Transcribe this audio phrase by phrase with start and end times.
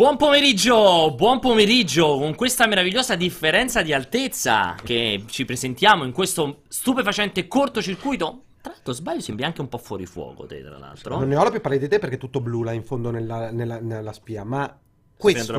[0.00, 6.62] Buon pomeriggio, buon pomeriggio con questa meravigliosa differenza di altezza che ci presentiamo in questo
[6.68, 8.44] stupefacente cortocircuito.
[8.62, 11.18] Tra l'altro sbaglio sembri anche un po' fuori fuoco te, tra l'altro.
[11.18, 13.50] Non ne ho la più pallida idea perché è tutto blu là in fondo nella,
[13.50, 14.74] nella- nella spia, ma
[15.18, 15.52] questo,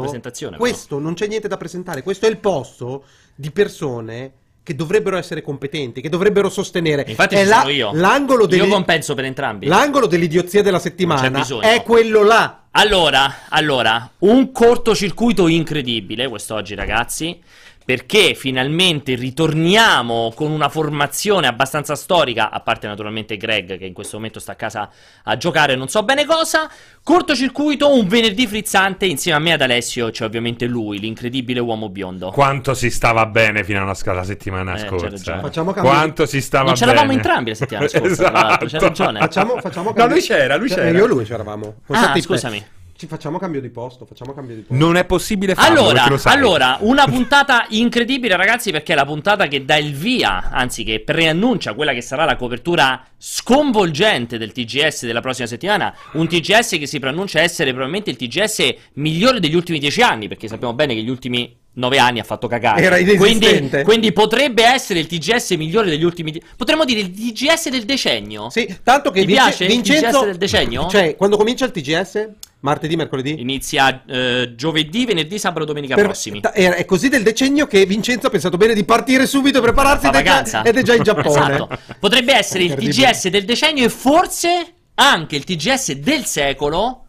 [0.57, 4.33] questo non c'è niente da presentare, questo è il posto di persone
[4.71, 7.03] che dovrebbero essere competenti, che dovrebbero sostenere.
[7.07, 7.91] Infatti è la- sono io.
[7.93, 9.67] L'angolo, Io degli- compenso per entrambi.
[9.67, 12.63] l'angolo dell'idiozia della settimana è quello là.
[12.71, 17.37] Allora, allora, un cortocircuito incredibile quest'oggi, ragazzi.
[17.83, 24.17] Perché finalmente ritorniamo con una formazione abbastanza storica, a parte naturalmente Greg che in questo
[24.17, 24.89] momento sta a casa
[25.23, 26.69] a giocare non so bene cosa.
[27.03, 32.29] Cortocircuito, un venerdì frizzante, insieme a me ad Alessio c'è ovviamente lui, l'incredibile uomo biondo.
[32.29, 35.09] Quanto si stava bene fino alla sc- la settimana Eh, scorsa.
[35.09, 35.41] ragione.
[35.41, 36.85] Facciamo cambio- Quanto si stava Non bene.
[36.85, 38.67] c'eravamo entrambi la settimana scorsa, Esatto.
[38.79, 39.19] ragione.
[39.19, 40.97] Facciamo, facciamo No, cambio- lui c'era, lui Cioè, c'era.
[40.97, 41.75] Io e lui c'eravamo.
[41.87, 42.63] Con Ah, scusami.
[43.01, 44.75] Ci facciamo cambio di posto, facciamo cambio di posto.
[44.75, 46.35] Non è possibile farlo, Allora, perché lo sai.
[46.35, 50.99] allora, una puntata incredibile, ragazzi, perché è la puntata che dà il via, anzi, che
[51.03, 55.93] preannuncia quella che sarà la copertura sconvolgente del TGS della prossima settimana.
[56.13, 60.47] Un TGS che si preannuncia essere probabilmente il TGS migliore degli ultimi dieci anni, perché
[60.47, 62.81] sappiamo bene che gli ultimi nove anni ha fatto cagare.
[62.81, 66.33] Era quindi, quindi potrebbe essere il TGS migliore degli ultimi.
[66.57, 68.49] Potremmo dire il TGS del decennio.
[68.49, 70.87] Sì, tanto che Ti Vince- piace il Vincenzo TGS del decennio?
[70.87, 72.29] Cioè, quando comincia il TGS?
[72.63, 73.41] Martedì, mercoledì?
[73.41, 76.41] Inizia eh, giovedì, venerdì, sabato, domenica Per- prossimi.
[76.41, 80.05] ta- È, così del decennio che Vincenzo ha pensato bene di partire subito e prepararsi
[80.05, 81.29] ed è, già, ed è già in Giappone.
[81.55, 81.69] Esatto.
[81.99, 83.01] Potrebbe essere il Incredibile.
[83.11, 87.05] TGS del decennio e forse anche il TGS del secolo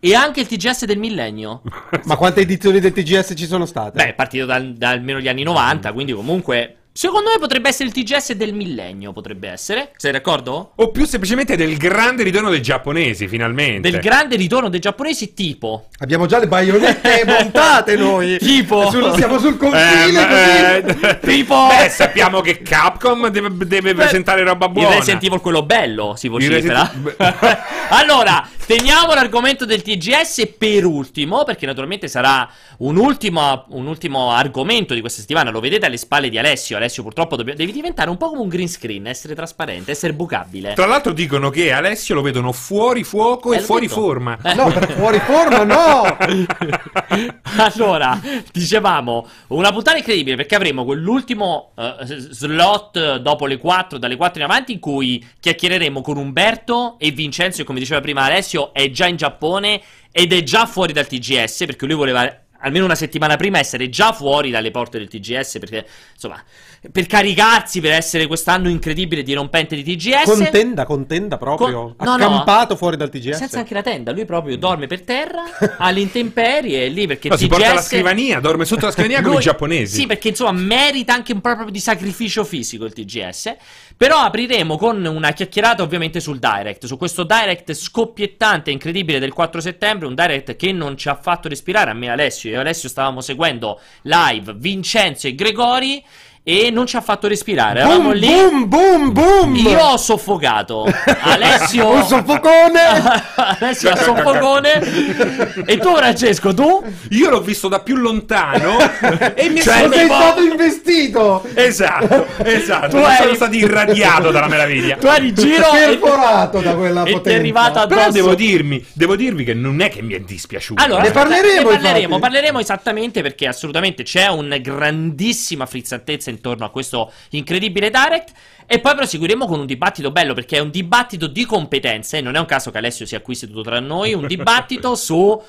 [0.00, 1.62] e anche il TGS del millennio.
[2.04, 4.02] Ma quante edizioni del TGS ci sono state?
[4.02, 6.78] Beh, è partito dal, da almeno gli anni 90, quindi comunque...
[6.96, 9.90] Secondo me potrebbe essere il TGS del millennio, potrebbe essere.
[9.96, 10.74] Sei d'accordo?
[10.76, 13.90] O più semplicemente del grande ritorno dei giapponesi, finalmente.
[13.90, 15.88] Del grande ritorno dei giapponesi tipo...
[15.98, 18.38] Abbiamo già le baionette montate noi.
[18.38, 18.88] Tipo?
[18.90, 21.08] Sul- siamo sul Eh, confine ma- così.
[21.08, 24.90] eh, Tipo- Beh, sappiamo che Capcom deve, deve Beh, presentare roba buona.
[24.90, 26.88] Il Resident Evil quello bello, si vocifera.
[26.92, 27.58] Resident-
[27.90, 32.48] allora, teniamo l'argomento del TGS per ultimo, perché naturalmente sarà
[32.78, 35.50] un ultimo, un ultimo argomento di questa settimana.
[35.50, 36.76] Lo vedete alle spalle di Alessio.
[36.76, 40.72] Alessio, purtroppo, dobb- devi diventare un po' come un green screen, essere trasparente, essere bucabile.
[40.74, 44.00] Tra l'altro dicono che Alessio lo vedono fuori fuoco Eh, e fuori detto.
[44.00, 44.38] forma.
[44.42, 44.54] Eh.
[44.54, 46.16] No, fuori forma, no!
[47.58, 48.20] allora,
[48.52, 51.72] dicevamo, una puntata incredibile perché avremo quell'ultimo
[52.04, 57.10] s- slot dopo le 4, dalle 4 in avanti, in cui chiacchiereremo con Umberto e
[57.10, 61.06] Vincenzo, che come diceva prima Alessio, è già in Giappone ed è già fuori dal
[61.06, 65.58] TGS, perché lui voleva almeno una settimana prima essere già fuori dalle porte del TGS,
[65.58, 66.42] perché insomma,
[66.90, 70.24] per caricarsi, per essere quest'anno incredibile dirompente di TGS.
[70.24, 71.94] Contenda, contenda proprio.
[71.96, 72.24] Con- no, no.
[72.24, 73.36] accampato fuori dal TGS.
[73.36, 75.42] Senza anche la tenda, lui proprio dorme per terra,
[75.78, 79.18] alle intemperie, lì perché No, il si porta la TGS scrivania, dorme sotto la scrivania
[79.18, 80.00] come i Lui- giapponesi.
[80.00, 83.56] Sì, perché insomma merita anche un po' proprio di sacrificio fisico il TGS.
[83.96, 89.32] Però apriremo con una chiacchierata ovviamente sul Direct, su questo Direct scoppiettante e incredibile del
[89.32, 92.60] 4 settembre, un Direct che non ci ha fatto respirare, a me Alessio, io e
[92.60, 96.04] Alessio stavamo seguendo live Vincenzo e Gregori
[96.46, 97.80] e non ci ha fatto respirare.
[97.80, 98.26] Eravamo Boom, lì.
[98.28, 99.54] boom, boom, boom!
[99.56, 100.84] Io ho soffocato.
[101.22, 102.80] Alessio Un soffocone!
[103.58, 105.64] Alessio ha soffocone.
[105.64, 106.84] e tu Francesco, tu?
[107.10, 108.76] Io l'ho visto da più lontano
[109.34, 109.92] e mi Cioè, sono...
[109.94, 111.44] sei tipo- stato investito!
[111.54, 112.88] Esatto, esatto.
[112.88, 114.96] Tu eri- sono stato irradiato dalla meraviglia.
[114.96, 117.38] Tu eri in giro e, Perforato da quella e ti è potenza.
[117.38, 117.98] arrivata addosso.
[118.00, 120.82] Però devo dirmi, devo dirvi che non è che mi è dispiaciuto.
[120.82, 126.64] Allora, Ne aspetta, parleremo, ne parleremo, parleremo esattamente perché assolutamente c'è una grandissima frizzantezza intorno
[126.64, 128.32] a questo incredibile Direct.
[128.66, 132.20] E poi proseguiremo con un dibattito bello perché è un dibattito di competenze.
[132.20, 134.12] Non è un caso che Alessio sia qui seduto tra noi.
[134.12, 135.42] Un dibattito su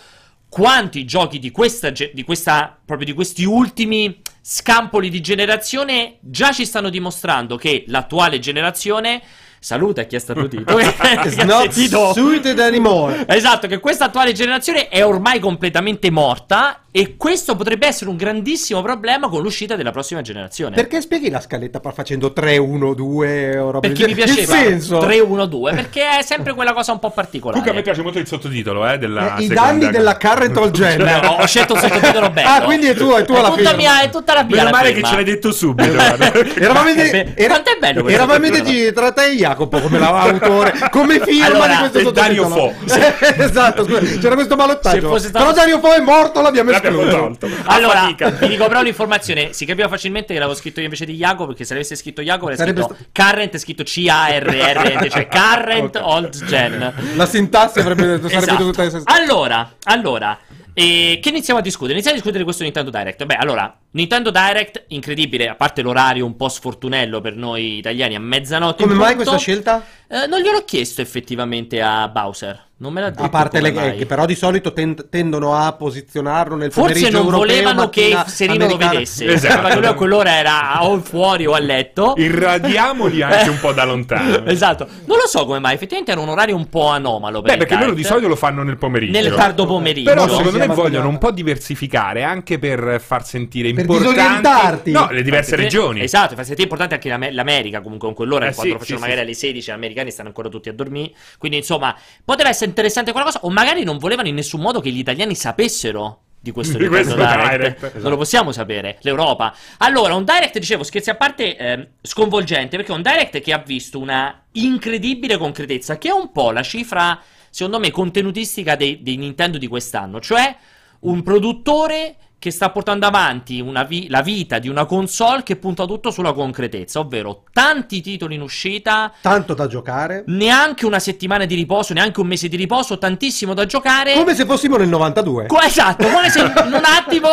[0.47, 6.65] quanti giochi di questa, di questa proprio di questi ultimi scampoli di generazione già ci
[6.65, 9.21] stanno dimostrando che l'attuale generazione.
[9.59, 10.75] Saluta chi ha starnutito.
[10.75, 10.83] che
[11.23, 11.69] It's not
[12.13, 13.25] suited anymore.
[13.27, 18.81] Esatto, che questa attuale generazione è ormai completamente morta e questo potrebbe essere un grandissimo
[18.81, 20.75] problema con l'uscita della prossima generazione.
[20.75, 24.67] Perché spieghi la scaletta facendo 3, 1, 2 o roba Perché del mi piaceva Il
[24.67, 24.97] senso?
[24.99, 27.59] 3 1 2 perché è sempre quella cosa un po' particolare.
[27.59, 30.71] Comunque a me piace molto il sottotitolo, eh, della Eh, I danni della current all
[30.71, 30.97] gen.
[31.03, 32.47] Beh, ho, ho scelto il sottotitolo bello.
[32.49, 34.55] Ah, quindi è tuo, è tua È la tutta mia, è tutta la mia.
[34.55, 35.09] Meno male che firma.
[35.09, 35.91] ce l'hai detto subito.
[36.59, 40.73] Eravamo in, Eh, quanto è bello questo eravamo in tra te e Jacopo come l'autore,
[40.91, 43.43] come firma Allora, di questo e Dario sottotitolo.
[43.43, 45.07] esatto, scusa, c'era questo ballottaggio.
[45.07, 47.09] fosse stato- Però Dario Fo è morto, l'abbiamo escluso.
[47.09, 47.47] tolto.
[47.65, 48.29] Allora, fatica.
[48.31, 49.53] vi dico però un'informazione.
[49.53, 51.47] Si capiva facilmente che l'avevo scritto io invece di Jacopo.
[51.47, 56.01] Perché se l'avesse scritto Jacopo, avrei Sarebbe scritto current, è scritto C-A-R-R, cioè current Ok.
[56.05, 56.93] old gen.
[57.15, 58.81] La sintassi avrebbe detto, sarebbe Esatto.
[58.81, 60.37] essere Allora, allora,
[60.77, 61.93] E che iniziamo a discutere?
[61.93, 63.23] Iniziamo a discutere di questo Nintendo Direct.
[63.23, 68.19] Beh, allora, Nintendo Direct, incredibile, a parte l'orario un po' sfortunello per noi italiani a
[68.19, 68.83] mezzanotte.
[68.83, 69.29] Come mai punto.
[69.29, 69.85] questa scelta?
[70.05, 72.64] Eh, non gliel'ho chiesto effettivamente a Bowser.
[72.85, 73.23] Non me l'ha detto.
[73.23, 73.97] A parte le mai.
[73.97, 78.57] che però di solito ten- tendono a posizionarlo nel Forse non europeo, volevano che Serino
[78.59, 78.91] lo americana.
[78.91, 79.25] vedesse.
[79.33, 79.61] Esatto.
[79.63, 82.13] Perché lui a quell'ora era o fuori o a letto.
[82.17, 84.45] Irradiamoli anche un po' da lontano.
[84.45, 84.87] esatto.
[85.05, 87.41] Non lo so come mai, effettivamente era un orario un po' anomalo.
[87.41, 89.11] Per Beh, perché loro di solito lo fanno nel pomeriggio.
[89.19, 90.09] Nel tardo pomeriggio.
[90.11, 94.91] Però No, secondo me vogliono un po' diversificare anche per far sentire Per importanti disorientarti.
[94.91, 96.01] no, le diverse Perché- regioni.
[96.01, 99.03] Esatto, fa sentire importante anche l'Ame- l'America comunque con quell'ora, Eh quando sì, lo facevano
[99.05, 101.11] sì, magari alle 16, gli americani stanno ancora tutti a dormire.
[101.37, 104.91] Quindi insomma, poteva essere interessante quella cosa o magari non volevano in nessun modo che
[104.91, 107.79] gli italiani sapessero di questo Di questo Direct.
[107.79, 109.55] Direct, Non lo possiamo sapere, l'Europa.
[109.77, 113.57] Allora, un Direct, dicevo, scherzi a parte, ehm, sconvolgente, perché è un Direct che ha
[113.65, 117.19] visto una incredibile concretezza, che è un po' la cifra,
[117.49, 120.55] secondo me, contenutistica dei, dei Nintendo di quest'anno, cioè
[120.99, 125.85] un produttore che sta portando avanti una vi- la vita di una console che punta
[125.85, 130.23] tutto sulla concretezza, ovvero tanti titoli in uscita, Tanto da giocare.
[130.27, 134.13] neanche una settimana di riposo, neanche un mese di riposo, tantissimo da giocare.
[134.13, 135.47] Come se fossimo nel 92.
[135.47, 137.29] Co- esatto, come se in un attimo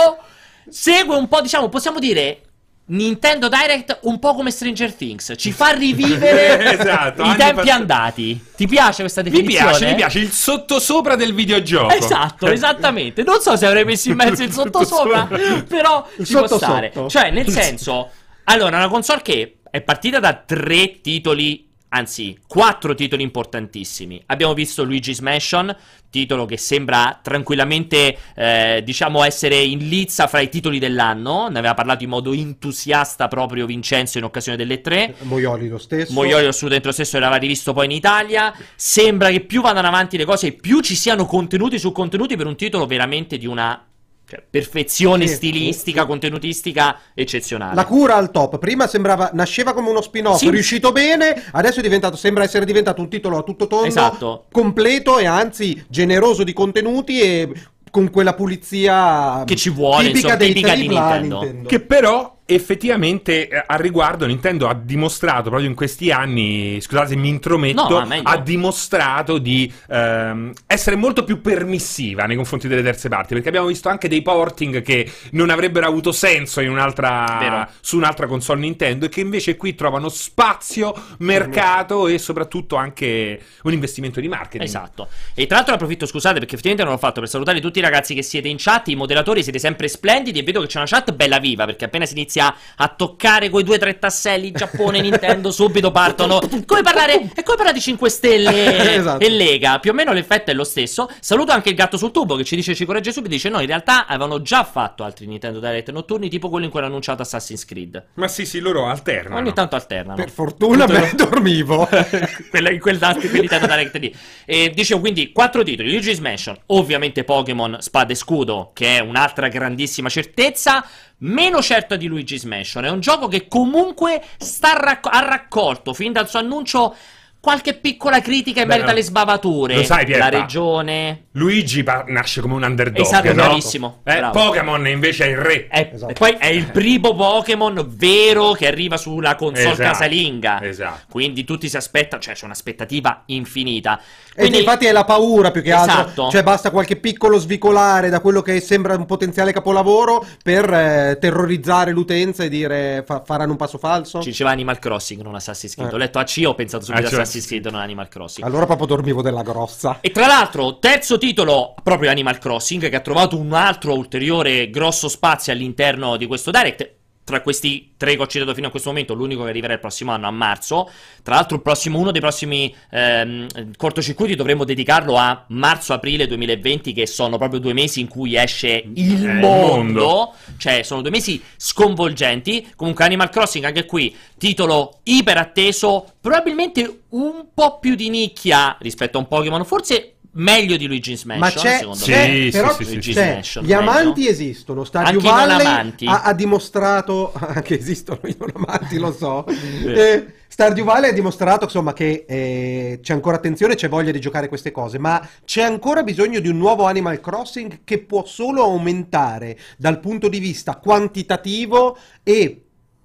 [0.68, 2.40] segue un po', diciamo, possiamo dire
[2.84, 7.70] Nintendo Direct un po' come Stranger Things, ci fa rivivere Esatto, i tempi passati.
[7.70, 8.44] andati.
[8.56, 9.70] Ti piace questa Mi definizione?
[9.70, 11.94] piace, mi piace il sottosopra del videogioco.
[11.94, 13.22] Esatto, esattamente.
[13.22, 15.26] Non so se avrei messo in mezzo il sottosopra,
[15.66, 16.90] però Il ci può sotto stare.
[16.92, 17.08] sotto.
[17.08, 18.10] Cioè, nel senso,
[18.44, 24.22] allora, una console che è partita da tre titoli, anzi, quattro titoli importantissimi.
[24.26, 25.74] Abbiamo visto Luigi's Mansion,
[26.10, 31.48] titolo che sembra tranquillamente, eh, diciamo, essere in lizza fra i titoli dell'anno.
[31.48, 35.14] Ne aveva parlato in modo entusiasta proprio Vincenzo in occasione delle tre.
[35.20, 36.12] Moioli lo stesso.
[36.12, 38.54] Moioli assolutamente lo stesso l'aveva rivisto poi in Italia.
[38.74, 42.56] Sembra che più vadano avanti le cose, più ci siano contenuti su contenuti per un
[42.56, 43.86] titolo veramente di una
[44.32, 46.06] cioè, perfezione Sì, stilistica, sì.
[46.06, 47.74] contenutistica eccezionale.
[47.74, 48.58] La cura al top.
[48.58, 50.48] Prima sembrava, nasceva come uno spin-off, Sì.
[50.48, 54.44] riuscito bene, adesso è diventato, sembra essere diventato un titolo a tutto tondo, Esatto.
[54.50, 57.52] completo e anzi generoso di contenuti e
[57.90, 61.68] con quella pulizia Che ci vuole, tipica insomma, dei tipica di AAA Nintendo.
[61.68, 67.16] Che però effettivamente eh, al riguardo Nintendo ha dimostrato proprio in questi anni, scusate se
[67.16, 68.28] mi intrometto, No, ma meglio.
[68.28, 73.66] ha dimostrato di ehm, essere molto più permissiva nei confronti delle terze parti, perché abbiamo
[73.66, 77.68] visto anche dei porting che non avrebbero avuto senso in un'altra, Vero.
[77.80, 83.72] su un'altra console Nintendo e che invece qui trovano spazio, mercato e soprattutto anche un
[83.72, 84.62] investimento di marketing.
[84.62, 85.08] Esatto.
[85.34, 88.14] E tra l'altro approfitto, scusate, perché effettivamente non l'ho fatto per salutare tutti i ragazzi
[88.14, 91.12] che siete in chat, i moderatori, siete sempre splendidi e vedo che c'è una chat
[91.12, 95.50] bella viva, perché appena si inizia a toccare quei due o tre tasselli Giappone, Nintendo,
[95.50, 96.40] subito partono.
[96.66, 99.24] Come parlare, è come parlare di 5 Stelle Esatto.
[99.24, 101.08] e Lega, più o meno l'effetto è lo stesso.
[101.20, 103.66] Saluto anche il gatto sul tubo che ci dice, ci corregge subito, dice no, in
[103.66, 107.64] realtà avevano già fatto altri Nintendo Direct notturni, tipo quello in cui hanno annunciato Assassin's
[107.64, 108.04] Creed.
[108.14, 109.36] Ma sì, sì, loro alternano.
[109.36, 110.16] Ogni tanto alternano.
[110.16, 111.88] Per fortuna me dormivo.
[112.50, 114.14] Quella, in quel in quel Nintendo Direct lì.
[114.44, 119.48] E dicevo quindi quattro titoli: Luigi's Mansion, ovviamente Pokémon Spada e Scudo, che è un'altra
[119.48, 120.84] grandissima certezza.
[121.22, 122.84] Meno certa di Luigi's Mansion.
[122.84, 126.96] È un gioco che comunque sta racco- ha raccolto fin dal suo annuncio
[127.42, 129.74] qualche piccola critica in Beh, merito alle sbavature.
[129.74, 130.30] lo sai, Pierpa.
[130.30, 131.24] La regione.
[131.32, 133.34] Luigi pa- nasce come un underdog, Esatto, no?
[133.34, 134.38] bravissimo, Eh, bravo.
[134.44, 135.66] Pokémon invece è il re.
[135.66, 136.12] È- Esatto.
[136.12, 140.62] E poi è il primo Pokémon vero che arriva sulla console Esatto, casalinga.
[140.62, 141.00] esatto.
[141.10, 143.98] Quindi tutti si aspettano, cioè c'è un'aspettativa infinita.
[144.34, 146.00] E Quindi, infatti è la paura più che altro.
[146.00, 146.30] Esatto.
[146.30, 151.90] Cioè basta qualche piccolo svicolare da quello che sembra un potenziale capolavoro per eh, terrorizzare
[151.90, 154.20] l'utenza e dire fa- faranno un passo falso.
[154.22, 155.90] ci diceva Animal Crossing, non Assassin's Creed.
[155.90, 155.94] Eh.
[155.94, 158.46] Ho letto AC, ho pensato subito Ah, a Assassin's Creed, non Animal Crossing.
[158.46, 159.98] Allora proprio dormivo della grossa.
[160.00, 165.08] E tra l'altro, terzo titolo, proprio Animal Crossing, che ha trovato un altro ulteriore grosso
[165.08, 167.00] spazio all'interno di questo Direct.
[167.24, 170.10] Tra questi tre che ho citato fino a questo momento, l'unico che arriverà il prossimo
[170.10, 170.90] anno, a marzo.
[171.22, 177.06] Tra l'altro, il prossimo, uno dei prossimi ehm, cortocircuiti dovremmo dedicarlo a marzo-aprile 2020, che
[177.06, 179.46] sono proprio due mesi in cui esce il il mondo.
[179.46, 180.34] mondo.
[180.56, 182.72] Cioè, sono due mesi sconvolgenti.
[182.74, 189.18] Comunque, Animal Crossing, anche qui, titolo iper atteso, probabilmente un po' più di nicchia rispetto
[189.18, 192.16] a un Pokémon, forse meglio di Luigi's Mansion, Ma c'è, secondo Sì, me.
[192.16, 193.80] c'è sì, però sì, sì, c'è, Mansion, gli meglio.
[193.80, 194.84] amanti esistono.
[194.84, 199.44] Stadio Anche Valley ha, ha dimostrato anche esistono i non amanti, lo so.
[199.92, 204.48] Eh, Stardew Valley ha dimostrato insomma che eh, c'è ancora attenzione, c'è voglia di giocare
[204.48, 209.56] queste cose, ma c'è ancora bisogno di un nuovo Animal Crossing che può solo aumentare
[209.78, 212.64] dal punto di vista quantitativo e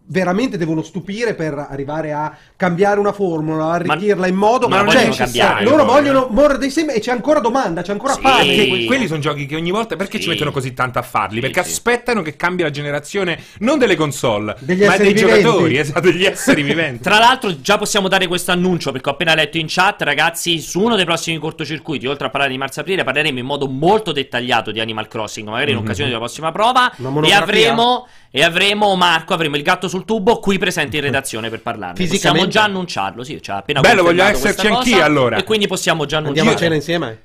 [0.10, 5.04] veramente devono stupire per arrivare a cambiare una formula, arricchirla in modo ma non cioè,
[5.04, 8.22] è necessario, loro vogliono morre dei semi e c'è ancora domanda, c'è ancora Sì.
[8.22, 10.24] que- quelli sono giochi che ogni volta perché Sì.
[10.24, 11.36] ci mettono così tanto a farli?
[11.36, 11.72] Sì, perché sì.
[11.72, 15.42] aspettano che cambi la generazione non delle console, Degli ma dei viventi.
[15.42, 17.04] giocatori, esatto, degli esseri viventi.
[17.04, 20.60] Tra l'altro, già possiamo dare questo annuncio perché ho appena letto in chat, ragazzi.
[20.60, 24.72] Su uno dei prossimi cortocircuiti, oltre a parlare di marzo-aprile, parleremo in modo molto dettagliato
[24.72, 25.84] di Animal Crossing, magari in Mhm.
[25.84, 26.92] occasione della prossima prova.
[27.24, 31.62] E avremo, e avremo Marco, avremo il gatto sul tubo qui presente in redazione per
[31.62, 31.94] parlarne.
[31.94, 32.50] Possiamo Fisicamente?
[32.50, 33.42] già annunciarlo, sì.
[33.42, 35.38] Cioè, appena Bello, voglio esserci anch'io, allora.
[35.38, 36.40] E quindi possiamo già annunciare.
[36.40, 37.22] Andiamo a cena insieme?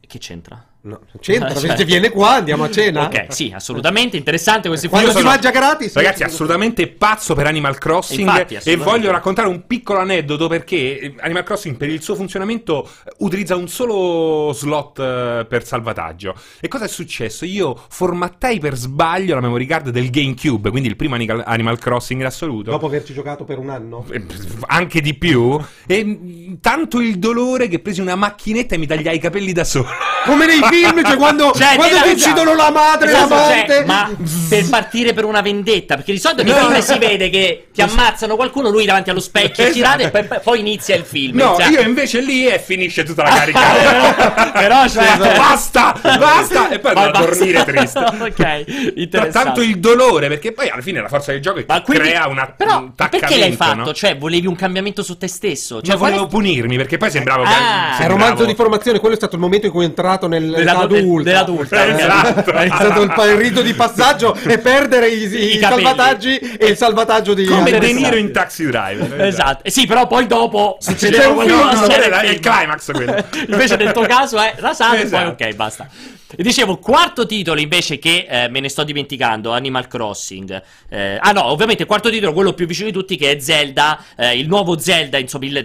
[0.00, 0.64] Che c'entra?
[0.86, 3.04] No, c'entra, Cioè- viene qua andiamo a cena.
[3.06, 5.94] Ok, sì, assolutamente interessante questi Quando Io si sono- mangia gratis?
[5.94, 11.14] Ragazzi, assolutamente pazzo per Animal Crossing Infatti, e voglio raccontare un piccolo aneddoto perché eh,
[11.20, 12.86] Animal Crossing per il suo funzionamento
[13.20, 16.34] utilizza un solo slot eh, per salvataggio.
[16.60, 17.46] E cosa è successo?
[17.46, 22.20] Io formattai per sbaglio la memory card del GameCube, quindi il primo Animal Animal Crossing
[22.20, 22.70] in assoluto.
[22.70, 24.04] Dopo averci giocato per un anno.
[24.10, 24.22] Eh,
[24.66, 29.16] anche di più e mm, tanto il dolore che presi una macchinetta e mi tagliai
[29.16, 29.88] i capelli da solo
[30.26, 33.66] Come nei film, cioè quando, Cioè, quando ti la- uccidono la madre, Esatto, l'amante.
[33.74, 34.10] cioè, ma
[34.48, 36.58] per partire per una vendetta, perché di solito nei No.
[36.58, 39.72] film si vede che ti ammazzano qualcuno, lui davanti allo specchio Esatto.
[39.98, 41.36] tirato e poi, poi inizia il film.
[41.38, 43.60] no Inizia- io invece lì e finisce tutta la carica
[44.52, 48.58] Però cioè, Esatto, basta basta e poi vado a dormire triste ok, Tra
[48.94, 49.30] interessante.
[49.30, 52.08] tanto il dolore perché poi alla fine la forza del gioco è che Ma quindi-
[52.08, 53.74] crea una, però, un perché l'hai fatto?
[53.74, 53.92] no?
[53.92, 55.76] Cioè, volevi un cambiamento su te stesso?
[55.76, 57.92] Cioè, Cioè, qual è- volevo punirmi perché poi sembravo che Ah.
[57.94, 60.63] È sembravo- romanzo di formazione, quello è stato il momento in cui è entrato Dell'adu-
[60.68, 61.30] adulta.
[61.30, 62.50] dell'adulta, esatto.
[62.52, 66.76] È stato il, il rito di passaggio e perdere i, i I salvataggi e il
[66.76, 67.92] salvataggio di come De.
[67.92, 71.76] Niro in Taxi Driver Esatto, Eh sì, però poi dopo C'è succedeva un film, no,
[71.76, 73.24] succede è il climax quello.
[73.48, 75.34] invece nel tuo caso è rasato e Esatto.
[75.34, 75.88] poi ok, basta.
[76.36, 80.62] E dicevo, quarto titolo invece che eh, me ne sto dimenticando, Animal Crossing.
[80.88, 84.36] Eh, ah no, ovviamente quarto titolo, quello più vicino di tutti, che è Zelda, eh,
[84.36, 85.56] il nuovo Zelda, insomma, il,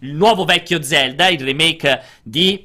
[0.00, 2.64] il nuovo vecchio Zelda, il remake di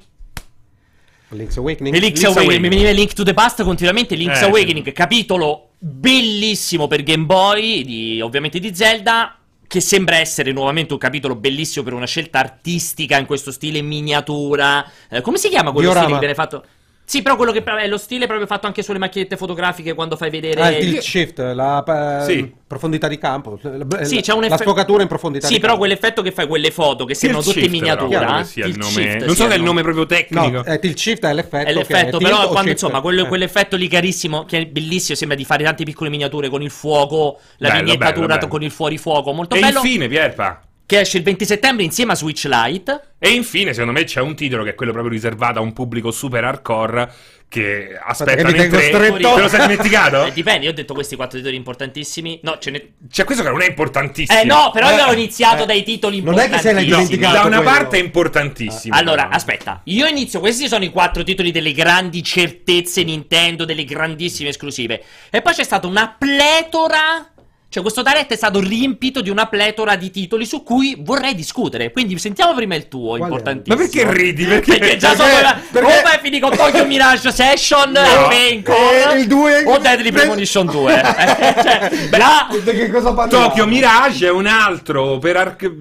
[1.30, 1.94] Link's Awakening.
[1.94, 2.48] Link's Link's Awakening.
[2.50, 2.62] Awakening.
[2.62, 7.84] Mi veniva Link to the Past continuamente, Link's Eh, Awakening, capitolo bellissimo per Game Boy,
[7.84, 9.34] di- ovviamente di Zelda.
[9.68, 14.84] Che sembra essere nuovamente un capitolo bellissimo per una scelta artistica in questo stile miniatura.
[15.08, 16.06] Eh, come si chiama quello Diorama.
[16.06, 16.66] stile che viene fatto?
[17.10, 20.30] Sì, però quello che è lo stile proprio fatto anche sulle macchinette fotografiche quando fai
[20.30, 20.62] vedere.
[20.62, 22.54] Ah, il tilt shift, la eh, Sì.
[22.68, 23.58] profondità di campo.
[23.64, 25.88] La, Sì, c'è un la effe- sfocatura in profondità Sì, di però campo.
[25.88, 28.44] quell'effetto che fai quelle foto che sembrano Tilt tutte in shift, però, miniatura.
[28.44, 28.92] sia il nome.
[28.92, 29.66] shift, non so sì, se è il no.
[29.66, 30.50] nome proprio tecnico.
[30.50, 31.64] No, eh, tilt shift è l'effetto.
[31.64, 33.28] È che l'effetto, tilt però quando insomma quello- Eh.
[33.28, 37.40] quell'effetto lì carissimo, che è bellissimo, sembra di fare tante piccole miniature con il fuoco,
[37.58, 38.48] la Bello, vignettatura bello, bello.
[38.52, 39.80] con il fuorifuoco, molto E bello.
[39.80, 40.62] infine, Pierpa.
[40.90, 43.10] Che esce il 20 settembre insieme a Switch Lite.
[43.20, 46.10] E infine, secondo me, c'è un titolo che è quello proprio riservato a un pubblico
[46.10, 47.12] super hardcore
[47.48, 48.86] che aspetta che mi nel tengo 3.
[48.88, 49.34] stretto.
[49.36, 50.24] Te lo sei dimenticato?
[50.30, 52.40] Eh, dipende, io ho detto questi quattro titoli importantissimi.
[52.42, 52.94] No, ce ne.
[53.08, 54.40] C'è questo che non è importantissimo.
[54.40, 56.86] Eh no, però io Eh, ho iniziato eh, dai titoli non è che se l'hai
[56.86, 57.72] dimenticato da una quello.
[57.72, 58.96] parte è importantissimo.
[58.96, 59.36] Allora, però.
[59.36, 65.04] aspetta, io inizio, questi sono i quattro titoli delle grandi certezze Nintendo, delle grandissime esclusive.
[65.30, 67.32] E poi c'è stata una pletora,
[67.70, 71.92] cioè questo direct è stato riempito di una pletora di titoli su cui vorrei discutere.
[71.92, 73.24] Quindi sentiamo prima il tuo, Qual è?
[73.24, 73.76] importantissimo.
[73.76, 74.46] Ma perché ridi?
[74.46, 78.00] Perché, Perché già Perché- so perché- o vai finì con Tokyo Mirage Session No.
[78.32, 80.94] e Vancouver, Eh, il due- o Deadly Premonition 2.
[81.00, 81.04] Eh,
[81.62, 83.28] cioè, parliamo?
[83.28, 85.72] Tokyo Mirage è un altro per arc...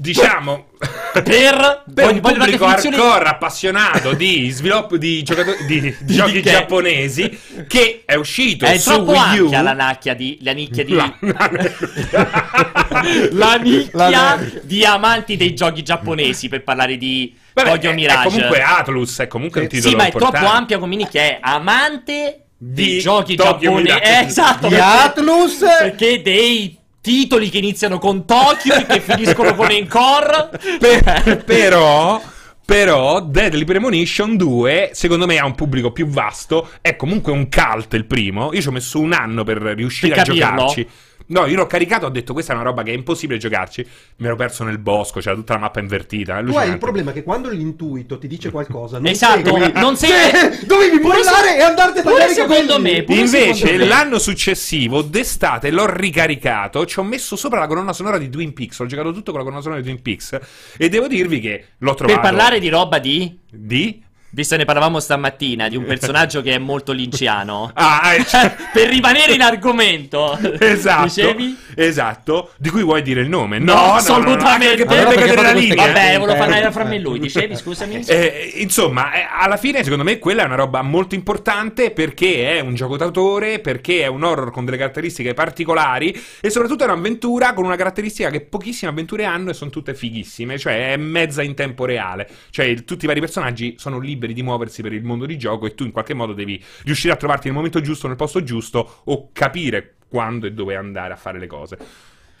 [0.00, 0.66] diciamo
[1.12, 6.50] per, per un pubblico definizione- hardcore appassionato di sviluppo di giocatori di giochi che?
[6.50, 7.36] giapponesi
[7.66, 11.12] che è uscito È su Wii U la nicchia di la nicchia di La-
[13.32, 18.28] la nicchia La di amanti dei giochi giapponesi per parlare di Vabbè, Tokyo è- Mirage.
[18.28, 21.38] È comunque Atlus, è comunque un titolo sì, ma è troppo ampia come nicchia, è
[21.40, 23.98] amante Di di giochi giapponesi.
[23.98, 25.56] Eh, esatto, Di perché- Atlus.
[25.58, 26.77] perché dei
[27.08, 30.50] titoli che iniziano con Tokyo e che finiscono con Encore.
[30.78, 32.20] Per- però
[32.62, 37.94] però Deadly Premonition 2 secondo me ha un pubblico più vasto è comunque un cult
[37.94, 40.48] il primo io ci ho messo un anno per riuscire Per a capirlo?
[40.50, 40.88] giocarci
[41.30, 43.86] No, io l'ho caricato, ho detto questa è una roba che è impossibile giocarci.
[44.16, 46.42] Mi ero perso nel bosco, c'era tutta la mappa invertita.
[46.42, 49.72] Tu hai il problema che quando l'intuito ti dice qualcosa, non Esatto, segui.
[49.74, 54.18] non sei- Cioè, dovevi mollare e andarti a tagliare secondo me, Invece secondo me- l'anno
[54.18, 58.86] successivo, d'estate, l'ho ricaricato, ci ho messo sopra la colonna sonora di Twin Peaks, ho
[58.86, 60.38] giocato tutto con la colonna sonora di Twin Peaks
[60.78, 64.66] e devo dirvi che l'ho trovato Per parlare di roba di di Visto che ne
[64.66, 67.70] parlavamo stamattina di un personaggio che è molto linciano.
[67.74, 70.38] Ah, eh, cioè- per rimanere in argomento.
[70.58, 71.56] Esatto, Dicevi?
[71.74, 73.58] esatto, di cui vuoi dire il nome?
[73.58, 74.68] No, No, no, no, no, assolutamente.
[74.70, 75.86] anche perché perché cadere la fate linea.
[75.86, 77.18] Vabbè, Eh, volevo eh, parlare eh, fra me e eh, lui.
[77.18, 78.04] Dicevi, scusami?
[78.06, 82.60] Eh, insomma, eh, alla fine, secondo me, quella è una roba molto importante perché è
[82.60, 87.54] un gioco d'autore, perché è un horror con delle caratteristiche particolari e soprattutto è un'avventura
[87.54, 91.54] con una caratteristica che pochissime avventure hanno e sono tutte fighissime, cioè è mezza in
[91.54, 92.28] tempo reale.
[92.50, 95.74] Cioè, tutti i vari personaggi sono liberi di muoversi per il mondo di gioco e
[95.74, 99.30] tu in qualche modo devi riuscire a trovarti nel momento giusto, nel posto giusto o
[99.32, 101.78] capire quando e dove andare a fare le cose.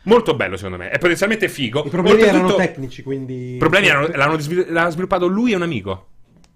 [0.02, 0.88] Molto bello, secondo me.
[0.90, 1.84] È potenzialmente figo.
[1.84, 3.54] I problemi erano Oltretutto- tecnici, quindi...
[3.54, 6.06] i problemi erano- l'hanno l'ha sviluppato lui e un amico.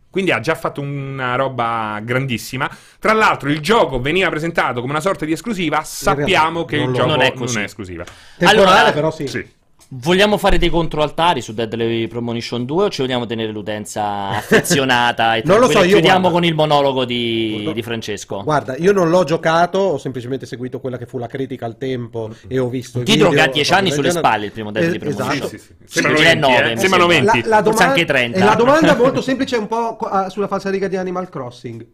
[0.08, 2.70] Quindi ha già fatto una roba grandissima.
[2.98, 5.82] Tra l'altro, il gioco veniva presentato come una sorta di esclusiva.
[5.84, 7.60] Sappiamo realtà che non il gioco non non è è, così.
[7.60, 8.04] esclusiva.
[8.38, 9.26] Temporale, Allora- però sì.
[9.26, 9.46] Sì.
[9.94, 15.42] Vogliamo fare dei controaltari su Deadly Premonition 2 o ci vogliamo tenere l'utenza affezionata e
[15.44, 18.42] Non lo so, io chiudiamo guarda- con il monologo di, Guarda- di Francesco?
[18.42, 22.30] Guarda, io non l'ho giocato, ho semplicemente seguito quella che fu la critica al tempo
[22.48, 24.26] e ho visto i Titolo che ha 10 cose anni sulle genere.
[24.26, 25.32] spalle, il primo Deadly Eh, Premonition.
[25.34, 25.48] esatto.
[25.48, 25.74] Sì, sì, sì.
[25.84, 26.76] Sembrano Sì, 20, 2009, eh.
[26.78, 27.32] Sembrano sembra.
[27.32, 27.48] 20.
[27.48, 28.38] La, la Forse domanda, anche 30.
[28.38, 31.86] e la domanda molto semplice è un po' sulla falsariga di Animal Crossing.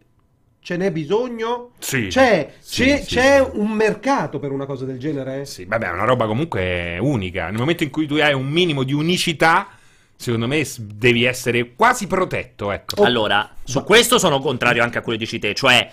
[0.69, 1.71] Ce n'è bisogno?
[1.79, 2.09] Sì.
[2.11, 3.57] C'è, Sì, c'è, sì, c'è sì.
[3.57, 5.43] un mercato per una cosa del genere?
[5.45, 7.49] Sì, vabbè, è una roba comunque unica.
[7.49, 9.69] Nel momento in cui tu hai un minimo di unicità,
[10.15, 13.01] secondo me devi essere quasi protetto, ecco.
[13.01, 13.03] Oh.
[13.03, 15.89] Allora, su questo sono contrario anche a quello che dici te, cioè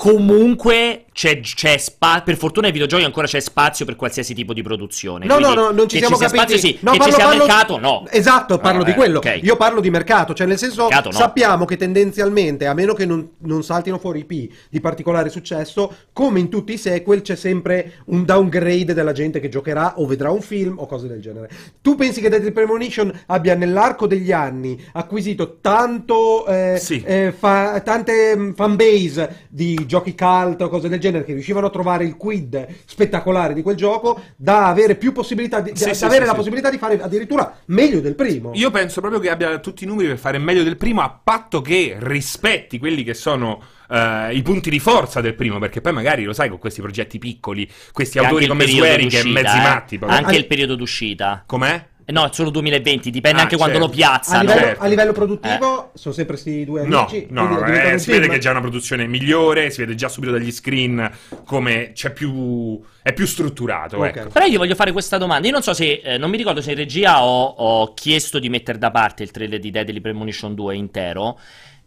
[0.00, 4.62] comunque c'è, c'è spazio, per fortuna ai videogiochi ancora c'è spazio per qualsiasi tipo di
[4.62, 5.26] produzione.
[5.26, 6.56] No, no, Quindi no, non ci che siamo sia capiti.
[6.58, 8.04] spazio sì, No, che parlo- ci sia parlo- mercato no.
[8.08, 9.18] Esatto, parlo Ah, di eh, quello.
[9.18, 9.40] ok.
[9.42, 11.16] Io parlo di mercato, cioè nel senso Mercato no.
[11.18, 16.40] sappiamo che tendenzialmente, a meno che non, non saltino fuori IP di particolare successo, come
[16.40, 20.40] in tutti i sequel c'è sempre un downgrade della gente che giocherà o vedrà un
[20.40, 21.50] film o cose del genere.
[21.82, 27.02] Tu pensi che Deadly Premonition abbia nell'arco degli anni acquisito tanto eh, Sì.
[27.04, 31.70] eh, fa- tante mm, fanbase di giochi cult o cose del genere che riuscivano a
[31.70, 36.04] trovare il quid spettacolare di quel gioco da avere più possibilità di, Sì, da sì,
[36.04, 36.36] avere sì, la sì.
[36.36, 38.52] possibilità di fare addirittura meglio del primo.
[38.54, 41.60] Io penso proprio che abbia tutti i numeri per fare meglio del primo, a patto
[41.60, 46.22] che rispetti quelli che sono eh, i punti di forza del primo, perché poi magari
[46.22, 49.60] lo sai con questi progetti piccoli, questi E autori come è d'uscita, mezzi eh.
[49.60, 49.98] matti.
[49.98, 50.18] proprio.
[50.18, 51.42] Anche An- il periodo d'uscita.
[51.46, 51.88] Com'è?
[52.10, 53.88] Eh, No, è solo 2020, dipende Ah, anche quando certo.
[53.88, 54.38] lo piazzano.
[54.38, 54.82] a, livello, certo.
[54.82, 57.26] a livello produttivo sono sempre questi due No, amici.
[57.30, 60.32] no, no, diventa eh, si vede che c'è una produzione migliore, si vede già subito
[60.32, 61.10] dagli screen
[61.44, 62.80] come c'è più...
[63.02, 64.04] è più strutturato, Ok.
[64.16, 64.28] ecco.
[64.30, 65.46] Però io voglio fare questa domanda.
[65.46, 68.48] Io non so se, eh, non mi ricordo se in regia ho, ho chiesto di
[68.48, 71.38] mettere da parte il trailer di Deadly Premonition 2 intero.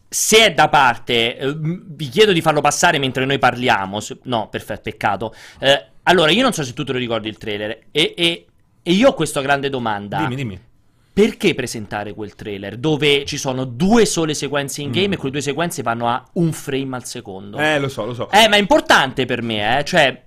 [0.07, 3.99] Se è da parte, eh, vi chiedo di farlo passare mentre noi parliamo.
[3.99, 5.33] se- no, perfetto, peccato.
[5.59, 7.79] Eh, allora, io non so se tu te lo ricordi il trailer.
[7.91, 8.45] E, e-
[8.84, 10.17] e io ho questa grande domanda.
[10.19, 10.60] Dimmi, dimmi.
[11.13, 15.13] Perché presentare quel trailer dove ci sono due sole sequenze in game Mm.
[15.13, 17.58] e quelle due sequenze vanno a un frame al secondo?
[17.60, 18.32] Eh, lo so, lo so.
[18.32, 19.84] Eh, ma è importante per me, eh.
[19.86, 20.24] Cioè,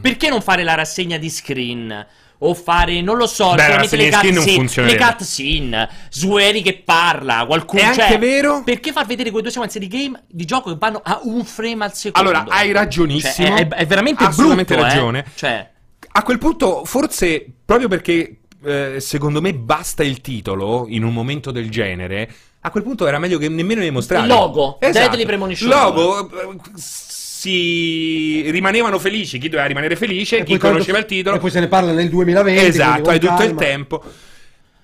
[0.00, 2.06] perché non fare la rassegna di screen?
[2.44, 7.44] O fare, non lo so, Beh, la solamente le cutscene, le cutscene, Sueri che parla,
[7.46, 7.82] qualcuno...
[7.82, 8.62] È anche cioè, vero.
[8.64, 11.84] Perché far vedere quelle due sequenze di game, di gioco che vanno a un frame
[11.84, 12.30] al secondo?
[12.30, 13.46] Allora, hai ragionissimo.
[13.46, 14.92] Cioè, è, è veramente Assolutamente brutto, eh.
[14.92, 15.24] ragione.
[15.36, 15.70] Cioè,
[16.12, 21.50] A quel punto, forse proprio perché eh, secondo me basta il titolo in un momento
[21.50, 22.30] del genere.
[22.60, 24.24] A quel punto era meglio che nemmeno ne mostrare.
[24.26, 25.08] Il logo, esatto.
[25.08, 26.30] Deadly Premonition Logo.
[26.30, 29.38] eh, Si rimanevano felici.
[29.38, 31.36] Chi doveva rimanere felice, E chi conosceva il titolo.
[31.36, 32.60] E poi se ne parla nel 2020.
[32.66, 34.02] Esatto, hai tutto il tempo.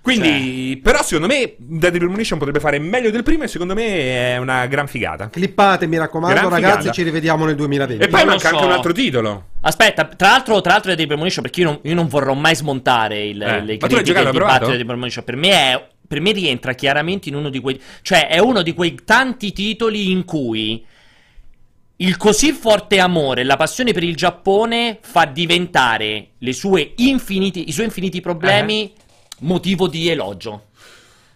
[0.01, 3.43] Quindi, però, secondo me, Deadly Premonition potrebbe fare meglio del primo.
[3.45, 5.29] E secondo me è una gran figata.
[5.29, 6.93] Clippate, mi raccomando, Gran ragazzi, figata.
[6.93, 8.03] ci rivediamo nel 2020.
[8.05, 8.55] E poi Non manca so.
[8.55, 9.47] anche un altro titolo.
[9.61, 13.27] Aspetta, tra l'altro, tra l'altro Deadly Premonition, perché io non, io non vorrò mai smontare
[13.27, 15.25] il, Eh, le ma tu l'hai critiche giocato, di Deadly Premonition.
[15.25, 17.79] Per me, è, per me rientra chiaramente in uno di quei...
[18.01, 20.85] Cioè, è uno di quei tanti titoli in cui
[22.01, 27.69] il così forte amore e la passione per il Giappone fa diventare le sue infiniti,
[27.69, 28.93] i suoi infiniti problemi
[29.41, 30.68] motivo di elogio.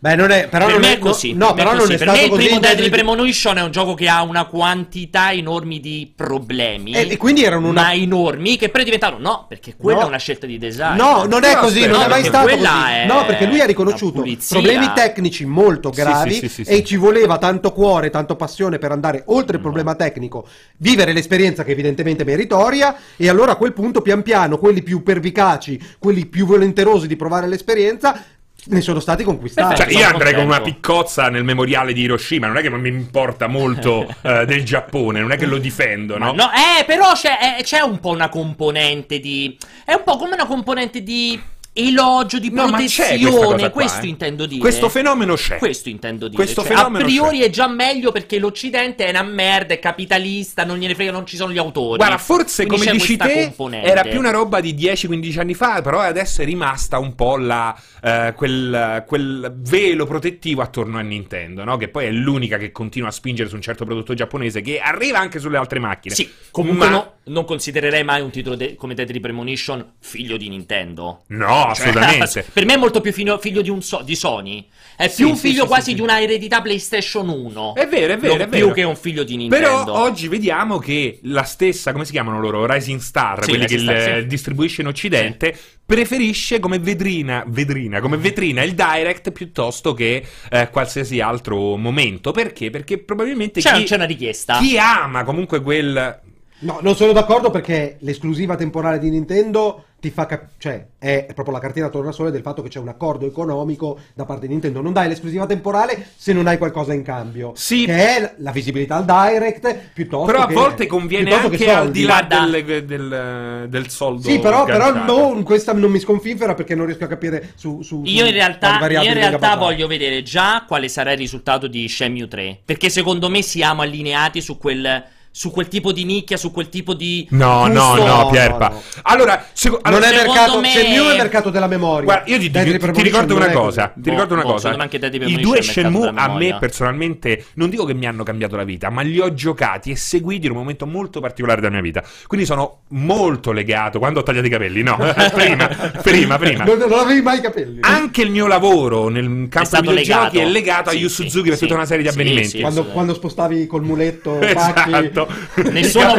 [0.03, 1.33] Beh, non è, però per non me è così.
[1.33, 1.93] No, per però è non così.
[1.93, 5.31] è Per stato me il primo Deadly Premonition è un gioco che ha una quantità
[5.31, 6.91] enormi di problemi.
[6.93, 9.19] E- e quindi erano una- Ma enormi che poi diventano.
[9.19, 10.05] No, perché quella No.
[10.07, 10.97] è una scelta di design.
[10.97, 12.93] No, non è così, non è mai stato quella così.
[12.95, 16.75] è No, perché lui ha riconosciuto problemi tecnici molto Sì, gravi sì, sì, sì, e
[16.79, 16.85] sì.
[16.85, 21.71] ci voleva tanto cuore, tanto passione per andare oltre il problema tecnico, vivere l'esperienza che
[21.71, 26.45] evidentemente è meritoria e allora a quel punto pian piano quelli più pervicaci, quelli più
[26.45, 28.21] volenterosi di provare l'esperienza
[28.67, 29.77] ne sono stati conquistati.
[29.77, 30.81] Cioè, io andrei con una contento.
[30.81, 32.47] piccozza nel memoriale di Hiroshima.
[32.47, 36.19] Non è che non mi importa molto eh, del Giappone, non è che lo difendo,
[36.19, 36.33] no?
[36.33, 39.57] no, eh, però c'è, eh, c'è un po' una componente di.
[39.85, 41.41] È un po' come una componente di.
[41.75, 44.09] Elogio di No, protezione, qua, questo eh.
[44.09, 44.61] intendo dire.
[44.61, 45.57] Questo fenomeno c'è.
[45.59, 46.37] Questo intendo dire.
[46.43, 47.47] Questo Cioè, a priori c'è.
[47.47, 51.37] è già meglio perché l'Occidente è una merda, è capitalista, non gliene frega, non ci
[51.37, 51.97] sono gli autori.
[51.97, 53.89] Guarda, forse Quindi come dici te componente.
[53.89, 57.75] era più una roba di 10-15 anni fa, però adesso è rimasta un po' la,
[58.03, 61.77] eh, quel, quel velo protettivo attorno a Nintendo, no?
[61.79, 65.19] Che poi è l'unica che continua a spingere su un certo prodotto giapponese che arriva
[65.19, 66.15] anche sulle altre macchine.
[66.15, 70.49] Sì, comunque Ma- no- non considererei mai un titolo de- come Deadly Premonition figlio di
[70.49, 71.23] Nintendo.
[71.29, 72.45] No, Cioè, assolutamente.
[72.53, 74.67] per me è molto più figlio, figlio di, un so- di Sony.
[74.97, 77.75] È Sì, più un sì, figlio sì, quasi sì, di una eredità PlayStation 1.
[77.75, 78.73] È vero, è vero, Non è più vero.
[78.73, 79.85] che un figlio di Nintendo.
[79.85, 82.67] Però oggi vediamo che la stessa, come si chiamano loro?
[82.67, 88.17] Rising Star, quelli Rising che Star, il- distribuisce in Occidente, preferisce come vetrina, vetrina, come
[88.17, 92.31] vetrina il Direct piuttosto che eh, qualsiasi altro momento.
[92.33, 92.71] Perché?
[92.71, 94.59] Perché probabilmente C'è, chi, c'è una richiesta.
[94.59, 96.21] chi ama comunque quel...
[96.63, 101.55] No, non sono d'accordo perché l'esclusiva temporale di Nintendo ti fa cap- cioè è proprio
[101.55, 104.81] la cartina tornasole del fatto che c'è un accordo economico da parte di Nintendo.
[104.81, 107.53] Non dai l'esclusiva temporale se non hai qualcosa in cambio.
[107.57, 107.85] Sì.
[107.85, 112.03] Che è la- visibilità al direct piuttosto Però a che- volte conviene anche al di
[112.05, 114.23] là del, del, del soldo.
[114.29, 118.03] Sì, però, però non- questa non mi sconfinfera perché non riesco a capire su, su-
[118.05, 122.29] Io in realtà, io in realtà voglio vedere già quale sarà il risultato di Shenmue
[122.29, 122.61] 3.
[122.65, 126.93] Perché secondo me siamo allineati su quel, su quel tipo di nicchia, su quel tipo
[126.95, 127.27] di.
[127.31, 128.05] No, no, gusto.
[128.07, 128.69] no, No, Pierpa.
[128.69, 128.83] no, no.
[129.05, 132.05] Allora, seco- Non allora, è secondo mercato, me- Shenmue è il mercato della memoria.
[132.05, 133.93] Guarda, io ti, ti- ti ricordo non una è cosa.
[133.97, 134.71] Ti ricordo una Boh, cosa.
[134.73, 138.91] I due è Shenmue a me personalmente non dico che mi hanno cambiato la vita,
[138.91, 142.03] ma li ho giocati e seguiti in un momento molto particolare della mia vita.
[142.27, 143.99] Quindi sono molto legato.
[143.99, 144.97] Quando ho tagliato i capelli, no,
[145.33, 145.67] prima,
[146.03, 146.65] prima, prima.
[146.65, 147.79] Non, non avevi mai i capelli.
[147.81, 150.39] Anche il mio lavoro nel campo dei videogiochi legato.
[150.39, 151.63] è legato a Sì, Yu sì, Suzuki per sì.
[151.65, 152.49] tutta una serie di Sì, avvenimenti.
[152.51, 152.61] sì.
[152.61, 152.91] quando, sì.
[152.91, 155.71] quando spostavi col muletto pacchi Esatto.
[155.71, 156.15] Nessuno,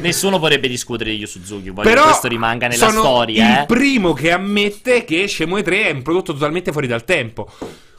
[0.00, 1.70] nessuno vorrebbe discutere di Yu Suzuki.
[1.70, 3.44] Voglio Però che questo rimanga nella sono storia.
[3.46, 3.66] il eh.
[3.66, 7.48] primo che ammette che Shenmue 3 è un prodotto totalmente fuori dal tempo.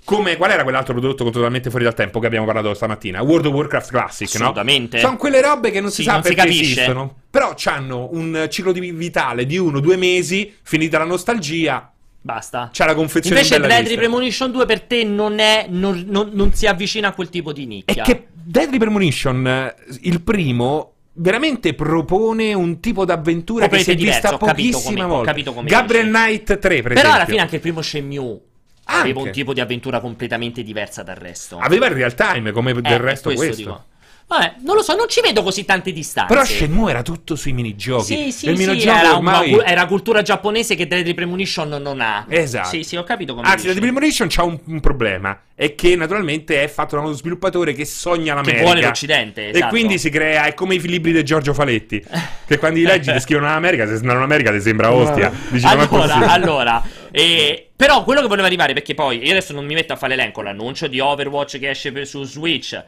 [0.05, 3.21] Come, qual era quell'altro prodotto totalmente fuori dal tempo che abbiamo parlato stamattina?
[3.21, 4.97] World of Warcraft Classic, Assolutamente.
[4.97, 5.03] no?
[5.03, 6.71] Sono quelle robe che non si Sì, sa non si perché capisce.
[6.73, 7.15] esistono.
[7.29, 11.89] Però hanno un ciclo di vitale di uno, due mesi, finita la nostalgia,
[12.19, 12.69] Basta.
[12.73, 13.95] c'è la confezione Invece Deadly.
[13.95, 15.67] Premonition 2 per te non è.
[15.69, 18.03] Non, non- non si avvicina a quel tipo di nicchia.
[18.03, 23.95] che Deadly Premonition, eh, il primo, veramente propone un tipo d'avventura che Proprio si è
[23.95, 26.15] diverso, vista pochissime come- come Gabriel dici.
[26.17, 27.11] Knight 3, per Però esempio.
[27.13, 28.39] alla fine anche il primo Shenmue
[28.85, 29.27] aveva Anche.
[29.29, 31.57] un tipo di avventura completamente diversa dal resto.
[31.57, 33.85] Aveva il real time, come Eh, del resto questo questo.
[34.27, 36.33] Vabbè, non lo so, non ci vedo così tante distanze.
[36.33, 38.03] Però Shenmue era tutto sui minigiochi.
[38.05, 39.53] Sì, sì, il sì, minigioco era, ormai...
[39.53, 42.25] una, era cultura giapponese che Deadly Premonition non ha.
[42.27, 42.69] Esatto.
[42.69, 43.65] Sì, sì, ho capito come Anzi.
[43.65, 45.39] Deadly Premonition c'ha un, un problema.
[45.55, 48.63] È che naturalmente è fatto da uno sviluppatore che sogna l'America.
[48.63, 49.67] vuole l'Occidente, E esatto.
[49.69, 52.03] quindi si crea, è come i libri di Giorgio Faletti.
[52.47, 55.31] che quando li leggi descrivono l'America, se non l'America ti sembra ostia.
[55.49, 56.83] Dici, "Ma è allora, possibile?" allora
[57.15, 60.15] eh, però quello che volevo arrivare, perché poi io adesso non mi metto a fare
[60.15, 62.83] l'elenco, l'annuncio di Overwatch che esce per- su Switch,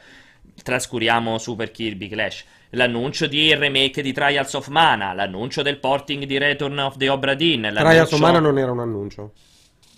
[0.61, 6.37] trascuriamo Super Kirby Clash, l'annuncio di remake di Trials of Mana, l'annuncio del porting di
[6.37, 9.31] Return of the Obra Dinn, Trials of Mana non era un annuncio.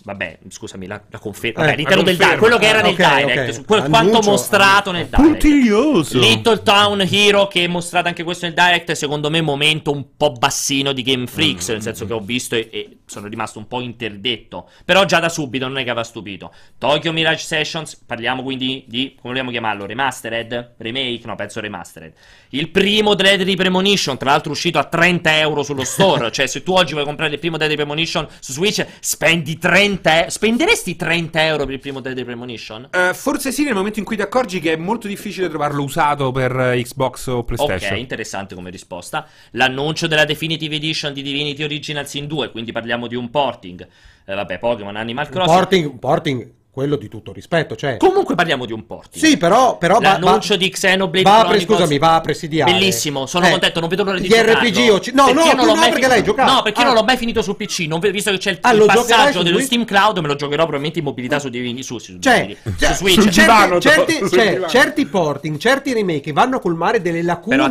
[0.08, 1.58] Vabbè, scusami, la, la conferma.
[1.58, 3.54] Eh, Vabbè, all'interno del direct, quello che era nel Ok, direct, ok.
[3.54, 5.22] su quel- quanto mostrato nel direct.
[5.22, 6.18] Puntiglioso.
[6.18, 10.32] Little Town Hero che è mostrato anche questo nel direct secondo me momento un po'
[10.32, 13.80] bassino di Game Freaks nel senso che ho visto e, e sono rimasto un po'
[13.80, 18.84] interdetto però già da subito non è che aveva stupito Tokyo Mirage Sessions parliamo quindi
[18.86, 22.12] di come vogliamo chiamarlo remastered remake no penso remastered
[22.50, 26.72] il primo Deadly Premonition tra l'altro uscito a 30 euro sullo store cioè se tu
[26.72, 31.64] oggi vuoi comprare il primo Deadly Premonition su Switch spendi 30 e- spenderesti 30 euro
[31.64, 32.88] per il primo Deadly Premonition?
[32.90, 36.30] Eh, forse sì, nel momento in cui ti accorgi che è molto difficile trovarlo usato
[36.32, 37.92] per eh, Xbox o PlayStation.
[37.92, 39.26] Ok, interessante come risposta.
[39.52, 43.86] L'annuncio della Definitive Edition di Divinity Original Sin 2, quindi parliamo di un porting.
[44.24, 45.56] Eh, vabbè, Pokémon Animal Un Crossing.
[45.56, 47.96] porting, un porting, quello di tutto rispetto, cioè.
[47.96, 49.24] Comunque parliamo di un porting.
[49.24, 52.70] Sì, però, però va- L'annuncio va- di Xenoblade va pre- scusami, va a presidiare.
[52.70, 54.94] Bellissimo, sono Eh, contento, non vedo l'ora di gli RPG giocarlo.
[54.94, 56.52] o ci- no, Perché no, non l'ho no, mai perché l'hai giocato.
[56.52, 56.82] No, perché Ah.
[56.82, 59.38] io non l'ho mai finito su PC, non visto che c'è il, Ah, il passaggio
[59.38, 59.64] su dello Switch?
[59.66, 62.94] Steam Cloud, me lo giocherò probabilmente in mobilità su Divinity su, su, Cioè, su cioè,
[62.94, 63.14] Switch.
[63.14, 67.68] sul certi, divano, certi- sul cioè, certi porting, certi remake vanno a colmare delle lacune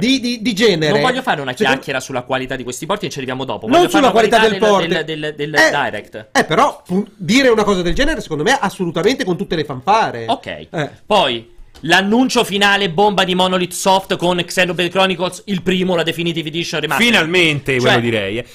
[0.00, 0.92] di, di- di genere.
[0.94, 3.68] Non voglio fare una chiacchiera sulla qualità di questi porti, ci arriviamo dopo.
[3.68, 5.02] Non sulla qualità del porting.
[5.02, 6.28] del, Eh, direct.
[6.32, 6.82] Eh, però
[7.16, 10.26] dire una cosa del genere, secondo me, assolutamente con tutte le fanfare.
[10.28, 10.46] Ok.
[10.46, 10.90] Eh.
[11.06, 16.80] Poi l'annuncio finale bomba di Monolith Soft con Xenoblade Chronicles, il primo, la Definitive Edition
[16.80, 17.12] remastered.
[17.12, 18.38] Finalmente, Cioè, quello direi.
[18.38, 18.46] eh.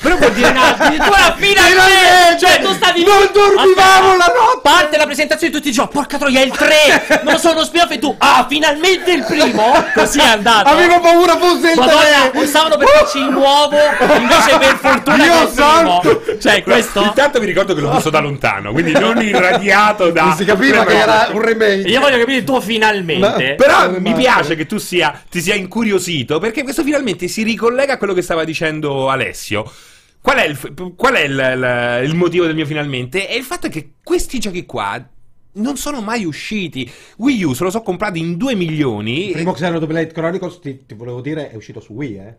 [0.00, 2.38] Però vuol dire Addirittura finalmente!
[2.38, 4.60] Cioè, tu stavi Non dormivamo Aspetta, la notte!
[4.62, 7.20] Parte la presentazione e tutti dicono, porca troia, è il 3!
[7.22, 9.72] Non sono spin-off e tu, ah, finalmente il primo!
[9.94, 10.68] Così è andato.
[10.68, 12.30] Avevo paura fosse il Madonna, 3!
[12.32, 13.76] pensavano per farci il nuovo,
[14.18, 15.54] invece per fortuna che è il primo.
[15.54, 16.22] santo!
[16.40, 17.02] Cioè, questo...
[17.02, 20.22] Intanto mi ricordo che l'ho visto da lontano, quindi non irradiato da.
[20.24, 21.88] Non si capiva che era un remake.
[21.88, 23.54] Io voglio capire il tuo finalmente.
[23.54, 27.94] Però Eh, mi piace che tu sia, ti sia incuriosito perché questo finalmente si ricollega
[27.94, 29.70] a quello che stava dicendo Alessio.
[30.26, 31.30] Qual è, il, qual è il,
[32.02, 33.28] il- il motivo del mio finalmente?
[33.28, 35.00] È il fatto che questi giochi qua
[35.52, 36.90] non sono mai usciti.
[37.18, 39.26] Wii U se lo so comprati in 2 milioni.
[39.28, 42.36] Il primo Xenoblade Chronicles, ti, ti volevo dire, è uscito su Wii, eh?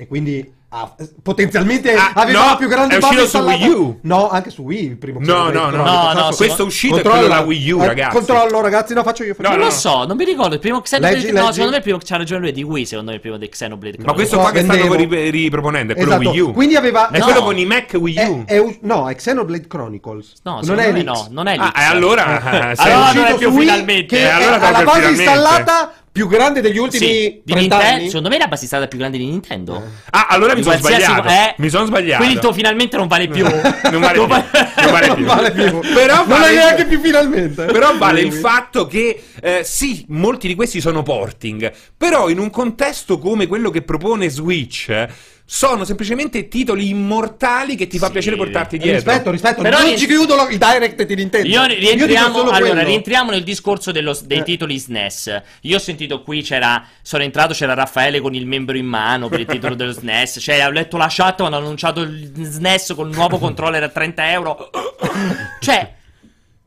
[0.00, 3.38] E quindi ah, potenzialmente Ah, aveva no, la più grande è uscito base su.
[3.66, 3.98] Wii U.
[4.04, 7.26] No, anche su Wii il primo No, no, no, no, sì, questo è uscito quello
[7.26, 8.16] da Wii U, eh, ragazzi.
[8.16, 9.34] Controllo, ragazzi, no, faccio io.
[9.34, 10.54] Faccio No, Non lo so, non mi ricordo.
[10.54, 11.16] Il primo Xenoblade.
[11.20, 11.52] Leggi, no, leggi.
[11.52, 12.86] secondo me il primo c'ha ragione lui è di Wii.
[12.86, 13.98] Secondo me il primo di Xenoblade.
[14.02, 16.30] Ma questo qua che stanno riproponendo è quello Esatto.
[16.30, 16.52] Wii U.
[16.54, 17.24] Quindi aveva È No.
[17.24, 18.16] quello con i Mac Wii
[18.48, 18.76] U.
[18.80, 20.32] no, è Xenoblade Chronicles.
[20.44, 21.78] No, non è no, non è Ah, l'X.
[21.78, 22.24] e allora.
[22.42, 24.16] Allora non uscito è più finalmente.
[24.16, 27.84] Che Eh, allora la base installata più grande degli ultimi Sì, di 30 Nintendo.
[27.94, 28.06] anni.
[28.08, 29.82] Secondo me è la base stata più grande di Nintendo.
[30.10, 31.28] Ah, allora mi sono sbagliato.
[31.28, 32.16] eh, Mi sono sbagliato.
[32.18, 33.42] Quindi il tuo finalmente non vale più.
[33.90, 34.26] non vale più.
[34.26, 35.24] Non vale Non più.
[35.24, 35.80] vale più.
[35.94, 37.64] Però non vale è neanche più finalmente.
[37.64, 42.50] Però vale il fatto che eh, sì, molti di questi sono porting, però in un
[42.50, 45.08] contesto come quello che propone Switch eh,
[45.52, 48.12] sono semplicemente titoli immortali che ti fa Sì.
[48.12, 48.94] piacere portarti dietro.
[49.10, 49.62] Rispetto, rispetto.
[49.62, 51.48] Però non rient- ci chiudo lo- il direct di Nintendo.
[51.48, 54.42] Io rientriamo, solo allora, rientriamo nel discorso dello- dei Eh.
[54.44, 55.42] titoli SNES.
[55.62, 56.86] Io ho sentito qui c'era.
[57.02, 60.38] Sono entrato, c'era Raffaele con il membro in mano per il titolo dello SNES.
[60.40, 63.88] Cioè, ho letto la chat quando hanno annunciato il SNES con il nuovo controller a
[63.88, 64.70] 30 euro.
[65.58, 65.94] Cioè,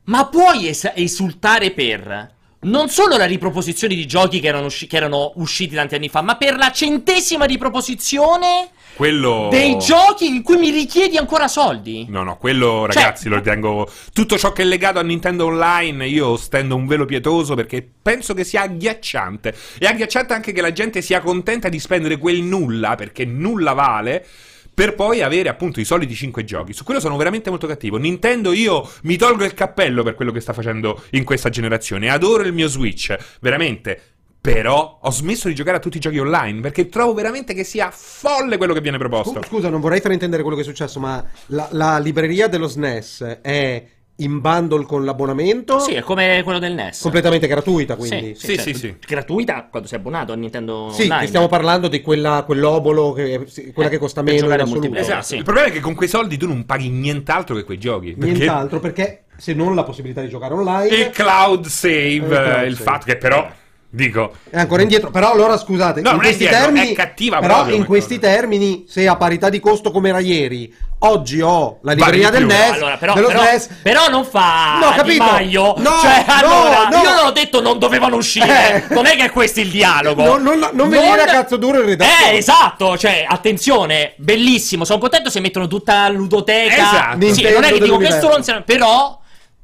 [0.06, 2.32] ma puoi es- esultare per.
[2.64, 6.22] Non solo la riproposizione di giochi che erano, usci- che erano usciti tanti anni fa,
[6.22, 12.06] ma per la centesima riproposizione Quello dei giochi in cui mi richiedi ancora soldi.
[12.10, 16.08] No, no, quello Cioè- ragazzi lo ritengo tutto ciò che è legato a Nintendo Online,
[16.08, 19.56] io stendo un velo pietoso perché penso che sia agghiacciante.
[19.80, 24.26] E agghiacciante anche che la gente sia contenta di spendere quel nulla, perché nulla vale.
[24.74, 26.74] Per poi avere appunto i soliti 5 giochi.
[26.74, 27.98] Su quello sono veramente molto cattivo.
[27.98, 32.10] Nintendo, io mi tolgo il cappello per quello che sta facendo in questa generazione.
[32.10, 34.02] Adoro il mio Switch, veramente.
[34.42, 37.92] Però ho smesso di giocare a tutti i giochi online perché trovo veramente che sia
[37.92, 39.32] folle quello che viene proposto.
[39.32, 43.40] Scu- Scusa, non vorrei fraintendere quello che è successo, ma la, la libreria dello SNES
[43.42, 43.86] è
[44.24, 45.80] in bundle con l'abbonamento?
[45.80, 47.02] Sì, è come quello del NES.
[47.02, 48.36] Completamente gratuita, quindi.
[48.36, 48.96] Sì, sì, sì.
[49.06, 51.22] Gratuita quando sei abbonato a Nintendo Sì, Online.
[51.22, 54.96] che stiamo parlando di quella, quell'obolo, che, sì, quella che costa meno in assoluto.
[54.96, 55.24] Esatto.
[55.24, 55.36] sì.
[55.38, 58.14] Il problema è che con quei soldi tu non paghi nient'altro che quei giochi.
[58.14, 60.96] Perché Nient'altro, perché se non la possibilità di giocare online...
[60.96, 62.90] il cloud save, Il cloud eh, il save.
[62.90, 63.50] fatto che però,
[63.96, 66.96] dico, È ancora indietro, però allora scusate, No, in non è questi indietro, termini, è
[66.96, 68.32] cattiva però proprio in questi cosa.
[68.32, 72.46] termini, se a parità di costo come era ieri, oggi ho la libreria di del.
[72.48, 75.24] NES, Allora, però, dello però, SNES, però non fa No, Di capito?
[75.24, 75.74] Maio.
[75.78, 76.98] No, cioè, no, allora, no.
[77.02, 78.88] io non ho detto non dovevano uscire.
[78.90, 78.94] Eh.
[78.94, 80.24] Non è che è questo il dialogo.
[80.24, 82.32] Non- non- non venire a cazzo duro in redazione.
[82.34, 82.98] Eh, esatto.
[82.98, 84.86] Cioè, attenzione, bellissimo.
[84.86, 86.74] Sono contento se mettono tutta la ludoteca.
[86.76, 87.34] Esatto.
[87.34, 89.20] Sì, non è che dico questo non Però.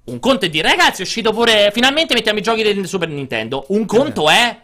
[0.10, 1.70] Un conto è dire, ragazzi, è uscito pure.
[1.74, 3.66] Finalmente mettiamo i giochi del Super Nintendo.
[3.70, 4.58] Un conto è.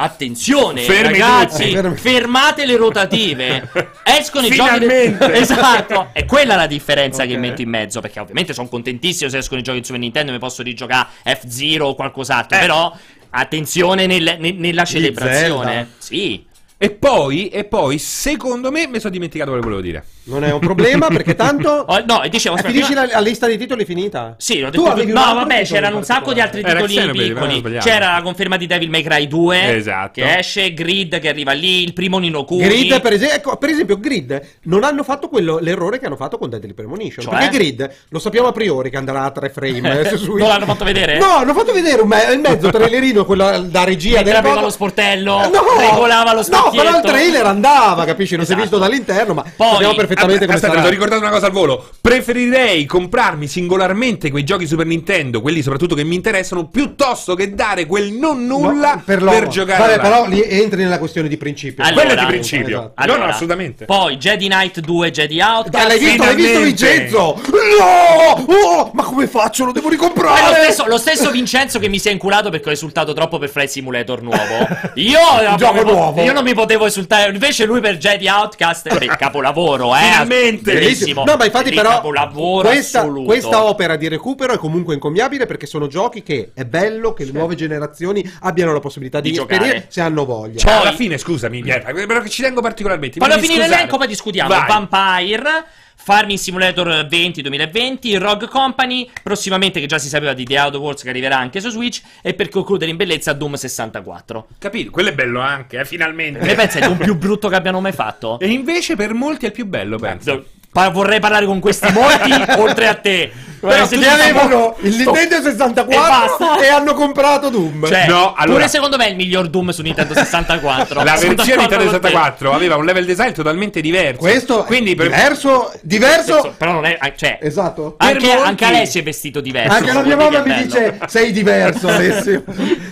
[0.00, 1.96] Attenzione, Fermi ragazzi, tutti.
[1.96, 3.68] Fermate le rotative.
[4.04, 5.16] Escono i giochi del...
[5.34, 7.38] Esatto, è quella la differenza che Ok.
[7.40, 10.38] metto in mezzo, perché ovviamente sono contentissimo se escono i giochi di Super Nintendo, mi
[10.38, 12.60] posso rigiocare F-Zero o qualcos'altro, Eh.
[12.60, 12.96] però
[13.30, 15.88] attenzione nel- ne- nella celebrazione.
[15.98, 16.46] Sì.
[16.80, 20.04] E poi, e poi, secondo me, mi sono dimenticato quello che volevo dire.
[20.28, 21.84] non è un problema perché tanto...
[21.90, 24.34] Oh, no, e dicevo, Eh, finisci prima- la, la lista dei titoli finita?
[24.38, 27.78] Sì, l'ho detto tu- No, vabbè, c'erano un sacco di altri Era titoli Xenoblade, piccoli.
[27.78, 30.20] C'era la conferma di Devil May Cry 2 Esatto.
[30.20, 32.62] che esce, Grid che arriva lì, il primo Nino Kuni.
[32.62, 36.38] Grid, per, esempio, ecco, per esempio, Grid non hanno fatto quello, l'errore che hanno fatto
[36.38, 37.24] con Deadly Premonition.
[37.24, 37.34] Cioè?
[37.38, 40.00] Perché Grid lo sappiamo a priori che andrà a tre frame.
[40.00, 41.18] eh, su- Non l'hanno fatto vedere?
[41.18, 44.60] No, hanno fatto vedere un me- il mezzo trailerino, quello da regia Mentre coso.
[44.60, 47.00] lo sportello, no, regolava lo No, specchietto.
[47.00, 48.36] però il trailer andava, capisci?
[48.36, 48.68] Non si è Esatto.
[48.76, 50.84] visto dall'interno, ma Poi- sappiamo perfettamente come Aspetta, sarà.
[50.84, 51.88] sono ricordato una cosa al volo.
[52.00, 57.86] Preferirei comprarmi singolarmente quei giochi Super Nintendo, quelli soprattutto che mi interessano, piuttosto che dare
[57.86, 59.46] quel non nulla No, per, l'oro.
[59.48, 61.84] giocare Vabbè, però lì entri nella questione di principio.
[61.84, 62.92] Allora, Quello è di principio.
[62.96, 63.06] Esatto.
[63.06, 63.84] No, no, assolutamente.
[63.84, 65.70] Poi Jedi Knight 2, Jedi Outcast.
[65.70, 66.60] Dai, l'hai visto, l'hai visto.
[66.60, 67.40] Vincenzo?
[67.78, 68.44] No!
[68.46, 69.64] Oh, ma come faccio?
[69.64, 70.62] Lo devo Poi lo ricomprare!
[70.64, 73.68] stesso, lo stesso Vincenzo che mi si è inculato perché ho esultato troppo per Flight
[73.70, 74.36] Simulator nuovo.
[74.94, 75.18] Io,
[75.56, 76.22] gioco proprio- nuovo.
[76.22, 77.30] io non mi potevo esultare.
[77.32, 80.00] Invece lui per Jedi Outcast è il capolavoro, eh.
[80.00, 80.72] Finalmente.
[80.72, 81.24] Bellissimo.
[81.24, 83.24] No, ma infatti, però, capolavoro questa, assoluto.
[83.24, 87.32] questa opera di recupero è comunque incommiabile perché sono giochi che è bello che le
[87.32, 89.86] nuove generazioni abbiano la possibilità di, Di giocare.
[89.88, 90.58] se hanno voglia.
[90.58, 93.18] Cioè, Alla Poi- fine, scusami, però che ci tengo particolarmente.
[93.18, 94.48] Voglio devi finire l'elenco, poi discutiamo.
[94.48, 94.66] Vai.
[94.66, 95.64] Vampire.
[96.08, 101.02] Farming Simulator 20 2020, Rogue Company, prossimamente che già si sapeva di The Outer Worlds
[101.02, 104.46] che arriverà anche su Switch e per concludere in bellezza Doom 64.
[104.58, 104.90] Capito?
[104.90, 106.38] Quello è bello anche, eh, finalmente.
[106.38, 108.38] Ne pensi è il Doom più brutto che abbiano mai fatto?
[108.40, 110.46] E invece per molti è il più bello, penso.
[110.78, 113.32] Pa- vorrei parlare con questi molti oltre a te.
[113.60, 116.00] Però se avevano il Nintendo E 64
[116.38, 116.60] basta.
[116.64, 117.88] e, hanno comprato Doom.
[117.88, 120.94] Cioè, No, allora- pure secondo me è il miglior Doom su Nintendo 64.
[121.02, 122.06] La versione Nintendo con te.
[122.08, 124.20] 64 aveva un level design totalmente diverso.
[124.20, 125.06] Questo Quindi è per...
[125.08, 126.54] diverso, diverso.
[126.56, 126.96] Però non è.
[127.16, 127.96] Cioè, Esatto.
[127.98, 129.72] anche, anche Alessio è vestito diverso.
[129.76, 132.44] Anche la mia mamma mi dice sei diverso Alessio,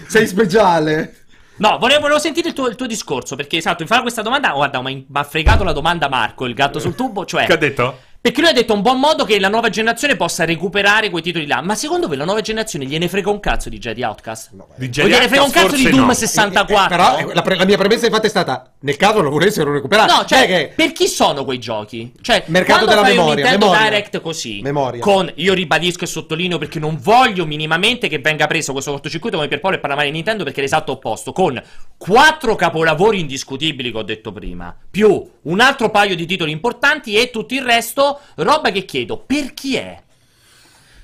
[0.09, 1.14] sei speciale.
[1.58, 3.36] No, volevo, volevo sentire il tuo, il tuo discorso.
[3.36, 4.50] Perché, esatto, mi fa questa domanda.
[4.50, 7.24] Guarda, ma ha fregato la domanda Marco, il gatto sul tubo.
[7.24, 7.98] Cioè, Che ha detto?
[8.26, 11.46] Perché lui ha detto un buon modo che la nuova generazione possa recuperare quei titoli
[11.46, 11.60] là.
[11.60, 14.50] Ma secondo voi la nuova generazione gliene frega un cazzo di Jedi Outcast?
[14.74, 16.12] Di O gliene frega un cazzo di Doom no.
[16.12, 16.88] 64?
[16.88, 20.12] Però eh, la, pre- la mia premessa infatti è stata nel caso lo volessero recuperare.
[20.12, 22.12] No, cioè, È che per chi sono quei giochi?
[22.20, 23.88] Cioè, Mercato quando della fai memoria, un Nintendo memoria.
[23.88, 25.00] Direct così, Memoria.
[25.00, 29.48] con, io ribadisco e sottolineo perché non voglio minimamente che venga preso questo cortocircuito come
[29.48, 31.62] per Paolo e parlare di Nintendo perché è l'esatto opposto, con
[31.96, 37.30] quattro capolavori indiscutibili che ho detto prima, più un altro paio di titoli importanti e
[37.30, 40.02] tutto il resto, roba che chiedo, per chi è?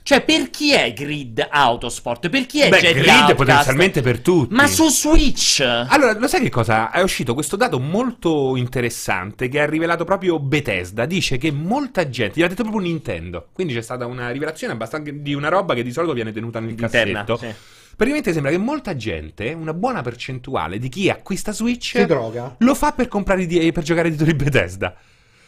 [0.05, 2.29] Cioè, per chi è Grid Autosport?
[2.29, 3.35] Per chi è Beh, Jedi Grid Outcast?
[3.37, 4.53] potenzialmente per tutti.
[4.53, 5.61] Ma su Switch?
[5.61, 6.91] Allora, lo sai che cosa?
[6.91, 11.07] È uscito questo dato molto interessante che ha rivelato proprio Bethesda.
[11.07, 13.51] Dice che molta gente, gli ha detto proprio Nintendo.
[13.53, 16.71] Quindi c'è stata una rivelazione abbastanza di una roba che di solito viene tenuta nel
[16.71, 17.37] Interna, cassetto.
[17.37, 17.55] sì.
[17.95, 22.75] Praticamente sembra che molta gente, una buona percentuale di chi acquista Switch, si droga lo
[22.75, 24.97] fa per comprare i- per giocare ai titoli Bethesda.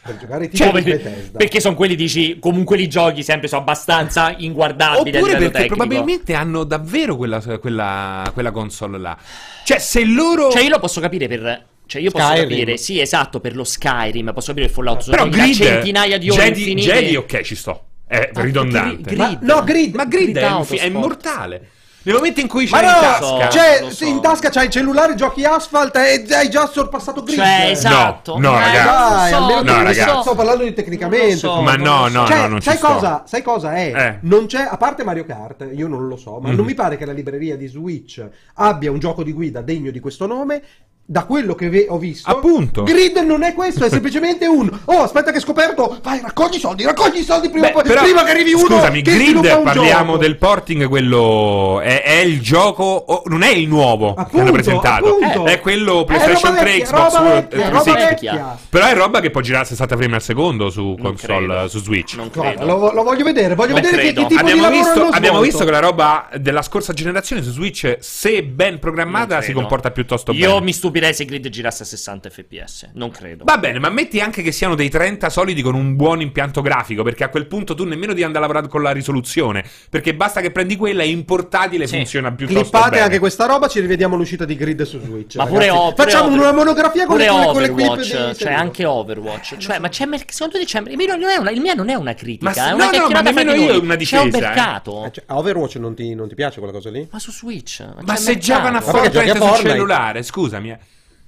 [0.05, 1.39] Per giocare Cioè, perché, Bethesda.
[1.39, 5.51] perché sono quelli, dici, comunque li giochi sempre, sono abbastanza inguardabili a Oppure livello perché
[5.53, 5.77] tecnico.
[5.77, 9.17] probabilmente hanno davvero quella, quella, quella console là.
[9.65, 10.51] Cioè, se loro.
[10.51, 11.65] Cioè, io lo posso capire per...
[11.87, 12.49] Cioè, io posso Skyrim.
[12.49, 16.31] capire, sì, esatto, per lo Skyrim, posso capire il Fallout, sono Però Grid, centinaia di
[16.31, 16.93] ore Jedi, infinite.
[16.95, 17.85] Jedi, ok, ci sto.
[18.07, 19.03] È Ah, ridondante.
[19.15, 19.95] Grid- Ma, no, Grid.
[19.95, 20.81] Ma Grid, Grid è, Autosport.
[20.81, 21.69] è immortale.
[22.05, 23.49] Nel momento in cui c'è in no, tasca.
[23.49, 24.05] cioè, so.
[24.05, 27.39] in tasca c'hai il cellulare, giochi Asphalt e hai già sorpassato Grid.
[27.39, 28.39] Cioè, esatto.
[28.39, 29.15] No, no, Eh, ragazzi.
[29.15, 30.11] Dai, so, almeno No, ragazzi.
[30.11, 30.21] so.
[30.23, 31.37] sto parlando di tecnicamente.
[31.37, 32.87] So, Ma no, no, Cioè, no, non ci sai sto.
[32.87, 33.23] cosa?
[33.27, 33.93] Sai cosa è?
[33.95, 34.19] Eh.
[34.23, 36.57] Non c'è, a parte Mario Kart, io non lo so, ma Mhm.
[36.57, 38.23] non mi pare che la libreria di Switch
[38.55, 40.63] abbia un gioco di guida degno di questo nome.
[41.07, 42.83] Da quello che ve- ho visto, Appunto.
[42.83, 46.59] Grid non è questo, è semplicemente un oh, aspetta che hai scoperto, vai, raccogli i
[46.59, 48.65] soldi, raccogli i soldi prima, Beh, poi- però, prima che arrivi uno.
[48.65, 50.17] Scusami, che Grid parliamo gioco.
[50.17, 54.53] del porting, quello è, è il gioco, o- non è il nuovo che Appunto, hanno
[54.53, 55.45] presentato, appunto.
[55.45, 58.09] è quello PlayStation roba 3, vecchia, Xbox vecchia, eh, roba 360.
[58.09, 58.59] vecchia.
[58.71, 61.69] Però è roba che può girare a 60 frame al secondo su console, credo.
[61.69, 62.15] su Switch.
[62.17, 62.65] Non credo.
[62.65, 64.23] lo, lo voglio vedere, voglio Non vedere che, credo.
[64.23, 65.43] che tipo Abbiamo, di lavoro visto, abbiamo svolto.
[65.43, 70.33] visto che la roba della scorsa generazione su Switch, se ben programmata, si comporta piuttosto
[70.33, 70.61] Io bene.
[70.65, 72.91] mi stupirei se Grid girasse a 60 fps.
[72.95, 73.43] Non credo.
[73.45, 77.03] Va bene, ma metti anche che siano dei 30 solidi con un buon impianto grafico,
[77.03, 80.41] perché a quel punto tu nemmeno devi andare a lavorare con la risoluzione, perché basta
[80.41, 81.97] che prendi quella e in portatile Sì.
[81.97, 83.03] funziona piuttosto Clippate bene.
[83.03, 85.35] anche questa roba, ci rivediamo l'uscita di Grid su Switch.
[85.37, 85.81] Ma pure, ragazzi.
[85.81, 88.37] pure Facciamo Over- una monografia con pure le, con le- con le clip Overwatch, di
[88.39, 89.57] cioè anche Overwatch.
[89.57, 91.95] Cioè, ma c'è secondo te c'è il mio non è una, il mio non è
[91.95, 93.85] una critica, Ma è no, una no, ma chiacchierata fra nemmeno io noi.
[93.85, 94.41] una C'è un difesa, eh.
[94.55, 95.05] mercato.
[95.07, 97.09] Eh, cioè, a Overwatch non ti, non ti piace quella cosa lì?
[97.11, 97.81] Ma su Switch.
[97.81, 100.77] Ma, Ma c'è se giocano a Ma Fortnite sul cellulare, scusami.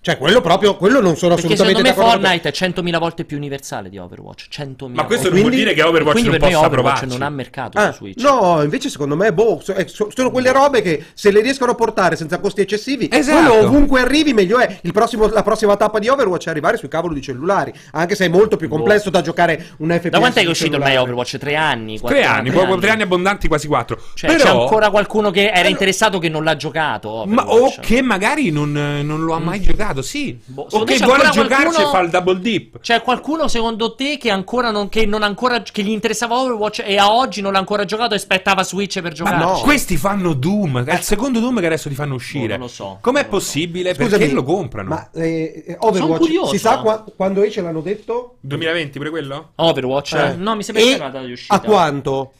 [0.06, 2.44] Cioè, quello proprio, quello non sono Perché assolutamente secondo me d'accordo.
[2.44, 4.46] Fortnite è 100.000 volte più universale di Overwatch.
[4.56, 7.18] 100.000 Ma questo non vuol dire che Overwatch Quindi non per possa Overwatch provarci.
[7.18, 8.22] non ha mercato Ah, su Switch.
[8.22, 11.72] no, invece secondo me, boh, so- eh, so- sono quelle robe che se le riescono
[11.72, 13.48] a portare senza costi eccessivi, Esatto.
[13.48, 14.78] quello ovunque arrivi meglio è.
[14.82, 18.26] Il prossimo- la prossima tappa di Overwatch è arrivare sui cavolo di cellulari, anche se
[18.26, 20.10] è molto più complesso da giocare un FPS.
[20.10, 20.96] Da quant'è che è uscito ormai.
[20.96, 21.36] Overwatch?
[21.38, 21.98] Tre anni?
[21.98, 24.00] Tre anni, tre anni abbondanti, quasi quattro.
[24.14, 24.44] Cioè, Però...
[24.44, 27.24] c'è ancora qualcuno che era interessato che non l'ha giocato.
[27.26, 28.70] Ma o che magari non,
[29.02, 30.38] non lo ha mai giocato, sì.
[30.44, 32.80] Boh, o che c'è vuole giocarci qualcuno- e fa il double dip.
[32.80, 36.96] C'è qualcuno secondo te che ancora non, che non ancora che gli interessava Overwatch e
[36.98, 39.36] a oggi non l'ha ancora giocato e aspettava Switch per Ma giocare?
[39.44, 39.60] no.
[39.62, 40.84] questi fanno Doom.
[40.84, 42.48] È il secondo Doom che adesso ti fanno uscire.
[42.56, 42.98] non lo so.
[43.00, 43.44] Com'è Non lo so.
[43.46, 43.94] possibile?
[43.94, 44.88] Scusami, Perché lo comprano?
[44.90, 46.50] Ma eh, eh, Overwatch curioso.
[46.52, 48.36] si sa qua- quando esce l'hanno detto?
[48.40, 49.50] 2020 pure quello?
[49.56, 50.12] Overwatch?
[50.14, 50.34] Eh.
[50.36, 51.54] No, mi sembra che E una data di uscita.
[51.54, 52.32] a quanto?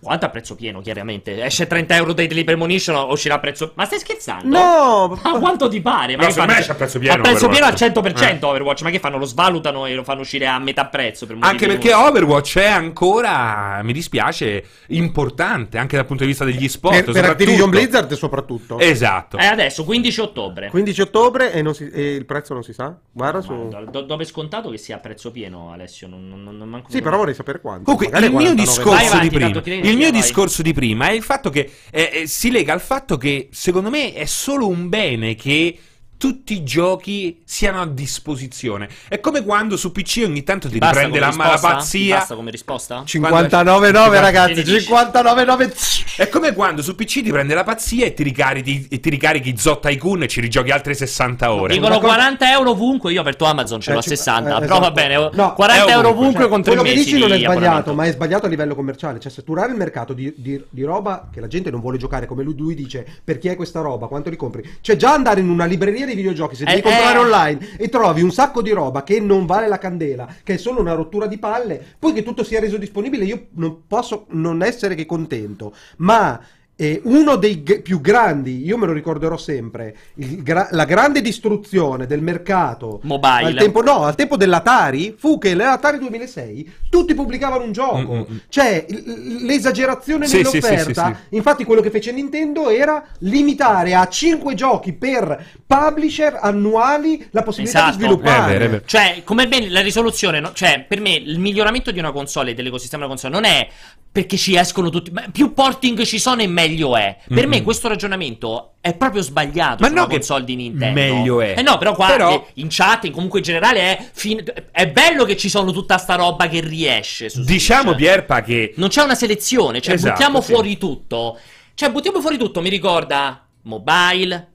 [0.00, 1.42] Quanto a prezzo pieno, chiaramente?
[1.44, 3.72] Esce 30 euro Deadly Premonition o uscirà a prezzo...
[3.74, 4.48] Ma stai scherzando?
[4.48, 5.18] No!
[5.22, 6.16] Ma quanto ti pare?
[6.16, 8.14] Ma No, secondo me esce a prezzo pieno A prezzo pieno al Overwatch.
[8.38, 8.82] 100% Overwatch.
[8.82, 9.18] Ma che fanno?
[9.18, 11.26] Lo svalutano e lo fanno uscire a metà prezzo?
[11.26, 16.68] Per Anche perché Overwatch è ancora, mi dispiace, importante anche dal punto di vista degli
[16.68, 17.04] sport.
[17.04, 17.24] Per, per.
[17.30, 18.78] Activision Blizzard soprattutto.
[18.78, 19.36] Esatto.
[19.38, 20.68] Eh, adesso, 15 ottobre.
[20.70, 22.96] 15 ottobre e, non si- e il prezzo non si sa?
[23.12, 23.68] Guarda su...
[23.90, 26.06] Do- dove è scontato che sia a prezzo pieno, Alessio?
[26.08, 27.84] Non, non, non manco Sì, però vorrei sapere quanto.
[27.84, 28.68] Comunque, Magari il mio 49.
[28.68, 30.20] discorso Vai avanti, di prima, tanto il mio vai.
[30.20, 33.90] discorso di prima è il fatto che eh, eh, si lega al fatto che secondo
[33.90, 35.78] me è solo un bene che
[36.20, 38.90] tutti i giochi siano a disposizione.
[39.08, 41.68] È come quando su PC ogni tanto ti Basta riprende la risposta?
[41.76, 42.16] pazzia.
[42.18, 43.02] Basta come risposta?
[43.06, 44.86] 59,9 ragazzi, Che dici?
[44.92, 49.08] 59,9 È come quando su PC ti prende la pazzia e ti ricarichi, e ti
[49.08, 51.72] ricarichi Zott Tycoon e ci rigiochi altre 60 ore.
[51.72, 54.08] Dicono Una cosa- 40 euro ovunque, io ho aperto Amazon, ce l'ho a Eh, ci-
[54.10, 54.80] 60, eh, però esatto.
[54.80, 57.32] va bene, No, 40 è euro ovunque, ovunque con 3 quello che mesi dici non
[57.32, 59.18] è sbagliato, ma è sbagliato a livello commerciale.
[59.18, 62.42] Cioè, saturare il mercato di, di- di roba che la gente non vuole giocare, come
[62.42, 64.68] lui, lui dice, per chi è questa roba, quanto li compri?
[64.82, 67.22] Cioè, già andare in una libreria di videogiochi, se Eh, devi comprare eh.
[67.22, 70.80] online e trovi un sacco di roba che non vale la candela, che è solo
[70.80, 74.94] una rottura di palle, poi che tutto sia reso disponibile, io non posso non essere
[74.94, 75.74] che contento.
[75.98, 76.40] Ma
[76.82, 81.20] eh, uno dei g- più grandi, io me lo ricorderò sempre, il gra- la grande
[81.20, 83.48] distruzione del mercato Mobile.
[83.48, 87.98] al tempo, no, al tempo dell'Atari fu che l'Atari 2006 tutti pubblicavano un gioco.
[87.98, 88.36] Mm, mm, mm.
[88.48, 91.06] Cioè, l- l'esagerazione Sì, sì, nell'offerta.
[91.08, 97.28] sì, sì, Infatti, quello che fece Nintendo era limitare a 5 giochi per publisher annuali
[97.32, 97.96] la possibilità Esatto.
[97.98, 98.54] di sviluppare.
[98.54, 98.82] È vero, è vero.
[98.86, 100.52] Cioè, come bene la risoluzione, no?
[100.54, 103.68] cioè, per me il miglioramento di una console e dell'ecosistema della console non è
[104.12, 107.16] perché ci escono tutti, ma più porting ci sono e meglio è.
[107.28, 107.48] Per Mhm.
[107.50, 110.98] me questo ragionamento è proprio sbagliato Ma no che console di Nintendo.
[111.00, 111.54] meglio è.
[111.56, 114.42] Eh no, però qua Però- in chat, in comunque in generale è fin-
[114.72, 117.94] è bello che ci sono tutta sta roba che riesce su Diciamo.
[117.94, 120.52] Pierpa, che Non c'è una selezione, cioè Esatto, buttiamo sì.
[120.52, 121.38] fuori tutto.
[121.74, 124.48] Cioè buttiamo fuori tutto, mi ricorda mobile,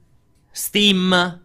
[0.50, 1.40] Steam,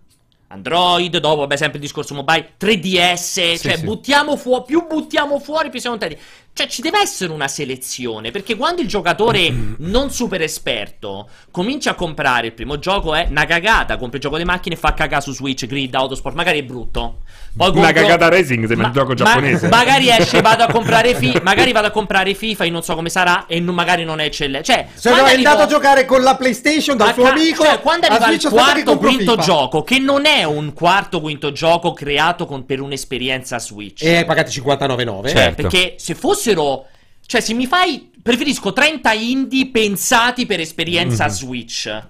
[0.47, 3.83] Android, dopo vabbè sempre il discorso mobile, 3DS, cioè sì.
[3.83, 6.21] buttiamo fuori, più buttiamo fuori più siamo contenti.
[6.53, 11.93] Cioè ci deve essere una selezione, perché quando il giocatore non super esperto comincia a
[11.95, 15.21] comprare il primo gioco è una cagata, compra il gioco di macchine e fa cagare
[15.21, 17.19] su Switch, Grid, Autosport, magari è brutto.
[17.55, 19.67] Poi Una compro- cagata racing sembra il gioco giapponese.
[19.69, 23.09] magari esce, vado a comprare fi- magari vado a comprare FIFA, io non so come
[23.09, 24.65] sarà e non- magari non è eccellente.
[24.71, 27.63] Cioè, Se no quando è andato a giocare con la PlayStation dal suo ca- amico.
[27.63, 29.41] cioè, quando arriva il quarto quinto FIFA.
[29.43, 34.03] gioco, che non è un quarto quinto gioco creato con- per un'esperienza Switch.
[34.03, 35.29] E pagati 59,9.
[35.29, 35.49] Certo.
[35.49, 36.85] Eh, Perché se fossero.
[37.25, 38.09] Cioè, se mi fai.
[38.21, 41.29] Preferisco 30 indie pensati per esperienza Mhm.
[41.31, 42.03] Switch.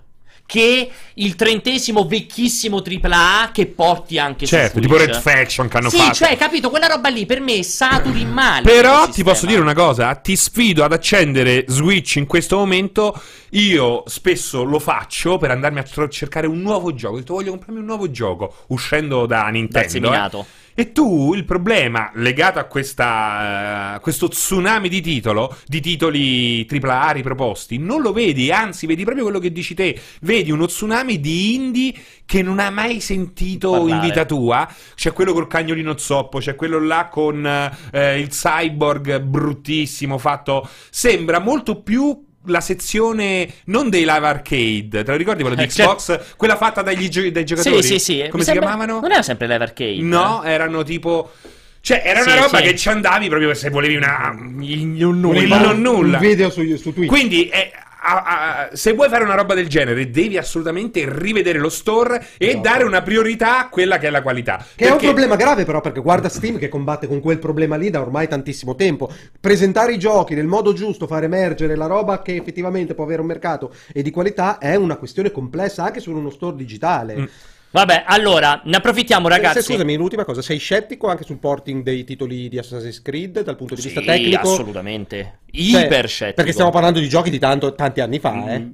[0.45, 5.13] Che il trentesimo vecchissimo AAA che porti anche certo, su tipo Switch.
[5.13, 6.13] Red Faction che hanno sì, fatto.
[6.15, 8.63] cioè, capito, quella roba lì per me saturi male.
[8.69, 13.17] Però ti posso dire una cosa, ti sfido ad accendere Switch in questo momento.
[13.51, 17.13] Io spesso lo faccio per andarmi a cercare un nuovo gioco.
[17.15, 19.89] Ho detto voglio comprarmi un nuovo gioco uscendo da Dal Nintendo.
[19.89, 20.39] seminato.
[20.41, 20.59] eh.
[20.73, 27.11] E tu il problema legato a questa, eh, questo tsunami di titolo, di titoli AAA
[27.11, 31.55] riproposti, non lo vedi, anzi vedi proprio quello che dici te, vedi uno tsunami di
[31.55, 31.93] indie
[32.25, 34.07] che non ha mai sentito in Parlare.
[34.07, 40.17] vita tua, c'è quello col cagnolino zoppo, c'è quello là con eh, il cyborg bruttissimo
[40.17, 45.63] fatto, sembra molto più la sezione non dei live arcade, te lo ricordi quello di
[45.63, 45.95] Eh, certo.
[45.95, 46.35] Xbox?
[46.37, 47.81] Quella fatta dagli gio- dai giocatori?
[47.83, 48.13] Sì, sì, sì.
[48.17, 48.99] Come Mi si sembra- chiamavano?
[48.99, 50.01] Non era sempre Live Arcade.
[50.01, 51.31] No, erano tipo.
[51.83, 52.63] Cioè, era una Sì, roba sì.
[52.63, 54.35] che ci andavi proprio se volevi una.
[54.59, 55.39] Il non Un- nulla.
[55.39, 56.17] Il non nulla.
[56.17, 57.09] Un video su, su Twitch.
[57.09, 57.71] Quindi, eh,
[58.03, 62.47] a- a- se vuoi fare una roba del genere, devi assolutamente rivedere lo store e
[62.47, 62.61] Esatto.
[62.61, 64.57] dare una priorità a quella che è la qualità.
[64.75, 67.75] Che è un Perché- problema grave però perché guarda Steam che combatte con quel problema
[67.75, 69.09] lì da ormai tantissimo tempo.
[69.39, 73.27] Presentare i giochi nel modo giusto, far emergere la roba che effettivamente può avere un
[73.27, 77.15] mercato e di qualità è una questione complessa anche su uno store digitale.
[77.17, 77.25] Mm.
[77.71, 79.61] Vabbè, allora, ne approfittiamo Se- ragazzi.
[79.61, 83.55] se- scusami, l'ultima cosa, sei scettico anche sul porting dei titoli di Assassin's Creed dal
[83.55, 84.39] punto di vista Sì, tecnico?
[84.51, 85.39] assolutamente.
[85.51, 86.35] Cioè, Iper scettico.
[86.35, 88.67] Perché stiamo parlando di giochi di tanto, tanti anni fa, eh.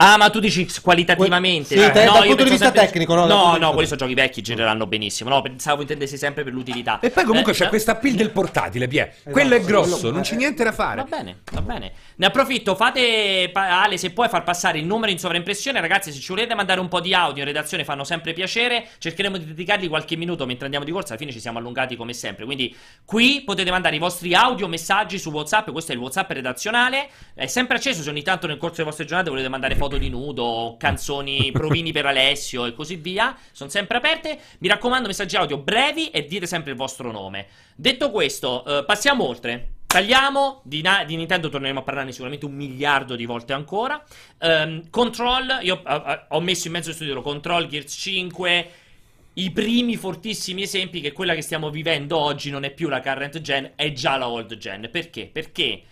[0.00, 1.76] Ah, ma tu dici qualitativamente?
[1.76, 3.86] Sì, Eh, te- dal io punto di vista sempre- tecnico, no, dal No, no, quelli
[3.88, 5.28] sono giochi vecchi, genereranno benissimo.
[5.28, 7.00] No, pensavo intendessi sempre per l'utilità.
[7.00, 7.70] E poi comunque Eh, c'è no?
[7.70, 9.08] questa appeal del portatile, Pie.
[9.12, 11.02] Esatto, quello è grosso, quello- non c'è eh, niente da fare.
[11.02, 11.92] Va bene, va bene.
[12.14, 16.28] Ne approfitto, fate Ale se puoi far passare il numero in sovraimpressione, ragazzi, se ci
[16.28, 18.86] volete mandare un po' di audio in redazione fanno sempre piacere.
[18.98, 22.12] Cercheremo di dedicargli qualche minuto mentre andiamo di corsa, alla fine ci siamo allungati come
[22.12, 22.44] sempre.
[22.44, 22.72] Quindi
[23.04, 27.08] qui potete mandare i vostri audio, messaggi su WhatsApp, questo è il WhatsApp redazionale.
[27.34, 30.10] È sempre acceso se ogni tanto nel corso delle vostre giornate volete mandare foto di
[30.10, 33.34] nudo, canzoni, provini per Alessio e così via.
[33.52, 34.38] Sono sempre aperte.
[34.58, 37.46] Mi raccomando, messaggi audio brevi e dite sempre il vostro nome.
[37.74, 39.76] Detto questo, eh, passiamo oltre.
[39.86, 44.04] Tagliamo, di, na- di Nintendo torneremo a parlarne sicuramente un miliardo di volte ancora.
[44.38, 48.70] Ehm, Control, io eh, eh, ho messo in mezzo il studio Control, Gears 5,
[49.32, 53.40] i primi fortissimi esempi che quella che stiamo vivendo oggi non è più la current
[53.40, 54.90] gen, è già la old gen.
[54.92, 55.30] Perché?
[55.32, 55.82] Perché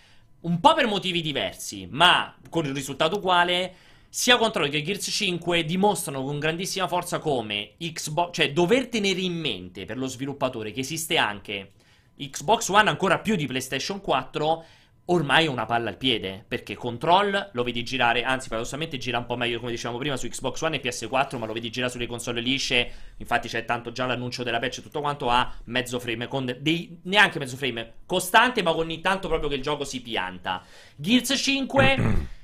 [0.41, 3.73] un po' per motivi diversi, ma con il risultato uguale,
[4.09, 9.37] sia Control che Gears 5 dimostrano con grandissima forza come Xbox, cioè dover tenere in
[9.37, 11.73] mente per lo sviluppatore che esiste anche
[12.17, 14.65] Xbox One ancora più di PlayStation 4
[15.09, 19.25] ormai è una palla al piede, perché Control lo vedi girare, anzi paradossalmente gira un
[19.25, 22.07] po' meglio come dicevamo prima su Xbox One e PS4, ma lo vedi girare sulle
[22.07, 26.27] console lisce, infatti c'è tanto già l'annuncio della patch e tutto quanto a mezzo frame,
[26.27, 30.63] con dei, neanche mezzo frame, costante ma ogni tanto proprio che il gioco si pianta.
[30.95, 32.35] Gears 5...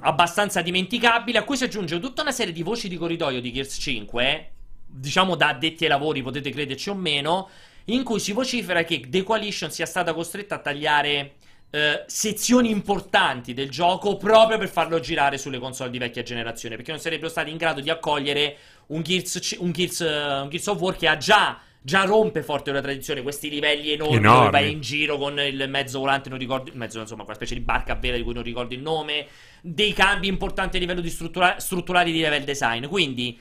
[0.00, 3.76] abbastanza dimenticabile, a cui si aggiunge tutta una serie di voci di corridoio di Gears
[3.78, 4.50] 5,
[4.86, 7.48] diciamo da addetti ai lavori, potete crederci o meno,
[7.86, 11.34] in cui si vocifera che The Coalition sia stata costretta a tagliare
[11.70, 16.90] eh, sezioni importanti del gioco proprio per farlo girare sulle console di vecchia generazione, perché
[16.90, 18.56] non sarebbero stati in grado di accogliere
[18.88, 22.72] un Gears, un Gears, uh, un Gears of War che ha già già rompe forte
[22.72, 26.36] la tradizione, questi livelli enormi, enormi, dove vai in giro con il mezzo volante, non
[26.36, 28.80] ricordo, il mezzo, insomma, quella specie di barca a vela di cui non ricordo il
[28.80, 29.28] nome,
[29.62, 32.86] dei cambi importanti a livello di struttura, strutturali di level design.
[32.86, 33.38] Quindi,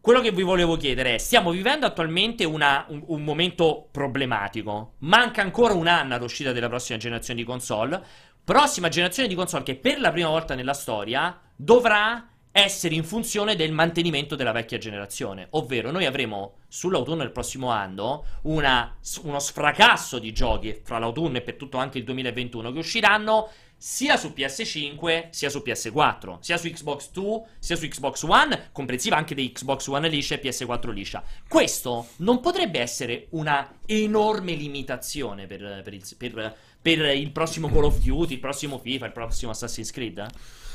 [0.00, 4.94] quello che vi volevo chiedere è: stiamo vivendo attualmente una, un, un, momento problematico.
[4.98, 8.02] Manca ancora un anno all'uscita della prossima generazione di console.
[8.42, 12.26] Prossima generazione di console che per la prima volta nella storia dovrà
[12.62, 15.46] essere in funzione del mantenimento della vecchia generazione.
[15.50, 21.42] Ovvero, noi avremo sull'autunno del prossimo anno una, uno sfracasso di giochi fra l'autunno e
[21.42, 23.48] per tutto anche il 2021 che usciranno
[23.80, 29.16] sia su PS5 sia su PS4, sia su Xbox 2 sia su Xbox One, comprensiva
[29.16, 31.22] anche di Xbox One liscia e PS4 liscia.
[31.48, 37.84] Questo non potrebbe essere una enorme limitazione per, per, il, per, per il prossimo Call
[37.84, 40.26] of Duty, il prossimo FIFA, il prossimo Assassin's Creed?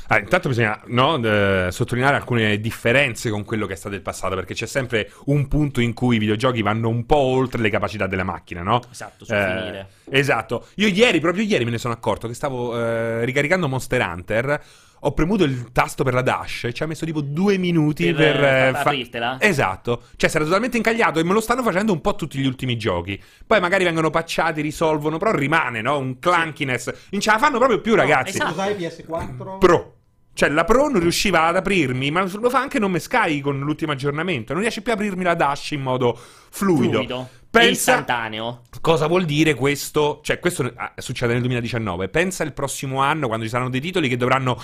[0.08, 4.34] Ah, intanto bisogna no, eh, sottolineare alcune differenze con quello che è stato il passato,
[4.34, 8.06] perché c'è sempre un punto in cui i videogiochi vanno un po' oltre le capacità
[8.06, 8.82] della macchina, no?
[8.90, 9.88] Esatto, su eh, finire.
[10.10, 10.66] Esatto.
[10.76, 14.62] Io ieri, proprio ieri me ne sono accorto che stavo eh, ricaricando Monster Hunter
[15.06, 18.34] ho premuto il tasto per la dash e ci ha messo tipo due minuti per,
[18.36, 19.36] per eh, fa- aprirtela.
[19.40, 22.46] Esatto, cioè si era totalmente incagliato e me lo stanno facendo un po' tutti gli
[22.46, 23.20] ultimi giochi.
[23.46, 25.98] Poi magari vengono pacciati, risolvono, però rimane, no?
[25.98, 26.92] Un clunkiness.
[27.10, 28.38] Non ce la fanno proprio più, ragazzi.
[28.38, 28.70] No, esatto.
[28.72, 29.58] PS4?
[29.58, 29.94] Pro.
[30.32, 33.92] Cioè, la Pro non riusciva ad aprirmi, ma lo fa anche Nome Sky con l'ultimo
[33.92, 34.52] aggiornamento.
[34.52, 36.18] Non riesce più ad aprirmi la dash in modo
[36.50, 36.92] fluido.
[36.92, 37.28] Fluido.
[37.60, 38.62] Pensa istantaneo.
[38.80, 40.20] Cosa vuol dire questo?
[40.22, 42.08] Cioè, questo ah, succede nel 2019.
[42.08, 44.62] Pensa il prossimo anno, quando ci saranno dei titoli che dovranno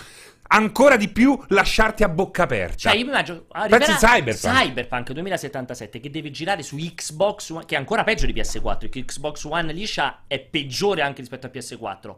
[0.53, 2.77] ancora di più lasciarti a bocca aperta.
[2.77, 3.45] Cioè, io mi immagino.
[3.69, 4.55] Pensi Cyberpunk.
[4.55, 8.89] Cyberpunk 2077 che deve girare su Xbox One, che è ancora peggio di PS4.
[8.89, 12.15] Che Xbox One liscia è peggiore anche rispetto a PS4.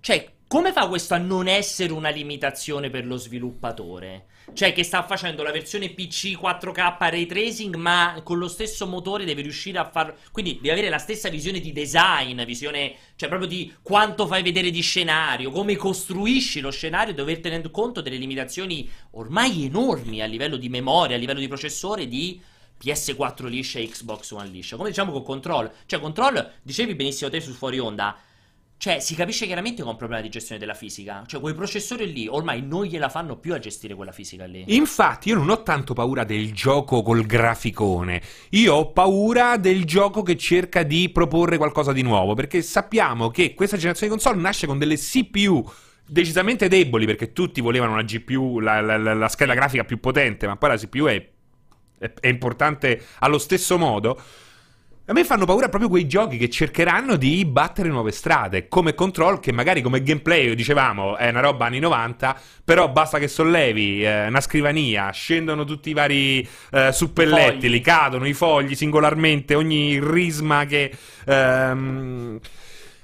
[0.00, 4.26] Cioè, come fa questo a non essere una limitazione per lo sviluppatore?
[4.52, 9.24] Cioè che sta facendo la versione PC 4K ray tracing, ma con lo stesso motore
[9.24, 10.14] deve riuscire a far.
[10.30, 14.70] Quindi deve avere la stessa visione di design, visione, cioè proprio di quanto fai vedere
[14.70, 20.56] di scenario, come costruisci lo scenario, dover tenere conto delle limitazioni ormai enormi a livello
[20.56, 22.40] di memoria, a livello di processore di.
[22.84, 24.76] PS4 liscia e Xbox One liscia.
[24.76, 25.70] Come diciamo con Control.
[25.86, 28.18] Cioè, Control, dicevi benissimo te su fuori onda
[28.84, 31.22] cioè, si capisce chiaramente che è un problema di gestione della fisica.
[31.26, 34.62] Cioè, quei processori lì ormai non gliela fanno più a gestire quella fisica lì.
[34.66, 38.20] Infatti, io non ho tanto paura del gioco col graficone.
[38.50, 42.34] Io ho paura del gioco che cerca di proporre qualcosa di nuovo.
[42.34, 45.66] Perché sappiamo che questa generazione di console nasce con delle CPU
[46.06, 47.06] decisamente deboli.
[47.06, 50.46] Perché tutti volevano una GPU, la, la, la, la scheda grafica più potente.
[50.46, 51.26] Ma poi la CPU è,
[52.00, 54.20] è, è importante allo stesso modo.
[55.06, 59.38] A me fanno paura proprio quei giochi che cercheranno di battere nuove strade, come Control,
[59.38, 62.34] che magari come gameplay, dicevamo, è una roba anni 90,
[62.64, 68.26] però basta che sollevi eh, una scrivania, scendono tutti i vari eh, suppelletti, li cadono
[68.26, 70.90] i fogli singolarmente, ogni risma che...
[71.26, 72.40] Ehm,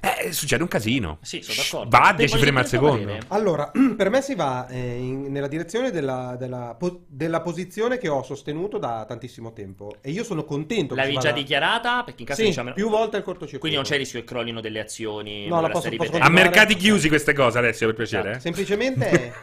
[0.00, 1.18] eh, succede un casino.
[1.20, 1.90] Sì, sono d'accordo.
[1.90, 3.04] Va a 10 frame al secondo.
[3.04, 3.26] Parere.
[3.28, 8.08] Allora, per me si va eh, in, nella direzione della, della, po- della, posizione che
[8.08, 9.96] ho sostenuto da tantissimo tempo.
[10.00, 10.94] E io sono contento.
[10.94, 12.02] L'avevi già dichiarata?
[12.02, 12.72] Perché in caso sì, diciamo...
[12.72, 13.58] più volte il cortocircuito.
[13.58, 15.46] Quindi non c'è il rischio che crollino delle azioni.
[15.46, 18.28] No, la posso, posso A mercati chiusi queste cose, Alessio, per piacere.
[18.30, 18.42] Esatto.
[18.42, 19.34] Semplicemente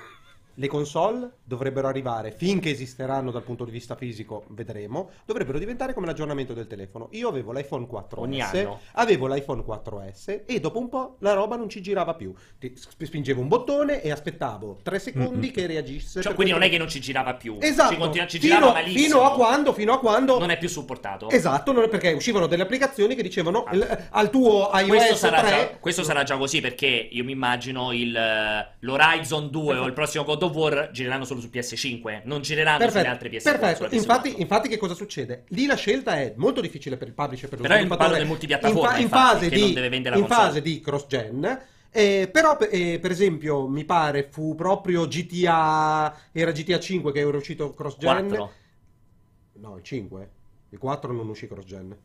[0.59, 6.07] le console dovrebbero arrivare, finché esisteranno dal punto di vista fisico, vedremo, dovrebbero diventare come
[6.07, 7.09] l'aggiornamento del telefono.
[7.11, 8.79] Io avevo l'iPhone 4S, Ogni anno.
[8.93, 12.33] avevo l'iPhone 4S e dopo un po' la roba non ci girava più.
[12.57, 16.21] Ti- sp- spingevo un bottone e aspettavo 3 secondi che reagisse.
[16.23, 17.57] Cioè, quindi non è che non ci girava più.
[17.59, 19.03] Esatto, Ci, continua- ci fino, girava malissimo.
[19.05, 21.29] fino a quando, fino a quando Non è più supportato.
[21.29, 23.75] Esatto, non è perché uscivano delle applicazioni che dicevano Ah.
[23.75, 27.31] il- al tuo iOS Questo sarà, 3 già, questo sarà già così perché io mi
[27.31, 32.21] immagino il, eh, l'Horizon 2 o il prossimo God of War gireranno solo su PS5,
[32.25, 33.43] non gireranno sulle altre PS4.
[33.43, 33.75] perfetto.
[33.75, 33.93] sulla PS4.
[33.95, 35.43] Infatti, infatti, che cosa succede?
[35.49, 38.17] Lì la scelta è molto difficile per il publisher, per lo Però sviluppatore.
[38.17, 41.59] del multipiattaforma, in, fa- in infatti, fase di, in fase di cross-gen.
[41.91, 46.15] eh, però, eh, per esempio, mi pare fu proprio GTA.
[46.31, 48.27] Era GTA 5 che era uscito cross-gen.
[48.27, 48.51] 4.
[49.53, 50.29] No, il 5.
[50.69, 51.95] Il 4 non uscì cross-gen.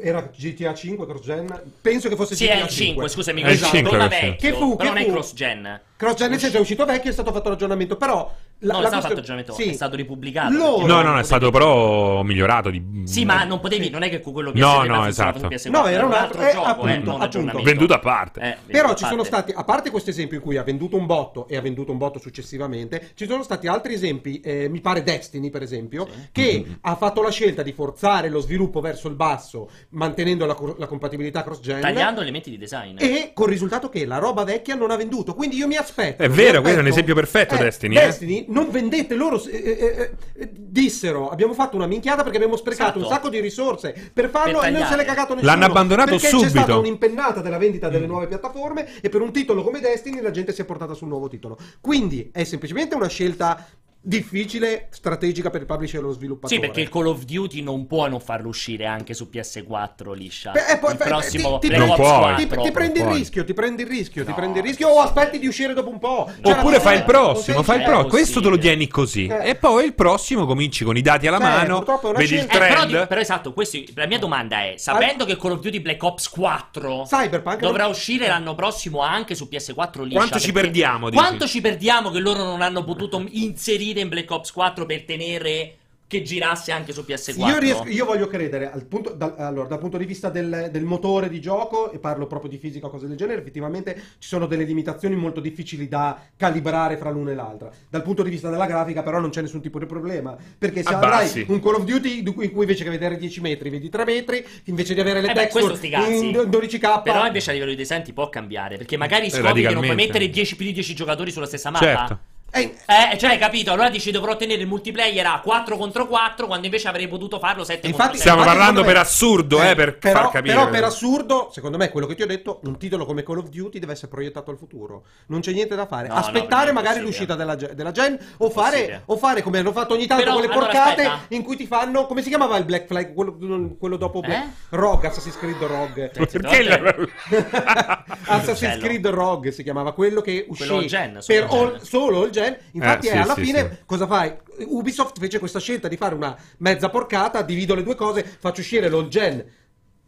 [0.00, 1.62] Era GTA 5 cross-gen.
[1.80, 4.18] Penso che fosse Sì, GTA è il 5, scusami, È il esatto, 5 torna che
[4.18, 5.80] è vecchio, Che fu- però che non è fu- cross-gen.
[5.96, 8.34] Cross-gen nel senso è uscito vecchio e è stato fatto l'aggiornamento, però...
[8.60, 9.68] La, no, la non è stato questione- aggiornamento, sì.
[9.68, 10.52] è stato ripubblicato.
[10.54, 12.70] Loro- No, non no, è potevi- stato però migliorato.
[12.70, 13.02] Di...
[13.04, 15.38] Sì, ma non potevi, non è che quello PS3 No, no, esatto.
[15.40, 17.62] su PS4, No, era un altro- eh, gioco, appunto, eh, appunto.
[17.62, 18.40] Venduto a parte.
[18.40, 19.28] Eh, venduto Però a ci sono parte.
[19.36, 21.98] stati, a parte questo esempio in cui ha venduto un botto e ha venduto un
[21.98, 26.28] botto successivamente, ci sono stati altri esempi, eh, mi pare Destiny per esempio, Sì.
[26.32, 30.86] che ha fatto la scelta di forzare lo sviluppo verso il basso, mantenendo la, la
[30.86, 31.80] compatibilità cross-gen.
[31.80, 32.96] Tagliando elementi di design.
[32.98, 35.34] E col risultato che la roba vecchia non ha venduto.
[35.34, 36.22] Quindi io mi aspetto.
[36.22, 38.52] È vero, questo è un esempio perfetto, eh, Destiny, eh.
[38.52, 39.42] Non vendette loro.
[39.44, 43.06] eh, eh, eh, dissero: Abbiamo fatto una minchiata perché abbiamo sprecato Esatto.
[43.06, 45.50] un sacco di risorse per farlo Per e non se l'è cagato nessuno.
[45.50, 46.44] L'hanno abbandonato perché subito.
[46.46, 50.30] C'è stata un'impennata della vendita delle nuove piattaforme e per un titolo come Destiny la
[50.30, 51.58] gente si è portata sul nuovo titolo.
[51.80, 53.66] Quindi è semplicemente una scelta
[54.06, 56.54] difficile, strategica per il publisher e lo sviluppatore.
[56.54, 60.50] Sì, perché il Call of Duty non può non farlo uscire anche su PS4 liscia.
[60.52, 62.18] Beh, e poi- il beh, prossimo ti- ti- Ops puoi.
[62.18, 62.36] 4.
[62.36, 64.34] Ti, ti prendi il rischio, ti prendi il rischio, ti No.
[64.36, 66.30] prendi il rischio o aspetti di uscire dopo un po'.
[66.42, 68.08] Cioè, Oppure fai il prossimo, fai il prossimo.
[68.08, 69.26] Questo te lo tieni così.
[69.26, 69.48] Eh.
[69.50, 72.38] E poi il prossimo cominci con i dati alla mano, purtroppo è una vedi il
[72.40, 73.06] scelta- Eh, però, trend.
[73.08, 77.04] però esatto, questo- la mia domanda è: sapendo che Call of Duty Black Ops 4
[77.06, 81.10] Cyberpunk dovrà non- uscire l'anno prossimo anche su PS4 liscia, Quanto ci perdiamo?
[81.10, 85.76] Quanto ci perdiamo che loro non hanno potuto inserire in Black Ops 4 per tenere
[86.06, 87.48] che girasse anche su PS4?
[87.48, 90.84] Io, riesco- io voglio credere, al punto, dal, allora, dal punto di vista del, del
[90.84, 94.46] motore di gioco, e parlo proprio di fisica o cose del genere, effettivamente ci sono
[94.46, 97.70] delle limitazioni molto difficili da calibrare fra l'una e l'altra.
[97.88, 100.36] Dal punto di vista della grafica, però, non c'è nessun tipo di problema.
[100.58, 101.40] Perché se Abbassi.
[101.40, 103.88] avrai un Call of Duty in cui in cui invece che vedere 10 metri, vedi
[103.88, 106.26] 3 metri, invece di avere le Eh beh, questo texture cazzi.
[106.26, 107.02] in do- 12k.
[107.02, 108.76] Però invece a livello di design ti può cambiare.
[108.76, 111.84] Perché magari scopri che non puoi mettere 10 più di 10 giocatori sulla stessa mappa.
[111.84, 112.18] Certo.
[112.56, 113.72] Eh, Eh, cioè, hai capito?
[113.72, 117.64] Allora dici dovrò tenere il multiplayer a 4 contro 4 quando invece avrei potuto farlo
[117.64, 118.18] 7 Infatti- contro 7.
[118.20, 120.54] Stiamo infatti, parlando per assurdo, eh, per però, far capire.
[120.54, 123.48] Però per assurdo, secondo me, quello che ti ho detto, un titolo come Call of
[123.48, 125.02] Duty deve essere proiettato al futuro.
[125.26, 126.06] Non c'è niente da fare.
[126.06, 129.72] No, no, Aspettare è magari l'uscita della, della gen o fare, o fare come hanno
[129.72, 131.34] fatto ogni tanto Però, quelle allora, porcate aspetta.
[131.34, 132.06] in cui ti fanno...
[132.06, 133.12] Come si chiamava il Black Flag?
[133.14, 133.36] Quello,
[133.78, 134.22] quello dopo...
[134.22, 134.42] Eh?
[134.70, 136.08] Rogue, Assassin's Creed Rogue.
[136.14, 137.10] Perché il-
[138.26, 138.78] Assassin's.
[138.78, 141.58] Creed Rogue si chiamava quello che uscì Quello gen, solo per gen.
[141.58, 142.42] all- solo il gen.
[142.72, 143.76] Infatti, Eh, sì, alla sì, fine, sì.
[143.86, 144.34] cosa fai?
[144.66, 148.88] Ubisoft fece questa scelta di fare una mezza porcata, divido le due cose, faccio uscire
[148.88, 149.44] l'all gen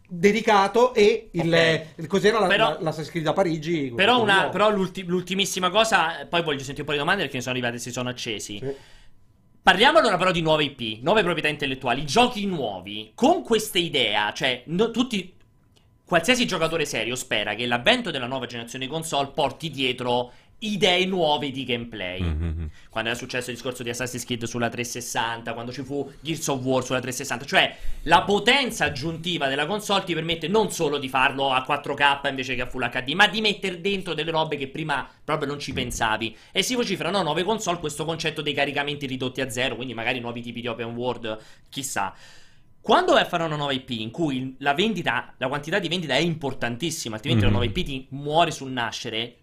[0.09, 1.87] dedicato e il, Ok.
[1.97, 3.93] il- cos'era la, Però- la, l'Assassin's Creed da Parigi.
[3.95, 7.43] Però, una, però l'ulti- l'ultimissima cosa, poi voglio sentire un po' di domande perché ne
[7.43, 8.59] sono arrivate e si sono accesi.
[8.59, 8.74] Sì.
[9.62, 13.11] Parliamo allora però di nuove IP, nuove proprietà intellettuali, giochi nuovi.
[13.16, 15.34] Con questa idea, cioè, no- tutti.
[16.07, 21.50] Qualsiasi giocatore serio spera che l'avvento della nuova generazione di console porti dietro idee nuove
[21.50, 22.20] di gameplay.
[22.22, 22.70] Mhm.
[22.88, 26.62] Quando era successo il discorso di Assassin's Creed sulla 360, quando ci fu Gears of
[26.62, 31.52] War sulla 360, cioè la potenza aggiuntiva della console ti permette non solo di farlo
[31.52, 35.07] a 4K invece che a Full HD, ma di mettere dentro delle robe che prima
[35.22, 36.36] proprio non ci pensavi.
[36.52, 40.40] E si vociferano nuove console questo concetto dei caricamenti ridotti a zero, quindi magari nuovi
[40.40, 41.38] tipi di open world,
[41.68, 42.14] chissà.
[42.80, 46.14] Quando vai a fare una nuova IP in cui la vendita, la quantità di vendita
[46.14, 47.52] è importantissima, altrimenti Mhm.
[47.52, 49.36] la nuova IP ti muore sul nascere,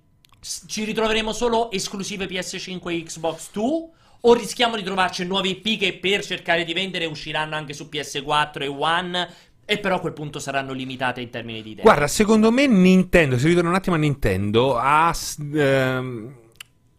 [0.68, 3.89] ci ritroveremo solo esclusive PS5 e Xbox 2?
[4.26, 8.62] O rischiamo di trovarci nuove IP che per cercare di vendere usciranno anche su PS4
[8.62, 9.30] e One?
[9.66, 11.84] E però a quel punto saranno limitate in termini di idee.
[11.84, 15.14] Guarda, secondo me Nintendo, se ritorno un attimo a Nintendo, ha,
[15.54, 16.36] ehm,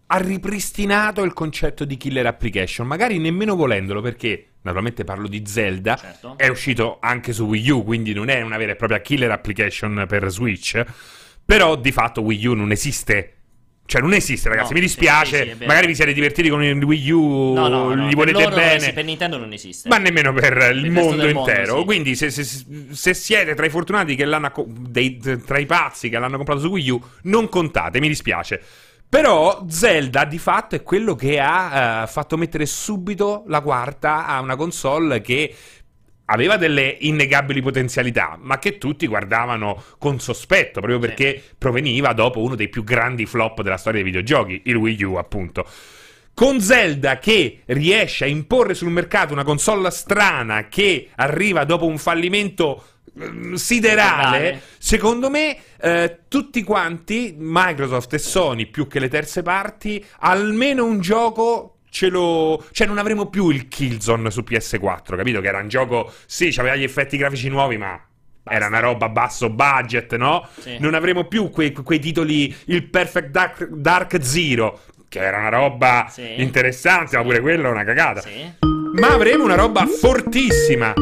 [0.07, 5.97] ha ripristinato il concetto di killer application, magari nemmeno volendolo, perché naturalmente parlo di Zelda,
[5.97, 6.35] Certo.
[6.37, 10.05] è uscito anche su Wii U, quindi non è una vera e propria killer application
[10.09, 10.83] per Switch,
[11.45, 13.31] però di fatto Wii U non esiste.
[13.87, 14.73] Cioè, non esiste, ragazzi.
[14.73, 15.43] No, mi dispiace.
[15.45, 18.33] sì, sì, magari vi siete divertiti con il Wii U, No, no, no, gli per
[18.33, 18.81] volete bene.
[18.81, 19.89] sì, per Nintendo non esiste.
[19.91, 21.79] Ma nemmeno per il resto mondo del mondo, intero.
[21.81, 21.85] sì.
[21.85, 24.51] Quindi, se, se- se siete tra i fortunati che l'hanno.
[24.67, 28.63] dei- tra i pazzi che l'hanno comprato su Wii U, non contate, mi dispiace.
[29.07, 34.41] Però Zelda di fatto è quello che ha eh, fatto mettere subito la quarta a
[34.41, 35.55] una console che
[36.27, 42.55] aveva delle innegabili potenzialità, ma che tutti guardavano con sospetto, proprio perché proveniva dopo uno
[42.55, 45.67] dei più grandi flop della storia dei videogiochi, il Wii U, appunto.
[46.33, 51.97] Con Zelda che riesce a imporre sul mercato una console strana che arriva dopo un
[51.97, 52.85] fallimento
[53.17, 54.63] mm, siderale, Siderale.
[54.79, 60.99] secondo me eh, tutti quanti, Microsoft e Sony più che le terze parti, almeno un
[60.99, 62.61] gioco ce lo...
[62.73, 65.41] cioè non avremo più il Killzone su PS4, capito?
[65.41, 68.01] Che era un gioco, sì, aveva gli effetti grafici nuovi, ma...
[68.47, 70.47] Era una roba a basso budget, no?
[70.59, 70.77] Sì.
[70.81, 76.09] Non avremo più quei, quei titoli, il Perfect Dark, Dark Zero, che era una roba
[76.11, 76.43] Sì.
[76.43, 78.21] interessante, ma pure quello è una cagata.
[78.23, 78.53] Sì.
[79.01, 80.93] Ma avremo una roba fortissima.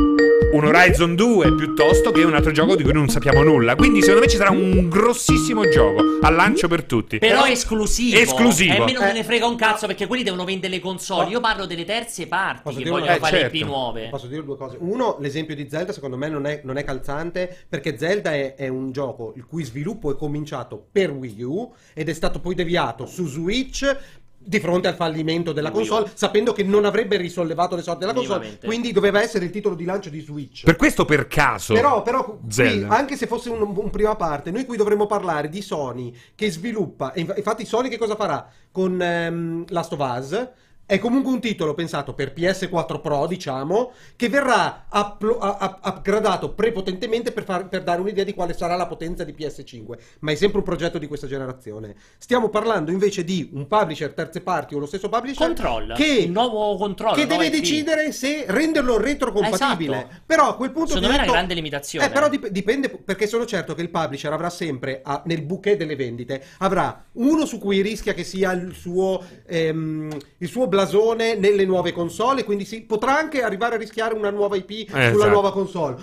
[0.52, 3.74] Un Horizon 2 piuttosto che un altro gioco di cui non sappiamo nulla.
[3.74, 7.18] Quindi, secondo me, ci sarà un grossissimo gioco al lancio per tutti.
[7.18, 8.18] Però esclusivo.
[8.18, 8.72] Esclusivo.
[8.74, 9.14] E a me non me Eh.
[9.14, 11.30] ne frega un cazzo perché quelli devono vendere le console.
[11.30, 13.66] Io parlo delle terze parti Posso che dire vogliono una- fare eh, IP certo.
[13.66, 14.08] nuove.
[14.10, 14.76] Posso dire due cose.
[14.78, 18.68] Uno, l'esempio di Zelda secondo me non è, non è calzante perché Zelda è, è
[18.68, 23.06] un gioco il cui sviluppo è cominciato per Wii U ed è stato poi deviato
[23.06, 23.96] su Switch
[24.44, 28.58] di fronte al fallimento della console, sapendo che non avrebbe risollevato le sorti della console,
[28.62, 30.64] quindi doveva essere il titolo di lancio di Switch.
[30.64, 31.74] Per questo, per caso.
[31.74, 35.62] Però, però qui, anche se fosse un, un prima parte, noi qui dovremmo parlare di
[35.62, 37.12] Sony che sviluppa.
[37.12, 40.48] e inf- infatti, Sony che cosa farà con ehm, Last of Us?
[40.92, 47.32] È comunque un titolo pensato per PS4 Pro, diciamo, che verrà a- a- upgradato prepotentemente
[47.32, 49.98] per, far- per dare un'idea di quale sarà la potenza di PS5.
[50.18, 51.94] Ma è sempre un progetto di questa generazione.
[52.18, 55.94] Stiamo parlando invece di un publisher terze parti o lo stesso publisher Control.
[55.96, 57.14] che il nuovo controllo.
[57.14, 59.96] che deve decidere se renderlo retrocompatibile.
[59.96, 60.14] Esatto.
[60.26, 62.04] Però a quel punto Secondo me è una diventa- grande limitazione.
[62.06, 65.78] Eh, però dip- dipende perché sono certo che il publisher avrà sempre a- nel bouquet
[65.78, 71.34] delle vendite avrà uno su cui rischia che sia il suo, ehm, il suo blasone
[71.36, 75.28] nelle nuove console, quindi si potrà anche arrivare a rischiare una nuova IP sulla esatto.
[75.28, 75.96] nuova console.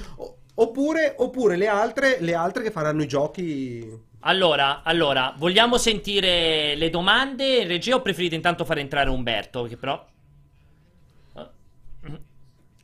[0.55, 4.07] Oppure, oppure le altre, le altre che faranno i giochi.
[4.21, 7.65] Allora, allora, vogliamo sentire le domande?
[7.65, 9.63] Regia o preferite intanto fare entrare Umberto?
[9.63, 10.05] Che però...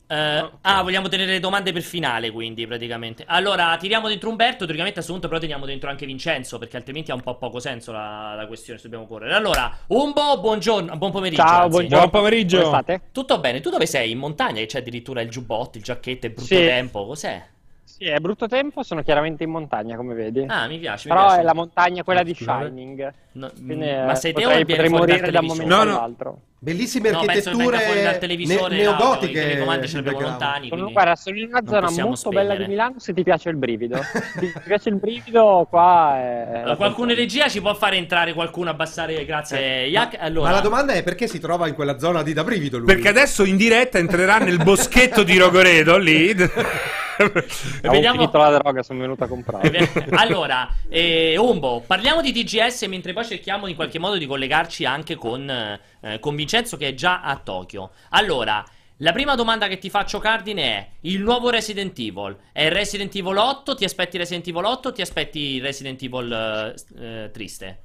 [0.08, 3.24] Eh, Ah, vogliamo tenere le domande per finale, quindi, praticamente.
[3.26, 7.10] Allora, tiriamo dentro Umberto, teoricamente a questo punto però teniamo dentro anche Vincenzo, perché altrimenti
[7.10, 9.34] ha un po' poco senso la, la questione se dobbiamo correre.
[9.34, 11.42] Allora, Umbo, buongiorno, buon pomeriggio.
[11.42, 11.68] Ciao, anzi.
[11.70, 11.98] buongiorno.
[11.98, 12.56] Buon pomeriggio.
[12.58, 13.00] Come state?
[13.12, 14.12] Tutto bene, tu dove sei?
[14.12, 14.60] In montagna?
[14.60, 16.54] Che c'è addirittura il giubbotto, il giacchetto, il brutto Sì.
[16.54, 17.42] tempo, cos'è?
[17.82, 20.44] Sì, è brutto tempo, sono chiaramente in montagna, come vedi.
[20.48, 21.40] Ah, mi piace, mi Però piace.
[21.40, 22.34] è la montagna quella di.
[22.34, 23.12] Shining.
[23.32, 25.40] No, Quindi, ma eh, sei te o potrei, il viene potrei fuori dal morire da
[25.40, 25.84] un televisore?
[25.84, 25.94] momento
[26.24, 26.40] No, no.
[26.66, 29.30] Bellissime No, penso che venga fuori dal architetture televisore, ne- no, neogotiche.
[29.30, 30.68] i telecomandi ce li abbiamo lontani.
[30.68, 32.66] Sono, quindi guarda, sono in una zona molto bella di spegnere.
[32.66, 34.00] Milano se ti piace il brivido.
[34.02, 36.58] Se ti piace il brivido, qua è...
[36.62, 40.16] Allora, qualcuno in regia ci può fare entrare qualcuno, abbassare, grazie, Yak.
[40.18, 42.86] Allora, Ma la domanda è perché si trova in quella zona di da brivido lui?
[42.88, 46.34] Perché adesso in diretta entrerà nel boschetto di Rogoredo lì.
[47.18, 49.70] Ho vediamo- finito la droga, sono venuto a comprare.
[49.70, 54.84] Eh, allora, eh, Umbo, parliamo di TGS mentre poi cerchiamo in qualche modo di collegarci
[54.84, 57.90] anche con, eh, con Vincenzo che è già a Tokyo.
[58.10, 58.64] Allora,
[59.00, 62.36] la prima domanda che ti faccio, Cardine, è il nuovo Resident Evil.
[62.52, 63.74] È Resident Evil 8?
[63.74, 67.80] Ti aspetti Resident Evil 8 o ti aspetti Resident Evil eh, eh, triste?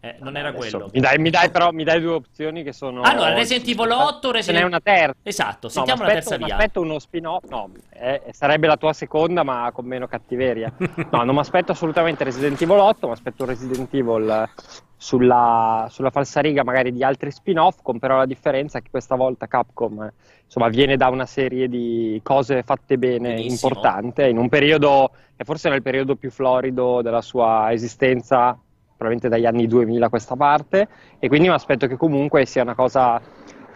[0.00, 0.90] Eh, non era Adesso quello.
[0.92, 3.00] Mi dai, mi dai però mi dai due opzioni che sono...
[3.02, 5.16] Allora, Resident Evil 8, Ce n'è Resident una terza.
[5.22, 6.54] Esatto, No, sentiamo la m'aspetto- terza via.
[6.54, 10.72] m'aspetto uno spin-off, no, eh, sarebbe la tua seconda ma con meno cattiveria.
[11.10, 14.62] No, non mi aspetto assolutamente Resident Evil 8, mi aspetto un Resident Evil eh,
[14.96, 20.02] sulla, sulla falsariga magari di altri spin-off, con però la differenza che questa volta Capcom
[20.02, 20.12] eh,
[20.44, 23.52] insomma, viene da una serie di cose fatte bene, Benissimo.
[23.72, 28.58] importante, in un periodo, che forse era il periodo più florido della sua esistenza,
[28.96, 30.88] probabilmente dagli anni 2000 a questa parte,
[31.18, 33.20] e quindi mi aspetto che comunque sia una cosa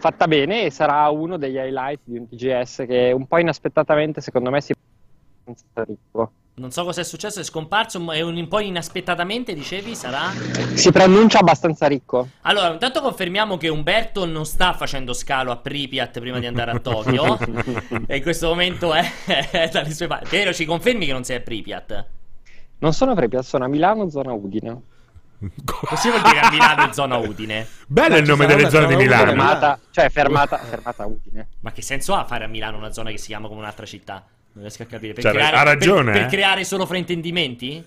[0.01, 4.51] fatta bene e sarà uno degli highlight di un TGS che un po' inaspettatamente secondo
[4.51, 4.73] me si
[5.75, 6.33] ricco.
[6.55, 10.31] Non so cosa è successo, è scomparso, ma è un po' inaspettatamente, dicevi, sarà?
[10.75, 12.29] Si preannuncia abbastanza ricco.
[12.43, 16.79] Allora, intanto confermiamo che Umberto non sta facendo scalo a Pripyat prima di andare a
[16.79, 17.39] Tokyo.
[18.07, 19.03] e in questo momento è,
[19.51, 20.37] è dalle sue parti.
[20.37, 22.07] Vero, ci confermi che non sei a Pripyat?
[22.81, 24.83] Non sono a Pripyat, sono a Milano, zona Udine.
[25.64, 27.66] Così vuol dire a Milano, zona Udine.
[27.86, 29.26] Bello il nome delle zone di Milano.
[29.26, 31.49] Fermata, cioè fermata, fermata a Udine.
[31.61, 34.22] Ma che senso ha fare a Milano una zona che si chiama come un'altra città?
[34.53, 35.14] Non riesco a capire.
[35.14, 36.24] Per Cioè, creare, ha ragione, Per, eh.
[36.24, 37.84] per creare solo fraintendimenti?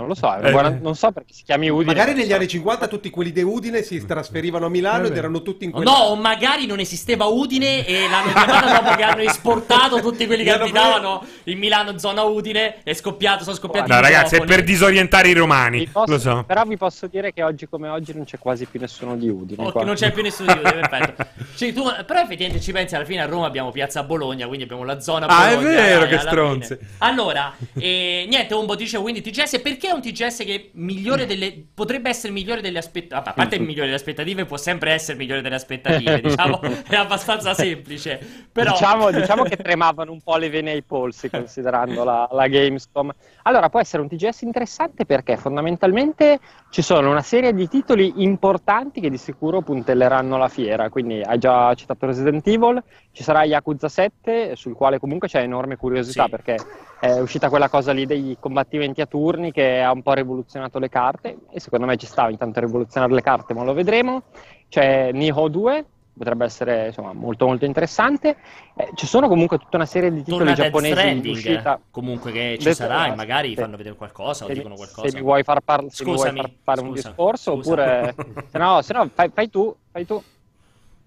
[0.00, 1.92] Non lo so, eh, guarda, non so perché si chiami Udine.
[1.92, 2.34] Magari negli so.
[2.34, 5.90] anni 50 tutti quelli di Udine si trasferivano a Milano ed erano tutti in quella...
[5.90, 10.42] No, o magari non esisteva Udine e l'hanno chiamata dopo che hanno esportato tutti quelli
[10.42, 12.82] che abitavano in Milano, zona Udine.
[12.82, 15.86] È scoppiato, sono scoppiati No, ragazzi, è per disorientare i romani.
[15.88, 16.44] Posso- Lo so.
[16.46, 19.70] Però vi posso dire che oggi come oggi non c'è quasi più nessuno di Udine.
[19.70, 19.84] Qua.
[19.84, 21.26] non c'è più nessuno di Udine, perfetto.
[21.56, 24.84] Cioè, tu- però effettivamente ci pensi, alla fine a Roma abbiamo Piazza Bologna, quindi abbiamo
[24.84, 26.76] la zona Ah, è Bologna, vero, dai, che stronze.
[26.76, 26.90] fine.
[26.98, 32.08] Allora, eh, niente, Umbo dice quindi TGS, perché è un TGS che migliore delle, potrebbe
[32.08, 35.56] essere migliore delle aspettative, a parte il migliore delle aspettative, può sempre essere migliore delle
[35.56, 38.18] aspettative, diciamo, è abbastanza semplice,
[38.50, 38.72] però...
[38.72, 43.12] Diciamo, diciamo che tremavano un po' le vene ai polsi considerando la, la Gamescom.
[43.42, 46.38] Allora, può essere un TGS interessante perché fondamentalmente
[46.70, 50.88] ci sono una serie di titoli importanti che di sicuro puntelleranno la fiera.
[50.88, 52.82] Quindi hai già citato Resident Evil,
[53.12, 56.30] ci sarà Yakuza 7, sul quale comunque c'è enorme curiosità Sì.
[56.30, 56.56] perché
[57.00, 60.88] è uscita quella cosa lì dei combattimenti a turni che ha un po' rivoluzionato le
[60.88, 64.22] carte e secondo me ci stava intanto rivoluzionare le carte, ma lo vedremo.
[64.68, 65.84] C'è Niho 2,
[66.16, 68.36] potrebbe essere insomma, molto molto interessante.
[68.76, 71.80] Eh, ci sono comunque tutta una serie di titoli Torna giapponesi in uscita.
[71.90, 75.08] comunque che ci Death- sarà e magari fanno vedere qualcosa o Se mi- dicono qualcosa.
[75.08, 77.70] Se mi vuoi far, par- se mi vuoi far fare un scusa, discorso, scusa.
[77.72, 78.14] oppure
[78.52, 80.22] se no, se no fai, fai tu, fai tu.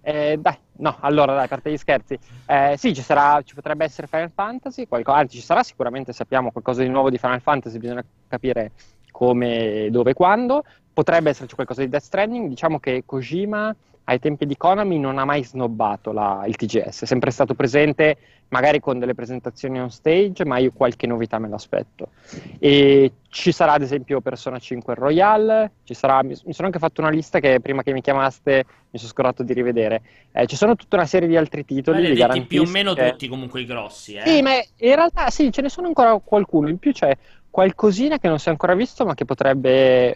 [0.05, 2.19] Eh, dai, no, allora dai, a parte gli scherzi.
[2.45, 6.51] Eh, sì, ci sarà, ci potrebbe essere Final Fantasy, qualco- anzi ci sarà sicuramente, sappiamo
[6.51, 8.71] qualcosa di nuovo di Final Fantasy, bisogna capire
[9.11, 10.63] come, dove e quando.
[10.91, 13.73] Potrebbe esserci qualcosa di Death Stranding, diciamo che Kojima
[14.05, 18.17] ai tempi di Konami non ha mai snobbato la- il TGS, è sempre stato presente
[18.49, 22.09] magari con delle presentazioni on stage, ma io qualche novità me l'aspetto.
[22.59, 27.09] E ci sarà ad esempio Persona 5 Royale, ci sarà, mi, sono anche fatto una
[27.09, 30.01] lista che prima che mi chiamaste mi sono scordato di rivedere.
[30.31, 32.11] Eh, ci sono tutta una serie di altri titoli.
[32.11, 34.27] vi Maledetti più o meno tutti comunque i grossi, eh.
[34.27, 36.69] Sì, ma in realtà sì, ce ne sono ancora qualcuno.
[36.69, 37.17] In più c'è
[37.49, 40.15] qualcosina che non si è ancora visto, ma che potrebbe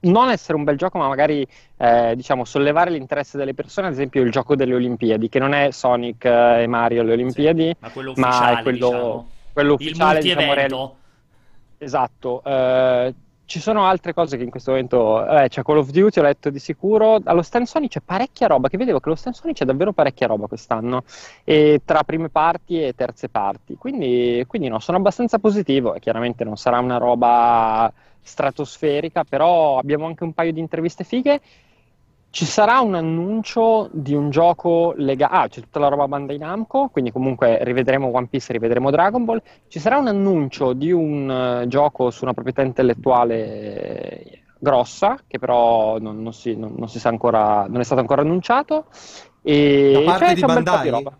[0.00, 1.46] non essere un bel gioco, ma magari
[1.76, 3.88] eh, diciamo sollevare l'interesse delle persone.
[3.88, 7.74] Ad esempio, il gioco delle Olimpiadi, che non è Sonic eh, e Mario alle Olimpiadi,
[7.78, 9.28] ma quello ma ufficiale, è quello, diciamo.
[9.52, 10.96] quello Il ufficiale, diciamo, multi-evento.
[11.78, 13.14] Esatto, eh,
[13.48, 16.50] ci sono altre cose che in questo momento eh, c'è Call of Duty, ho letto
[16.50, 17.18] di sicuro.
[17.24, 20.26] Allo stand Sony c'è parecchia roba, che vedevo che allo stand Sony c'è davvero parecchia
[20.26, 21.04] roba quest'anno,
[21.44, 23.76] e tra prime parti e terze parti.
[23.76, 27.90] Quindi, quindi no, sono abbastanza positivo e chiaramente non sarà una roba
[28.20, 31.40] stratosferica, però abbiamo anche un paio di interviste fighe.
[32.30, 35.34] Ci sarà un annuncio di un gioco legato.
[35.34, 39.40] Ah, c'è tutta la roba Bandai Namco, quindi comunque rivedremo One Piece, rivedremo Dragon Ball.
[39.66, 41.30] Ci sarà un annuncio di un
[41.62, 43.34] eh, gioco su una proprietà intellettuale
[44.22, 48.00] eh, grossa, che però non, non si, non- non si sa ancora, non è stato
[48.00, 48.84] ancora annunciato.
[49.42, 50.90] E Da parte c'è- di Bandai?
[50.90, 51.18] roba.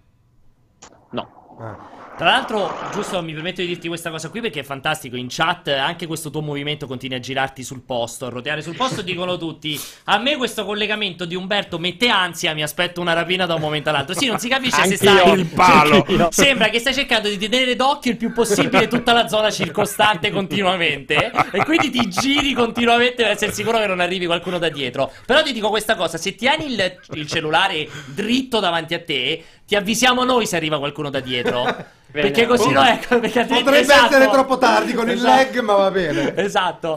[1.10, 1.28] No.
[1.58, 1.76] Ah.
[2.18, 5.14] Tra l'altro, giusto, mi permetto di dirti questa cosa qui perché è fantastico.
[5.14, 9.02] In chat anche questo tuo movimento continua a girarti sul posto, a roteare sul posto.
[9.02, 12.54] dicono tutti: A me questo collegamento di Umberto mette ansia.
[12.54, 14.16] Mi aspetto una rapina da un momento all'altro.
[14.16, 15.38] Sì, non si capisce se stai.
[15.38, 16.04] Il palo.
[16.30, 21.30] Sembra che stai cercando di tenere d'occhio il più possibile tutta la zona circostante continuamente.
[21.52, 25.12] E quindi ti giri continuamente per essere sicuro che non arrivi qualcuno da dietro.
[25.24, 29.76] Però ti dico questa cosa: se tieni il, il cellulare dritto davanti a te, ti
[29.76, 31.62] avvisiamo noi se arriva qualcuno da dietro.
[32.10, 32.30] Bene.
[32.30, 34.06] Perché così no, ecco, perché Potrebbe esatto.
[34.06, 35.28] essere troppo tardi con il Esatto.
[35.28, 36.34] lag, ma va bene.
[36.42, 36.96] Esatto.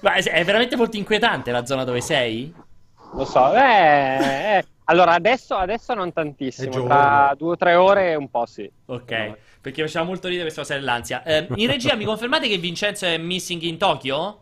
[0.00, 2.52] Ma è veramente molto inquietante la zona dove sei?
[3.14, 4.64] Lo so, eh, eh.
[4.84, 8.70] allora adesso, adesso non tantissimo, tra due o tre ore un po' sì.
[8.84, 9.36] Ok.
[9.62, 11.22] Perché faceva molto ridere questa cosa dell'ansia.
[11.22, 14.40] Eh, in regia mi confermate che Vincenzo è missing in Tokyo?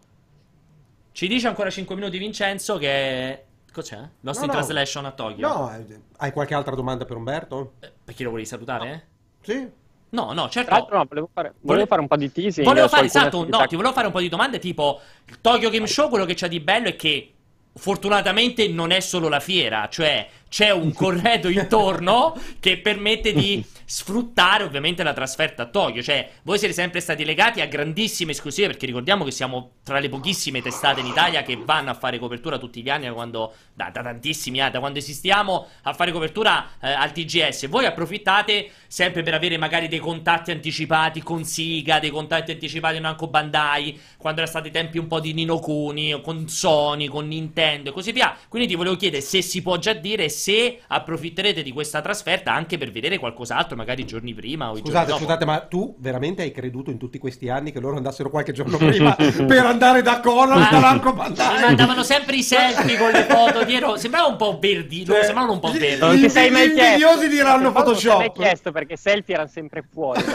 [1.12, 3.45] Ci dice ancora 5 minuti Vincenzo che...
[3.73, 3.99] Cos'è?
[4.21, 4.57] Lost No, in no.
[4.59, 5.47] Translation a Tokyo?
[5.49, 7.75] No, eh, hai qualche altra domanda per Umberto?
[7.81, 9.07] Eh, perché lo volevi salutare?
[9.43, 9.68] Sì.
[10.12, 10.71] No, no, certo.
[10.71, 12.66] Tra l'altro no, volevo fare, volevo Vole- fare un po' di teasing.
[12.66, 15.87] Volevo fare esatto, no, ti volevo fare un po' di domande tipo il Tokyo Game
[15.87, 17.33] Show, quello che c'ha di bello è che
[17.73, 24.62] fortunatamente non è solo la fiera, cioè c'è un corredo intorno che permette di sfruttare
[24.62, 28.86] ovviamente la trasferta a Tokyo, cioè voi siete sempre stati legati a grandissime esclusive perché
[28.86, 32.82] ricordiamo che siamo tra le pochissime testate in Italia che vanno a fare copertura tutti
[32.82, 36.88] gli anni da quando da, da tantissimi anni, da quando esistiamo a fare copertura eh,
[36.88, 37.66] al TGS.
[37.66, 43.03] Voi approfittate sempre per avere magari dei contatti anticipati con Siga, dei contatti anticipati con
[43.03, 47.26] Namco Bandai, quando erano stati i tempi un po' di Nino Kuni, con Sony, con
[47.26, 48.36] Nintendo e così via.
[48.49, 52.78] Quindi ti volevo chiedere se si può già dire se approfitterete di questa trasferta anche
[52.78, 55.22] per vedere qualcos'altro, magari i giorni prima o i Scusate, giorni dopo.
[55.24, 58.76] scusate, ma tu veramente hai creduto in tutti questi anni che loro andassero qualche giorno
[58.76, 61.61] prima per andare da Conan Ma- dall'Arco Mi Bandai?
[61.62, 63.97] mandavano sempre i selfie con le foto dietro.
[63.97, 65.05] Sembrava un po' verdi.
[65.07, 65.99] loro Cioè, sembravano un po' verdi.
[65.99, 66.91] Non ti sei mai Gli chiesto.
[67.07, 68.37] invidiosi diranno Poi non ti sei Photoshop.
[68.37, 70.22] chiesto perché selfie erano sempre fuori.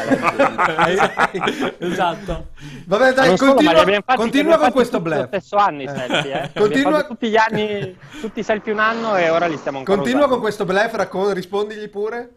[1.79, 2.47] esatto.
[2.85, 4.99] Vabbè, dai, Non solo, continua, abbiamo fatti- continua abbiamo con questo.
[5.03, 6.49] Lo stesso anno i selfie, eh.
[6.59, 10.25] Continua- tutti gli anni, tutti i selfie un anno e ora li stiamo ancora Continua
[10.25, 10.35] usando.
[10.35, 12.29] con questo bluff, raccon- rispondigli pure.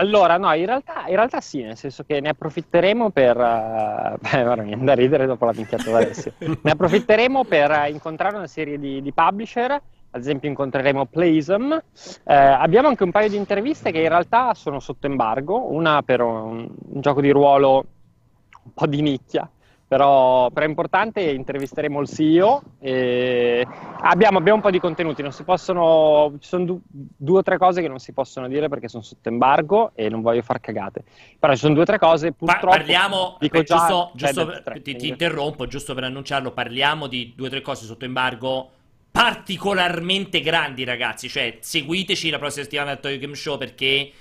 [0.00, 3.36] Allora, no, in realtà, in realtà sì, nel senso che ne approfitteremo per...
[3.36, 6.32] eh, beh, ora mi viene da ridere dopo la minchiata di Alessio.
[6.40, 11.72] ne approfitteremo per eh, incontrare una serie di, di publisher, ad esempio incontreremo Playism.
[11.72, 16.22] Eh, abbiamo anche un paio di interviste che in realtà sono sotto embargo, una per
[16.22, 17.84] un, un gioco di ruolo
[18.62, 19.48] un po' di nicchia,
[19.90, 23.66] però, però è importante, intervisteremo il CEO e
[24.02, 27.58] abbiamo, abbiamo un po' di contenuti, non si possono, ci sono du- due o tre
[27.58, 31.02] cose che non si possono dire perché sono sotto embargo e non voglio far cagate,
[31.36, 32.76] però ci sono due o tre cose Pa- purtroppo...
[32.76, 37.32] parliamo, dico beh, già, giusto, giusto per- ti, ti interrompo, giusto per annunciarlo, parliamo di
[37.34, 38.70] due o tre cose sotto embargo
[39.10, 41.28] particolarmente grandi, ragazzi.
[41.28, 44.12] Cioè, seguiteci la prossima settimana al Toy Game Show perché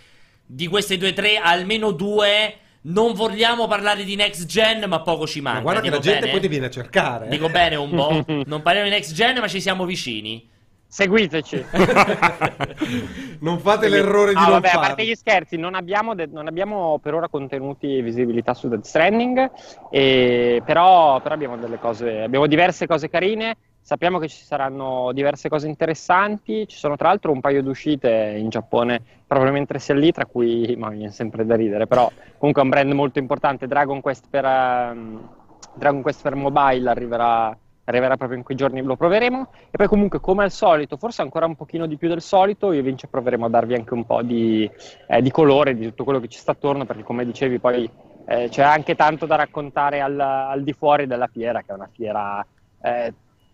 [0.48, 5.28] di queste due o tre, almeno due, non vogliamo parlare di next gen, ma poco
[5.28, 5.58] ci manca.
[5.58, 6.32] Ma guarda che la gente bene?
[6.32, 7.26] poi ti viene a cercare.
[7.26, 7.30] eh.
[7.30, 8.24] Dico bene un po'.
[8.46, 10.48] Non parliamo di next gen, ma ci siamo vicini.
[10.92, 11.66] Seguiteci!
[13.42, 14.88] non fate l'errore di Ah, non vabbè, a farlo.
[14.88, 18.86] parte gli scherzi, non abbiamo, de- non abbiamo per ora contenuti e visibilità su Death
[18.86, 19.52] Stranding,
[19.92, 23.56] e- però, però abbiamo delle cose, abbiamo diverse cose carine.
[23.82, 26.68] Sappiamo che ci saranno diverse cose interessanti.
[26.68, 30.26] Ci sono tra l'altro un paio di uscite in Giappone proprio mentre è lì, tra
[30.26, 33.68] cui, ma mi viene sempre da ridere, però comunque è un brand molto importante.
[33.68, 35.30] Dragon Quest per, ehm,
[35.74, 37.56] Dragon Quest per mobile arriverà,
[37.86, 39.48] arriverà proprio in quei giorni, lo proveremo.
[39.72, 42.80] E poi comunque, come al solito, forse ancora un pochino di più del solito, io
[42.80, 44.70] e Vince proveremo a darvi anche un po' di,
[45.08, 47.90] eh, di colore di tutto quello che ci sta attorno, perché come dicevi poi
[48.26, 51.90] eh, c'è anche tanto da raccontare al, al di fuori della fiera, che è una
[51.92, 52.46] fiera...
[52.82, 53.14] eh,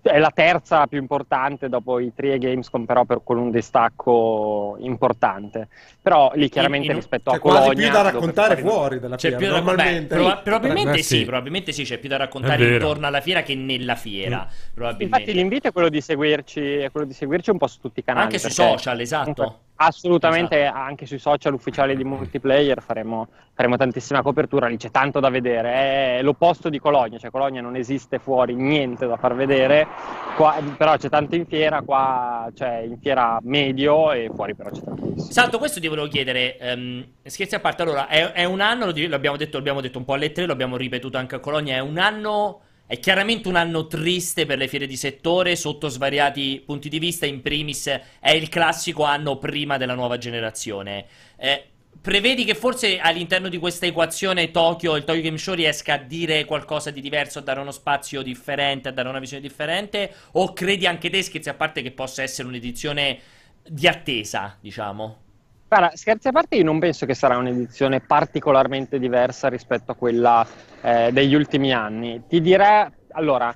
[0.10, 5.68] è la terza più importante dopo i tre Gamescom, però per, con un distacco importante.
[6.02, 7.64] Però lì chiaramente in- rispetto C'è a Colonia...
[7.66, 10.16] quasi più da raccontare fuori- C'è fiera, più da normalmente.
[10.16, 11.24] beh, proba- probabilmente Eh, sì, sì.
[11.24, 14.48] probabilmente sì, c'è più da raccontare intorno alla fiera che nella fiera.
[14.74, 15.04] Probabilmente.
[15.22, 18.04] Infatti l'invito è quello di seguirci, è quello di seguirci un po' su tutti i
[18.04, 18.26] canali.
[18.26, 19.34] Anche sui social, esatto.
[19.34, 25.20] comunque, assolutamente, anche sui social ufficiali di multiplayer faremo, faremo tantissima copertura, lì c'è tanto
[25.20, 26.18] da vedere.
[26.18, 29.88] È l'opposto di Colonia, cioè Colonia non esiste fuori niente da far vedere,
[30.36, 34.82] qua- però c'è tanto in fiera, qua c'è in fiera medio e fuori però c'è
[34.82, 35.30] tantissimo.
[35.30, 36.58] Esatto, questo ti volevo chiedere.
[36.58, 40.14] ehm, scherzi a parte, allora, è, è un anno, l'abbiamo detto, l'abbiamo detto un po'
[40.14, 44.46] alle tre, l'abbiamo ripetuto anche a Colonia, è un anno, è chiaramente un anno triste
[44.46, 47.88] per le fiere di settore, sotto svariati punti di vista, in primis
[48.20, 51.06] è il classico anno prima della nuova generazione.
[51.36, 51.64] Eh,
[52.00, 56.46] prevedi che forse all'interno di questa equazione Tokyo, il Tokyo Game Show riesca a dire
[56.46, 60.14] qualcosa di diverso, a dare uno spazio differente, a dare una visione differente?
[60.34, 63.20] O credi anche te, scherzi a parte, che possa essere un'edizione
[63.68, 65.25] di attesa, diciamo?
[65.78, 70.48] Guarda, scherzi a parte, io non penso che sarà un'edizione particolarmente diversa rispetto a quella
[70.80, 72.24] eh, degli ultimi anni.
[72.30, 73.54] Ti direi, allora,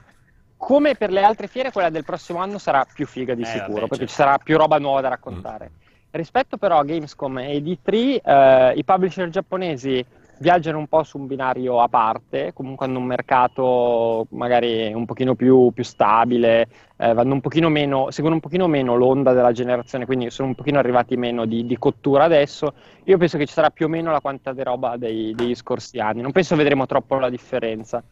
[0.57, 3.67] come per le altre fiere, quella del prossimo anno sarà più figa di Eh, sicuro,
[3.67, 4.11] vabbè, perché certo.
[4.11, 5.72] ci sarà più roba nuova da raccontare.
[6.11, 10.05] Rispetto però a Gamescom e D3, eh, i publisher giapponesi
[10.39, 15.35] viaggiano un po' su un binario a parte, comunque hanno un mercato magari un pochino
[15.35, 16.67] più, più stabile,
[16.97, 20.55] eh, vanno un pochino meno, seguono un pochino meno l'onda della generazione, quindi sono un
[20.55, 22.73] pochino arrivati meno di, di cottura adesso.
[23.03, 25.99] Io penso che ci sarà più o meno la quantità di roba dei- degli scorsi
[25.99, 28.03] anni, non penso vedremo troppo la differenza.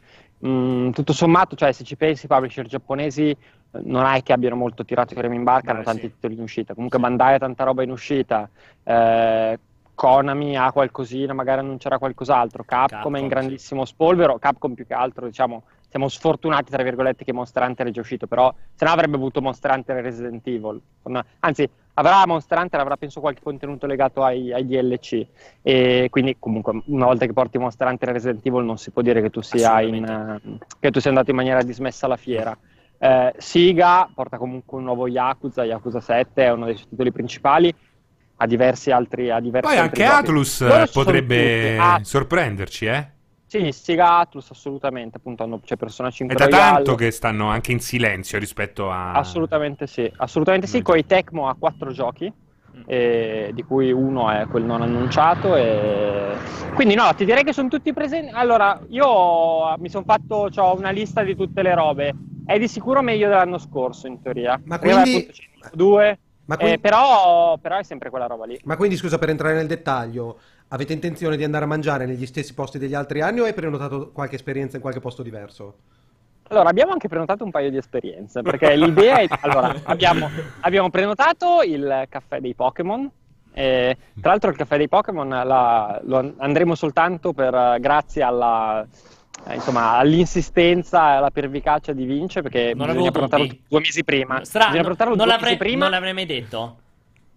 [0.46, 3.38] Mm, tutto sommato, cioè, se ci pensi, i publisher giapponesi eh,
[3.84, 6.14] non è che abbiano molto tirato i remi in barca, hanno Beh, tanti sì.
[6.14, 6.74] titoli in uscita.
[6.74, 8.50] Comunque Bandai ha tanta roba in uscita.
[8.84, 9.60] eh,
[9.98, 12.64] Konami ha qualcosina, magari annuncerà qualcos'altro.
[12.64, 13.30] Capcom, Capcom, è in sì.
[13.32, 14.38] grandissimo spolvero.
[14.38, 18.28] Capcom più che altro, diciamo, siamo sfortunati, tra virgolette, che Monster Hunter è già uscito,
[18.28, 20.80] però se no avrebbe avuto Monster Hunter e Resident Evil.
[21.40, 25.26] Anzi, avrà Monster Hunter, avrà penso qualche contenuto legato ai, ai DLC.
[25.64, 29.02] E quindi comunque una volta che porti Monster Hunter e Resident Evil non si può
[29.02, 32.56] dire che tu sia, in, eh, che tu sia andato in maniera dismessa alla fiera.
[33.00, 37.74] Eh, Siga porta comunque un nuovo Yakuza, Yakuza 7 è uno dei suoi titoli principali,
[38.38, 39.30] a diversi altri...
[39.30, 40.16] A diversi Poi anche giochi.
[40.16, 43.08] Atlus eh, potrebbe At- ah, sorprenderci, eh?
[43.48, 46.74] Sì, Sega Atlus assolutamente, appunto hanno, c'è Persona 5 È da Royale.
[46.76, 49.14] tanto che stanno anche in silenzio rispetto a...
[49.14, 50.82] Assolutamente sì, assolutamente sì, mm.
[50.82, 52.82] Coi Tecmo ha quattro giochi, mm.
[52.86, 55.56] eh, di cui uno è quel non annunciato.
[55.56, 56.36] E...
[56.74, 58.34] Quindi no, ti direi che sono tutti presenti.
[58.34, 62.14] Allora, io mi sono fatto ho una lista di tutte le robe.
[62.46, 64.60] È di sicuro meglio dell'anno scorso, in teoria.
[64.66, 65.32] Ma quindi...
[65.72, 66.20] 2,
[66.50, 66.74] eh, quindi...
[66.74, 68.60] eh, però, però, è sempre quella roba lì.
[68.64, 70.40] Ma quindi, scusa, per entrare nel dettaglio,
[70.70, 74.12] avete intenzione di andare a mangiare negli stessi posti degli altri anni o hai prenotato
[74.12, 75.76] qualche esperienza in qualche posto diverso?
[76.50, 79.28] Allora, abbiamo anche prenotato un paio di esperienze, perché l'idea è...
[79.42, 80.30] Allora, abbiamo,
[80.62, 83.12] abbiamo prenotato il caffè dei Pokémon,
[83.52, 85.28] tra l'altro il caffè dei Pokémon
[86.04, 88.86] lo andremo soltanto per, grazie alla
[89.54, 94.44] insomma, all'insistenza e alla pervicacia di Vince, perché Non bisogna prenotarlo due mesi prima.
[94.44, 96.78] Strano, bisogna prenotarlo non due l'avrei, mesi prima non l'avrei mai detto.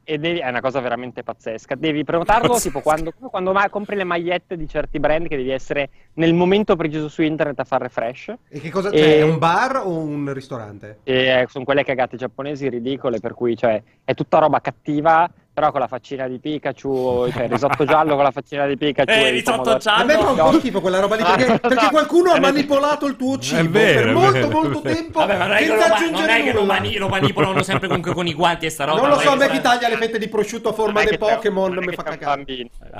[0.03, 1.77] e devi, è una cosa veramente pazzesca.
[1.77, 2.69] Devi prenotarlo Pazzesca.
[2.69, 6.75] tipo quando, quando ma- compri le magliette di certi brand che devi essere nel momento
[6.75, 8.35] preciso su internet a fare refresh.
[8.49, 9.19] E che cosa c'è?
[9.19, 10.99] È un bar o un ristorante?
[11.05, 15.31] E sono quelle cagate giapponesi ridicole, per cui cioè, è tutta roba cattiva,
[15.61, 19.11] però con la faccina di Pikachu, cioè risotto giallo con la faccina di Pikachu.
[19.11, 20.03] Eh, e il risotto giallo.
[20.03, 21.91] A me fa un po' schifo quella roba lì perché, perché no.
[21.91, 24.49] qualcuno ha manipolato il tuo cibo vero, per molto vero.
[24.49, 26.73] molto tempo Vabbè, ma non è che, senza lo, non è che lo, nulla.
[26.73, 29.01] mani- lo manipolano sempre comunque con i guanti e sta roba.
[29.01, 31.19] non lo so, a che me chi taglia le fette di prosciutto a forma c'è-
[31.19, 32.45] Pokémon mi fa cagare.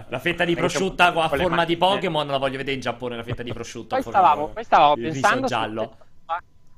[0.09, 1.79] La fetta di prosciutto a forma di.
[1.79, 3.95] Pokémon la voglio vedere in Giappone, la fetta di prosciutto.
[3.95, 5.97] a Poi forma stavamo, di- poi stavamo il pensando giallo.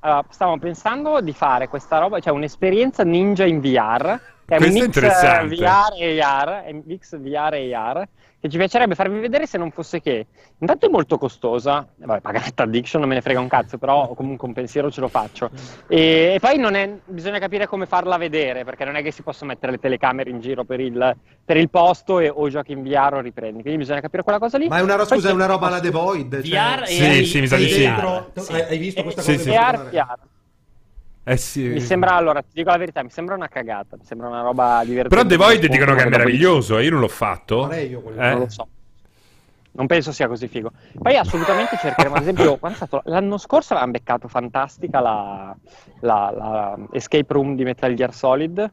[0.05, 4.19] Allora, stavamo pensando di fare questa roba, cioè un'esperienza ninja in VR,
[4.53, 5.55] è un Questo è mix interessante.
[5.55, 9.47] eh, VR e AR, è un mix VR e AR, che ci piacerebbe farvi vedere
[9.47, 10.27] se non fosse che
[10.59, 14.49] intanto è molto costosa, vabbè, Paganetta Addiction non me ne frega un cazzo, però comunque
[14.49, 15.51] un pensiero ce lo faccio.
[15.87, 19.23] E, e poi non è, bisogna capire come farla vedere, perché non è che si
[19.23, 22.83] possono mettere le telecamere in giro per il, per il posto e, o giochi in
[22.83, 24.69] VR o riprendi, quindi bisogna capire quella cosa lì.
[24.69, 26.43] Ma è una, scusa, è una roba alla The Void.
[26.43, 27.91] cioè, VR e Sì, sì, mi sa di sì.
[28.35, 28.53] Sì.
[28.53, 29.43] hai, visto questa Sì, cosa?
[29.43, 29.49] sì.
[29.51, 29.89] in VR?
[29.91, 30.19] VR.
[31.25, 31.69] Eh sì.
[31.69, 34.83] Mi sembra, allora, ti dico la verità, mi sembra una cagata, mi sembra una roba
[34.85, 35.09] divertente.
[35.15, 37.63] Però The Void dicono che è meraviglioso, e io non l'ho fatto.
[37.63, 38.03] Farei io.
[38.17, 38.31] Eh.
[38.31, 38.69] Non lo so.
[39.75, 40.71] Non penso sia così figo.
[41.01, 45.57] Poi assolutamente cercheremo, ad esempio, quando è stato- l'anno scorso avevamo beccato fantastica la,
[46.01, 48.71] la- la escape room di Metal Gear Solid.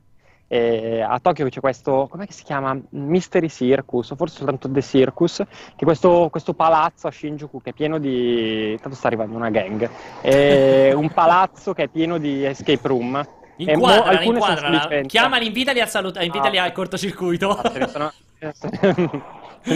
[0.51, 2.75] E a Tokyo c'è questo, com'è che si chiama?
[2.89, 5.45] Mystery Circus, o forse soltanto The Circus, che
[5.77, 8.75] è questo, questo palazzo a Shinjuku che è pieno di...
[8.81, 9.87] Tanto sta arrivando una gang.
[10.21, 13.15] È un palazzo che è pieno di escape room.
[13.57, 15.01] E mo- Inquadrala, alcune inquadrala.
[15.05, 16.63] Chiamali, invitali, al saluto, invitali Ah.
[16.63, 17.49] al cortocircuito.
[17.51, 18.11] Ah, se ne sono,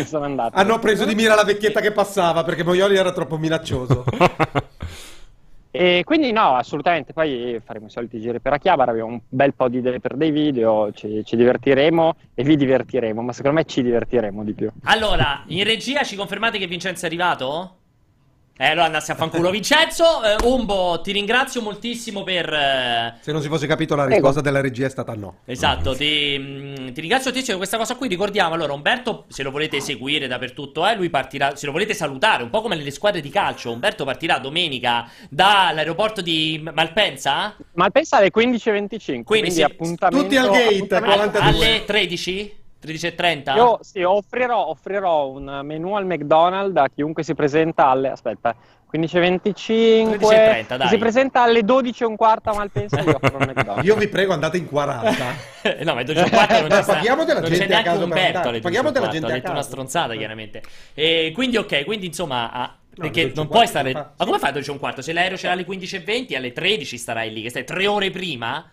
[0.06, 0.58] sono andati.
[0.58, 4.06] Hanno preso di mira la vecchietta che passava perché Moioli era troppo minaccioso.
[5.76, 9.70] E quindi no, assolutamente, poi faremo i soliti giri per Akihabara, abbiamo un bel po'
[9.70, 13.82] di idee per dei video, ci, ci divertiremo e vi divertiremo, ma secondo me ci
[13.82, 14.70] divertiremo di più.
[14.84, 17.78] Allora, in regia ci confermate che Vincenzo è arrivato?
[18.56, 20.24] Eh, allora andassi a fanculo Vincenzo.
[20.24, 22.51] Eh, Umbo, ti ringrazio moltissimo per...
[22.54, 25.39] eh, Se non si fosse capito la risposta della regia è stata no.
[25.45, 28.08] Esatto, ti, mm, ti ringrazio tantissimo per questa cosa qui.
[28.08, 31.56] Ricordiamo allora, Umberto, se lo volete seguire dappertutto, eh, lui partirà.
[31.56, 33.72] Se lo volete salutare, un po' come nelle squadre di calcio.
[33.72, 40.24] Umberto partirà domenica dall'aeroporto di Malpensa Malpensa alle 15.25, quindi, sì, appuntamento...
[40.24, 41.66] tutti al gate, appuntamento- 42.
[41.66, 42.56] alle 13?
[42.84, 43.56] 13.30?
[43.56, 48.10] Io sì, offrirò, offrirò un menù al McDonald's a chiunque si presenta alle...
[48.10, 48.56] aspetta,
[48.94, 49.42] 15.25...
[50.20, 50.88] 13.30, chi dai.
[50.88, 53.86] si presenta alle 12.15 a Malpensa gli offro un McDonald's.
[53.86, 55.10] Io vi prego andate in 40.
[55.84, 58.18] no, ma il 12.04 non sta- paghiamo della non gente c'è a neanche caso per
[58.18, 59.70] Umberto alle Paghiamo della 12.04, gente ha a detto una caso.
[59.70, 60.62] stronzata chiaramente.
[60.94, 62.78] E quindi ok, quindi insomma...
[62.96, 63.92] No, perché alle non 12.15 puoi stare...
[63.92, 65.00] fa- Ma come fai alle 12.15?
[65.00, 68.70] Se l'aereo c'era alle 15.20, alle 13 starai lì, che stai tre ore prima?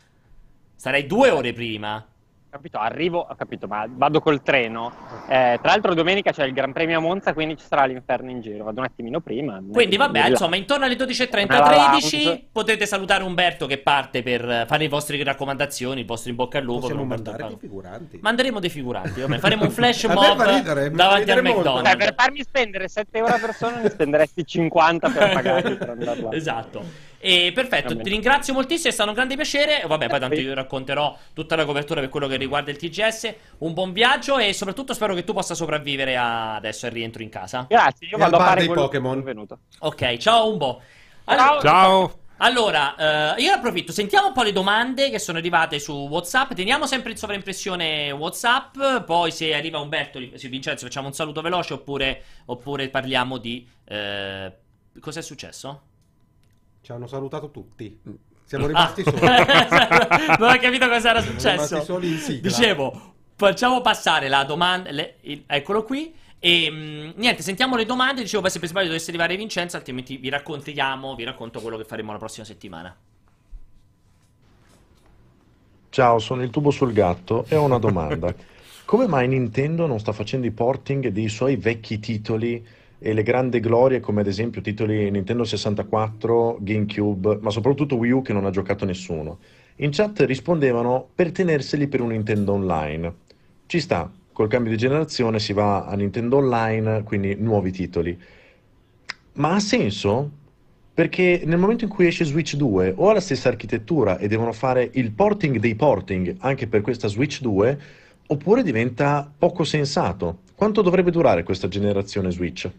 [0.77, 2.07] Sarai due ore prima.
[2.51, 4.93] Capito, arrivo, ho capito, ma vado col treno.
[5.29, 8.41] Eh, tra l'altro domenica c'è il Gran Premio a Monza, quindi ci sarà l'inferno in
[8.41, 8.65] giro.
[8.65, 9.63] Vado un attimino prima.
[9.73, 12.45] Quindi vabbè, insomma, intorno alle 12.30, Nella 13 lounge.
[12.51, 16.65] potete salutare Umberto che parte per fare le vostre raccomandazioni, il vostro in bocca al
[16.65, 16.81] lupo.
[16.81, 17.53] Possiamo mandare Paolo.
[17.53, 18.19] dei figuranti.
[18.21, 21.43] Manderemo dei figuranti, vabbè, faremo un flash mob ridere, davanti al.
[21.43, 21.89] McDonald's.
[21.89, 26.21] Cioè, per farmi spendere 7 euro a persona ne spenderesti 50 per pagarli per andare
[26.21, 26.33] là.
[26.33, 27.09] Esatto.
[27.23, 29.83] E perfetto, ti ringrazio moltissimo, è stato un grande piacere.
[29.87, 33.34] Vabbè, poi tanto io racconterò tutta la copertura per quello che riguarda il TGS.
[33.59, 37.28] Un buon viaggio e soprattutto spero che tu possa sopravvivere a- adesso al rientro in
[37.28, 37.66] casa.
[37.68, 39.47] Grazie, io E vado a fare dei Pokémon.
[39.80, 40.82] Ok, ciao Umbo.
[41.24, 41.61] Allora, Ciao.
[41.61, 42.18] Ciao.
[42.38, 46.53] allora, eh, io approfitto, sentiamo un po' le domande che sono arrivate su WhatsApp.
[46.55, 49.05] Teniamo sempre in sovraimpressione WhatsApp.
[49.05, 51.74] Poi, se arriva Umberto, se Vincenzo, facciamo un saluto veloce.
[51.74, 53.64] Oppure, oppure parliamo di.
[53.84, 54.53] Eh,
[54.99, 55.82] cos'è successo?
[56.82, 58.01] Ci hanno salutato tutti.
[58.51, 58.69] Siamo Ah.
[58.69, 59.21] rimasti soli.
[60.41, 61.51] non ho capito cosa era Siamo successo.
[61.69, 62.49] rimasti soli in sigla.
[62.49, 64.91] Dicevo, facciamo passare la domanda.
[64.91, 66.13] le- il- eccolo qui.
[66.41, 68.23] E mh, niente, sentiamo le domande.
[68.23, 71.85] Dicevo, poi se per sbaglio dovesse arrivare Vincenzo, altrimenti vi raccontiamo, vi racconto quello che
[71.85, 72.93] faremo la prossima settimana.
[75.91, 78.35] Ciao, sono il tubo sul gatto e ho una domanda.
[78.85, 82.67] Come mai Nintendo non sta facendo i porting dei suoi vecchi titoli
[83.03, 88.23] e le grandi glorie come ad esempio titoli Nintendo 64, GameCube, ma soprattutto Wii U
[88.23, 89.39] che non ha giocato nessuno?
[89.77, 93.15] In chat rispondevano per tenerseli per un Nintendo Online.
[93.65, 98.17] Ci sta, col cambio di generazione si va a Nintendo Online, quindi nuovi titoli.
[99.35, 100.31] Ma ha senso?
[100.93, 104.53] Perché nel momento in cui esce Switch 2 o ha la stessa architettura e devono
[104.53, 107.81] fare il porting dei porting anche per questa Switch 2,
[108.27, 110.41] oppure diventa poco sensato.
[110.55, 112.71] Quanto dovrebbe durare questa generazione Switch?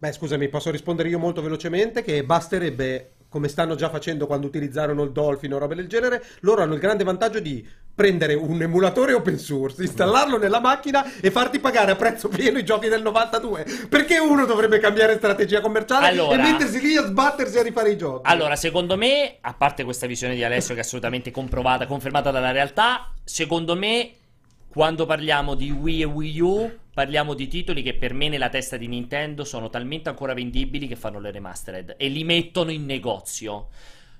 [0.00, 5.02] Beh, scusami, posso rispondere io molto velocemente che basterebbe, come stanno già facendo quando utilizzarono
[5.02, 9.12] il Dolphin o robe del genere, loro hanno il grande vantaggio di prendere un emulatore
[9.12, 13.66] open source, installarlo nella macchina e farti pagare a prezzo pieno i giochi del 92.
[13.90, 17.98] Perché uno dovrebbe cambiare strategia commerciale Allora- e mettersi lì a sbattersi a rifare i
[17.98, 18.22] giochi?
[18.24, 22.52] Allora, secondo me, a parte questa visione di Alessio che è assolutamente comprovata, confermata dalla
[22.52, 24.12] realtà, secondo me,
[24.72, 28.76] quando parliamo di Wii e Wii U, parliamo di titoli che per me nella testa
[28.76, 33.68] di Nintendo sono talmente ancora vendibili che fanno le remastered e li mettono in negozio.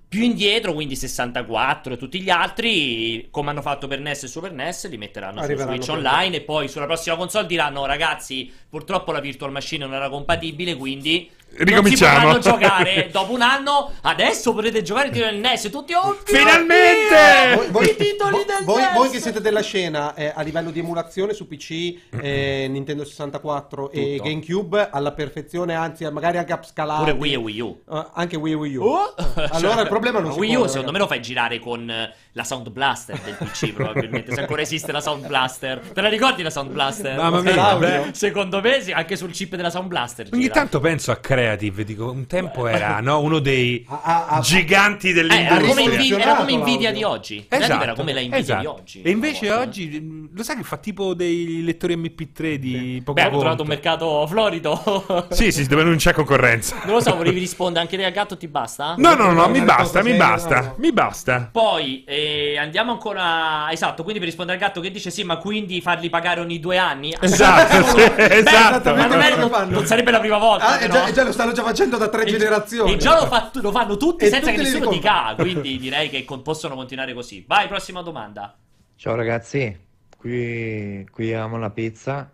[0.08, 4.52] Più indietro, quindi 64 e tutti gli altri, come hanno fatto per NES e Super
[4.52, 9.20] NES, li metteranno su Switch Online e poi sulla prossima console diranno ragazzi, purtroppo la
[9.20, 13.92] Virtual Machine non era compatibile, quindi non si Ricominciamo." potranno giocare dopo un anno.
[14.02, 17.68] Adesso potete giocare il titolo del NES e tutti oh, Finalmente!
[17.70, 18.94] Dio, i titoli voi- del voi- NES!
[18.94, 23.90] voi che siete della scena eh, a livello di emulazione su PC, eh, Nintendo 64
[23.90, 24.28] e Tutto.
[24.28, 27.00] GameCube alla perfezione, anzi magari anche upscalati.
[27.00, 27.82] Pure Wii e Wii U.
[27.90, 28.82] Eh, anche Wii e Wii U.
[28.84, 29.14] Oh!
[29.50, 31.90] Allora il problema non si Wii U secondo me lo fai girare con
[32.32, 36.42] la Sound Blaster del PC probabilmente se ancora esiste la Sound Blaster te la ricordi
[36.42, 37.16] la Sound Blaster?
[37.16, 38.10] Mamma mia, beh.
[38.12, 40.54] secondo me sì, anche sul chip della Sound Blaster Ogni gira.
[40.54, 45.10] tanto penso a Creative, dico, un tempo era no, uno dei ah, ah, giganti Eh,
[45.10, 45.68] era, dell'industria.
[45.68, 48.60] come Nvi- rivoluzionato era come Nvidia di oggi Creative era come la Nvidia esatto.
[48.60, 49.62] di oggi E invece volta.
[49.62, 53.62] oggi, mh, lo sai che fa tipo dei lettori MP3 di poco Beh, hanno trovato
[53.62, 56.76] un mercato florido Sì, sì, dove non c'è concorrenza.
[56.84, 58.94] non lo so volevi rispondere anche te al gatto ti basta?
[58.96, 60.74] No, no, no, Una mi risposta basta, mi basta, no.
[60.78, 61.48] mi basta.
[61.50, 62.18] Poi eh,
[62.58, 63.70] andiamo ancora.
[63.70, 66.76] Esatto, quindi per rispondere al gatto che dice sì, ma quindi farli pagare ogni due
[66.78, 67.14] anni?
[67.20, 68.94] Esatto, sì, Beh, esatto.
[68.94, 70.66] Ma non, è- non- non sarebbe la prima volta.
[70.66, 70.92] Ah, e però.
[70.94, 72.92] già, e già lo stanno già facendo da tre E- generazioni.
[72.92, 75.10] E già lo, fa- lo fanno tutti E senza tutti che nessuno dica.
[75.30, 75.36] ricordano.
[75.36, 77.44] Quindi direi che con- possono continuare così.
[77.46, 78.54] Vai, prossima domanda.
[78.96, 79.78] Ciao ragazzi,
[80.16, 82.30] qui, qui amo la pizza,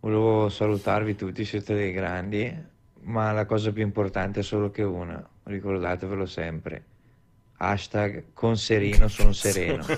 [0.00, 2.52] volevo salutarvi tutti, siete dei grandi,
[3.04, 6.84] ma la cosa più importante è solo che una, ricordatevelo sempre.
[7.64, 9.84] Hashtag con Serino sono sereno.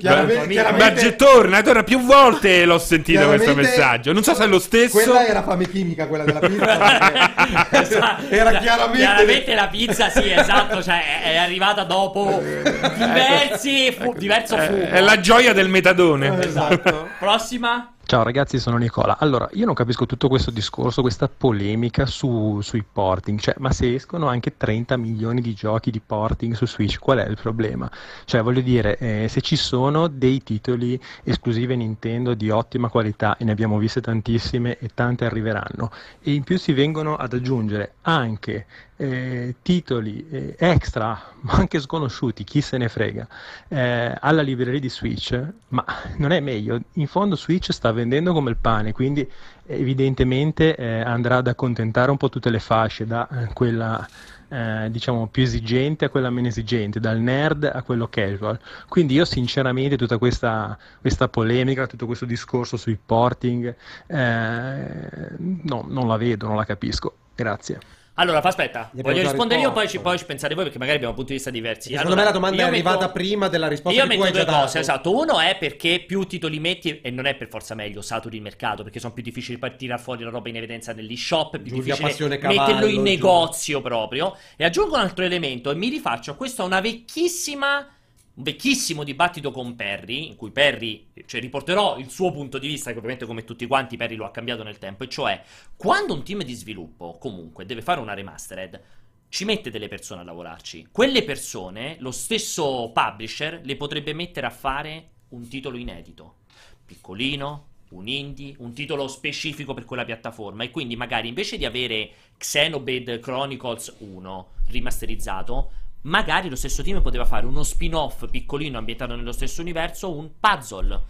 [0.00, 4.12] Chiaramente- chiaramente- Ma ge- torna, torna più volte l'ho sentito questo messaggio.
[4.12, 4.96] Non so se è lo stesso.
[5.00, 6.76] Quella era fame chimica, quella della pizza.
[7.70, 8.28] perché Esatto.
[8.30, 8.98] era chiaramente...
[8.98, 10.82] Chiaramente la pizza, sì, esatto.
[10.82, 13.92] Cioè, è, arrivata dopo diversi.
[13.92, 14.82] Fu- diverso È, fumo.
[14.86, 16.36] è la gioia del metadone.
[16.44, 17.10] Esatto.
[17.20, 17.92] Prossima.
[18.12, 19.16] Ciao ragazzi, sono Nicola.
[19.18, 23.94] Allora, io non capisco tutto questo discorso, questa polemica su- sui porting, cioè, ma se
[23.94, 27.90] escono anche 30 milioni di giochi di porting su Switch, qual è il problema?
[28.26, 33.44] Cioè, voglio dire, eh, se ci sono dei titoli esclusivi Nintendo di ottima qualità, e
[33.44, 35.90] ne abbiamo viste tantissime e tante arriveranno,
[36.20, 38.66] e in più si vengono ad aggiungere anche
[38.96, 43.26] eh, titoli eh, extra, ma anche sconosciuti, chi se ne frega,
[43.68, 45.84] eh, alla libreria di Switch, ma
[46.16, 46.80] non è meglio.
[46.94, 49.28] In fondo Switch sta vendendo come il pane, quindi
[49.66, 54.06] evidentemente eh, andrà ad accontentare un po' tutte le fasce, da eh, quella
[54.48, 58.58] eh, diciamo più esigente a quella meno esigente, dal nerd a quello casual.
[58.88, 63.74] Quindi io sinceramente tutta questa, questa polemica, tutto questo discorso sui porting,
[64.08, 67.16] no, non la vedo, non la capisco.
[67.34, 68.01] Grazie.
[68.16, 70.96] Allora, fa aspetta, Gli voglio rispondere io, poi ci, poi ci pensate voi perché magari
[70.98, 71.88] abbiamo punti di vista diversi.
[71.88, 74.26] Secondo Allora, me la domanda è metto- arrivata prima della risposta Io che tu metto
[74.26, 74.64] hai due già dato.
[74.64, 75.16] cose, esatto.
[75.16, 78.82] Uno è perché più titoli metti, e non è per forza meglio, saturi il mercato,
[78.82, 81.72] perché sono più difficili poi tirare fuori la roba in evidenza negli shop, è più
[81.72, 83.10] Giulia difficile Cavallo, metterlo in Giulia.
[83.12, 84.36] negozio proprio.
[84.56, 87.88] E aggiungo un altro elemento e mi rifaccio a questo una vecchissima
[88.34, 92.90] un vecchissimo dibattito con Perry, in cui Perry, cioè riporterò il suo punto di vista,
[92.90, 95.42] che ovviamente come tutti quanti Perry lo ha cambiato nel tempo, e cioè
[95.76, 98.80] quando un team di sviluppo comunque deve fare una remastered,
[99.28, 100.88] ci mette delle persone a lavorarci.
[100.92, 106.36] Quelle persone, lo stesso publisher, le potrebbe mettere a fare un titolo inedito,
[106.84, 110.64] piccolino, un indie, un titolo specifico per quella piattaforma.
[110.64, 115.70] E quindi magari invece di avere Xenoblade Chronicles 1 rimasterizzato,
[116.02, 121.00] magari lo stesso team poteva fare uno spin-off piccolino ambientato nello stesso universo, un puzzle.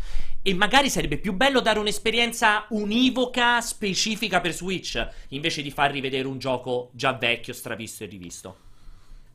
[0.42, 6.26] E magari sarebbe più bello dare un'esperienza univoca, specifica per Switch, invece di far rivedere
[6.26, 8.56] un gioco già vecchio, stravisto e rivisto.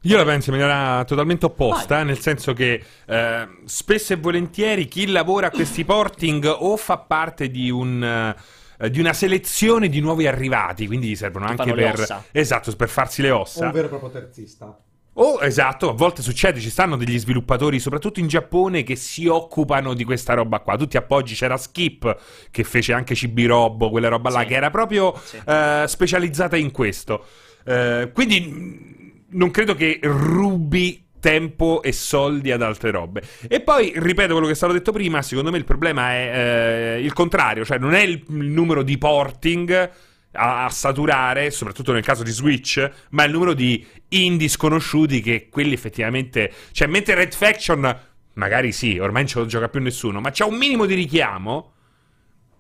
[0.02, 2.06] Io la penso in maniera totalmente opposta, Vai.
[2.06, 7.50] nel senso che eh, spesso e volentieri chi lavora a questi porting o fa parte
[7.50, 8.04] di un...
[8.04, 13.24] eh, di una selezione di nuovi arrivati, quindi gli servono anche per esatto, per farsi
[13.24, 13.66] le ossa.
[13.66, 14.78] un vero e proprio terzista.
[15.20, 19.96] Oh, esatto, a volte succede, ci stanno degli sviluppatori, soprattutto in Giappone, che si occupano
[19.96, 20.78] di questa roba qua.
[20.78, 22.18] Tutti appoggi c'era Skip,
[22.52, 24.46] che fece anche Cibi Robo, quella roba là, Sì.
[24.46, 25.42] che era proprio Sì.
[25.44, 27.26] eh, specializzata in questo.
[27.66, 33.24] Eh, quindi non credo che rubi tempo e soldi ad altre robe.
[33.48, 37.02] E poi, ripeto quello che è stato detto prima, secondo me il problema è eh,
[37.04, 39.90] il contrario, cioè non è il, il numero di porting
[40.38, 45.50] a, a saturare, soprattutto nel caso di Switch, ma il numero di indie sconosciuti che
[45.50, 46.52] quelli effettivamente...
[46.72, 48.00] Cioè, mentre Red Faction,
[48.34, 51.72] magari sì, ormai non ce lo gioca più nessuno, ma c'è un minimo di richiamo,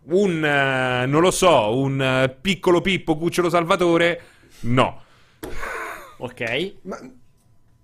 [0.10, 4.22] un, eh, non lo so, un eh, piccolo Pippo Cucciolo Salvatore,
[4.62, 5.02] no.
[6.18, 6.74] Ok.
[6.84, 7.00] Ma-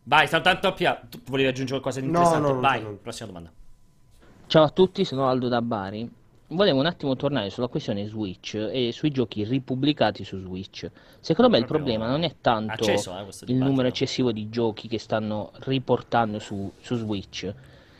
[0.06, 1.02] Vai, soltanto Pia.
[1.10, 2.48] Tu volevi aggiungere qualcosa di No, interessante?
[2.50, 2.96] no, no, Vai, no, no.
[2.96, 3.52] prossima domanda.
[4.48, 6.12] Ciao a tutti, sono Aldo da Bari.
[6.48, 10.90] Volevo un attimo tornare sulla questione Switch e sui giochi ripubblicati su Switch.
[11.20, 15.00] Secondo me il problema non è tanto acceso, eh, il numero eccessivo di giochi che
[15.00, 17.52] stanno riportando su, su Switch.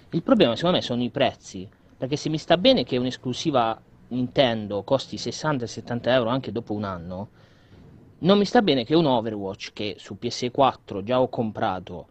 [0.10, 1.68] Il problema secondo me sono i prezzi,
[1.98, 7.30] perché se mi sta bene che un'esclusiva Nintendo costi 60-70 euro anche dopo un anno,
[8.20, 12.08] non mi sta bene che un Overwatch che su PS4 già ho comprato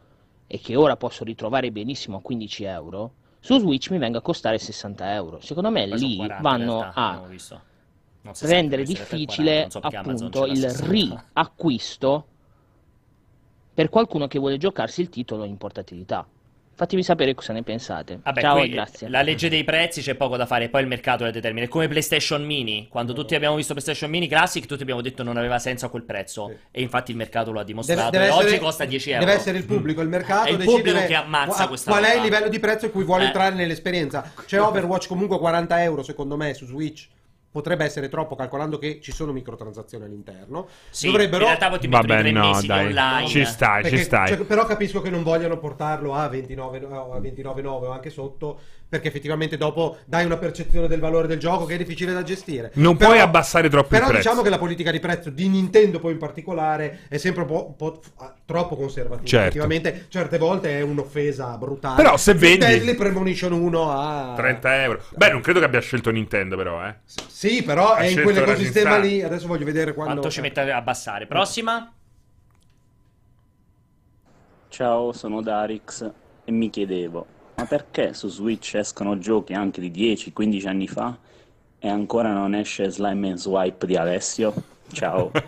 [0.47, 4.57] e che ora posso ritrovare benissimo a 15 euro, su Switch mi venga a costare
[4.57, 5.41] 60 euro.
[5.41, 10.29] Secondo me Poi lì 40 in vanno realtà, a 60, rendere difficile 40, non so
[10.29, 10.89] appunto il 60.
[10.89, 12.27] riacquisto
[13.75, 16.25] per qualcuno che vuole giocarsi il titolo in portatilità.
[16.75, 18.21] Fatemi sapere cosa ne pensate.
[18.23, 19.09] Vabbè, Ciao qui e grazie.
[19.09, 21.67] la legge dei prezzi c'è poco da fare, poi il mercato la determina.
[21.67, 22.89] È come PlayStation Mini.
[22.89, 26.03] Quando tutti abbiamo visto PlayStation Mini Classic, tutti abbiamo detto non aveva senso a quel
[26.03, 26.49] prezzo.
[26.49, 26.57] Sì.
[26.71, 28.11] E infatti il mercato lo ha Deve, dimostrato.
[28.11, 29.25] deve e essere, oggi costa 10 euro.
[29.25, 32.23] Deve essere il pubblico, il mercato È il pubblico che ammazza questa qual è il
[32.23, 33.27] livello di prezzo in cui vuole Eh.
[33.27, 34.33] entrare nell'esperienza.
[34.47, 37.07] C'è Overwatch comunque a 40 euro secondo me su Switch.
[37.53, 40.67] Potrebbe essere troppo calcolando che ci sono microtransazioni all'interno.
[40.89, 41.43] Sì, Dovrebbero...
[41.43, 42.87] in realtà poi ti mettono i Vabbè, tre no, dai.
[42.87, 43.29] online.
[43.29, 44.29] Ci stai, Perché- ci stai.
[44.29, 48.59] cioè, però capisco che non vogliano portarlo a 29 o a 29,9 o anche sotto,
[48.93, 52.73] perché effettivamente dopo dai una percezione del valore del gioco che è difficile da gestire.
[52.75, 54.29] Non Però- puoi abbassare troppo Però il prezzo.
[54.29, 57.67] diciamo che la politica di prezzo di Nintendo poi in particolare è sempre un po',
[57.69, 59.27] un po' ah, troppo conservativa.
[59.27, 59.47] Certo.
[59.47, 62.03] Effettivamente certe volte è un'offesa brutale.
[62.03, 65.03] Però se vendi- Deadly Premonition 1 a 30 euro.
[65.17, 66.97] Beh, non credo che abbia scelto Nintendo, però, eh.
[67.29, 69.23] Sì, però Ha è in quell'ecosistema lì.
[69.23, 71.27] Adesso voglio vedere quando Quanto ci mette a abbassare?
[71.27, 71.91] Prossima?
[74.69, 76.11] Ciao, sono Darix
[76.45, 77.27] e mi chiedevo,
[77.63, 81.17] ma perché su Switch escono giochi anche di 10-15 anni fa
[81.79, 84.53] e ancora non esce Slime and Swipe di Alessio?
[84.93, 85.31] Ciao.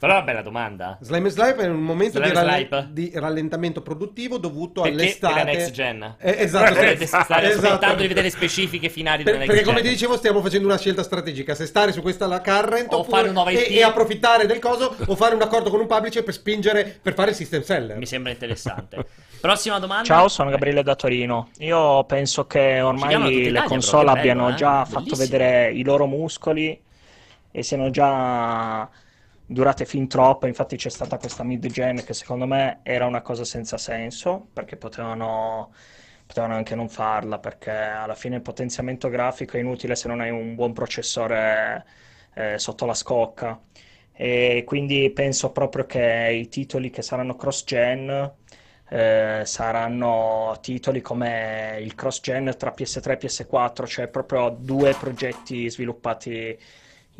[0.00, 0.96] Però è una bella domanda.
[1.02, 2.88] Slime and Slipe è un momento di, Slime Slipe?
[2.90, 5.34] di rallentamento produttivo dovuto Perché all'estate.
[5.34, 6.14] per la next gen.
[6.18, 7.66] Eh, esatto, Perché stare esatto.
[7.66, 9.86] aspettando di vedere le specifiche finali Per- della perché next come gen.
[9.86, 13.28] ti dicevo stiamo facendo una scelta strategica se stare su questa la current O oppure-
[13.28, 16.32] fare un e, e approfittare del coso o fare un accordo con un publisher per
[16.34, 19.04] spingere per fare il system seller Mi sembra interessante.
[19.40, 20.04] Prossima domanda.
[20.04, 21.50] Ciao, sono Gabriele da Torino.
[21.58, 24.54] Io penso che ormai le console che bello, abbiano eh?
[24.54, 25.16] già fatto Bellissimo.
[25.16, 26.78] vedere i loro muscoli
[27.50, 28.88] e siano già
[29.44, 30.46] durate fin troppo.
[30.46, 35.72] Infatti c'è stata questa mid-gen che secondo me era una cosa senza senso, perché potevano,
[36.26, 40.30] potevano anche non farla, perché alla fine il potenziamento grafico è inutile se non hai
[40.30, 41.84] un buon processore
[42.34, 43.60] eh, sotto la scocca.
[44.12, 48.32] E quindi penso proprio che i titoli che saranno cross-gen
[48.88, 56.58] eh, saranno titoli come il cross-gen tra PS3 e PS4, cioè proprio due progetti sviluppati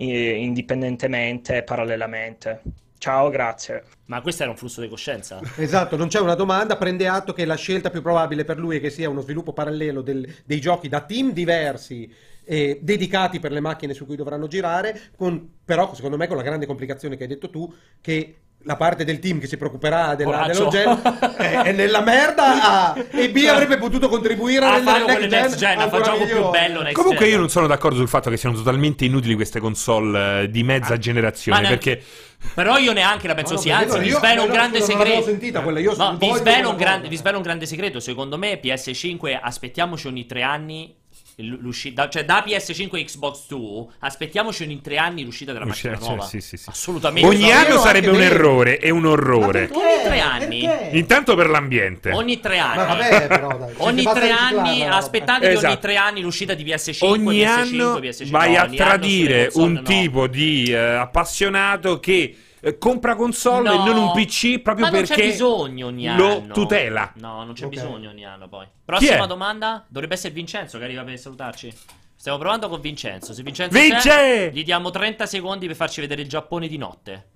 [0.04, 2.62] indipendentemente e parallelamente.
[2.98, 3.84] Ciao, grazie.
[4.06, 5.40] Ma questo era un flusso di coscienza?
[5.56, 8.80] esatto non c'è una domanda prende atto che la scelta più probabile per lui è
[8.80, 12.12] che sia uno sviluppo parallelo del- dei giochi da team diversi
[12.44, 16.42] eh, dedicati per le macchine su cui dovranno girare con, però secondo me con la
[16.42, 20.44] grande complicazione che hai detto tu che la parte del team che si preoccuperà della,
[20.46, 21.00] dell'ogen
[21.38, 25.78] è, è nella merda a- e B avrebbe potuto contribuire A fare next next gen,
[25.80, 27.34] a fare gioco più bello next Comunque gen.
[27.34, 30.98] io non sono d'accordo sul fatto che siano totalmente inutili queste console eh, di mezza
[30.98, 31.60] generazione, Ah.
[31.62, 32.06] Neanche- perché
[32.54, 34.88] Però io neanche la penso No, perché anzi no, vi io- svelo un grande non
[34.88, 35.24] l'avevo segreto.
[35.26, 37.08] sentita quella, io No, vi svelo, un la grande, guardo.
[37.08, 38.00] vi svelo un grande segreto.
[38.00, 40.94] Secondo me PS5 aspettiamoci ogni tre anni
[41.42, 46.06] l'uscita, cioè da PS5 a Xbox 2 aspettiamoci ogni tre anni l'uscita della macchina cioè,
[46.06, 46.24] nuova.
[46.24, 46.68] sì, sì, sì.
[46.68, 47.28] Assolutamente.
[47.28, 49.68] ogni anno sarebbe un errore e un orrore.
[49.68, 49.74] perché?
[49.74, 50.60] Ogni tre anni?
[50.62, 50.96] Perché?
[50.96, 52.12] Intanto per l'ambiente.
[52.12, 52.76] Ogni tre anni.
[52.76, 53.74] Ma vabbè, però, dai.
[53.78, 54.94] Ogni tre anni, no?
[54.94, 55.78] aspettate che ogni Esatto.
[55.78, 58.30] tre anni l'uscita di PS5, Ogni PS5, anno PS5.
[58.30, 59.82] vai no, a tradire un no.
[59.82, 63.84] tipo di eh, appassionato che eh, compra console e No.
[63.84, 66.52] non un PC proprio Ma non perché c'è bisogno ogni lo anno.
[66.54, 67.12] tutela.
[67.16, 67.70] No, non c'è Ok.
[67.70, 68.66] bisogno ogni anno poi.
[68.84, 69.26] Prossima è?
[69.26, 69.84] domanda?
[69.88, 71.72] Dovrebbe essere Vincenzo che arriva per salutarci.
[72.14, 73.32] Stiamo provando con Vincenzo.
[73.32, 73.98] Se Vincenzo Vince!
[74.08, 77.28] c'è, gli diamo 30 secondi per farci vedere il Giappone di notte.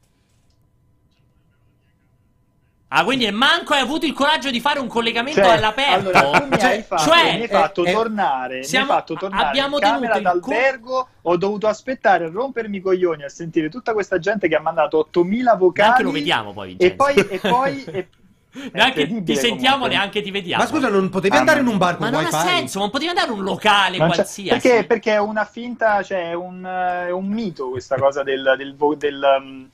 [2.97, 6.09] Ah, quindi manco hai avuto il coraggio di fare un collegamento Cioè, all'aperto?
[6.11, 8.91] allora, tu mi Cioè, hai fatto, cioè, mi hai fatto eh, eh, tornare, siamo- mi
[8.93, 12.81] hai fatto tornare abbiamo in camera il co- d'albergo, ho dovuto aspettare a rompermi i
[12.81, 16.69] coglioni a sentire tutta questa gente che ha mandato 8000 vocali Neanche lo vediamo poi,
[16.69, 16.93] Vincenzo.
[16.93, 18.09] e poi e poi e-
[18.73, 19.89] Neanche ti sentiamo, comunque.
[19.97, 20.62] neanche ti vediamo.
[20.62, 22.37] Ma scusa, non potevi Ah, andare ma- in un bar con Ma non wifi?
[22.37, 24.69] ha senso, non potevi andare in un locale Non qualsiasi.
[24.69, 28.55] perché, perché è una finta, cioè è un, eh, è un mito questa cosa del,
[28.57, 29.69] del, vo- del, um,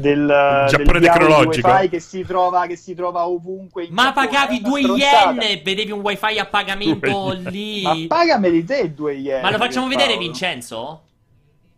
[0.00, 1.68] del, Giappone tecnologico.
[1.68, 3.84] wifi che si trova, che si trova ovunque.
[3.84, 5.30] in Ma Giappone, pagavi una 2 stronzata.
[5.30, 7.82] yen e vedevi un wifi a pagamento lì.
[7.82, 9.42] Ma pagameli te 2 yen.
[9.42, 10.22] Ma lo facciamo vedere, Paolo.
[10.22, 11.02] Vincenzo?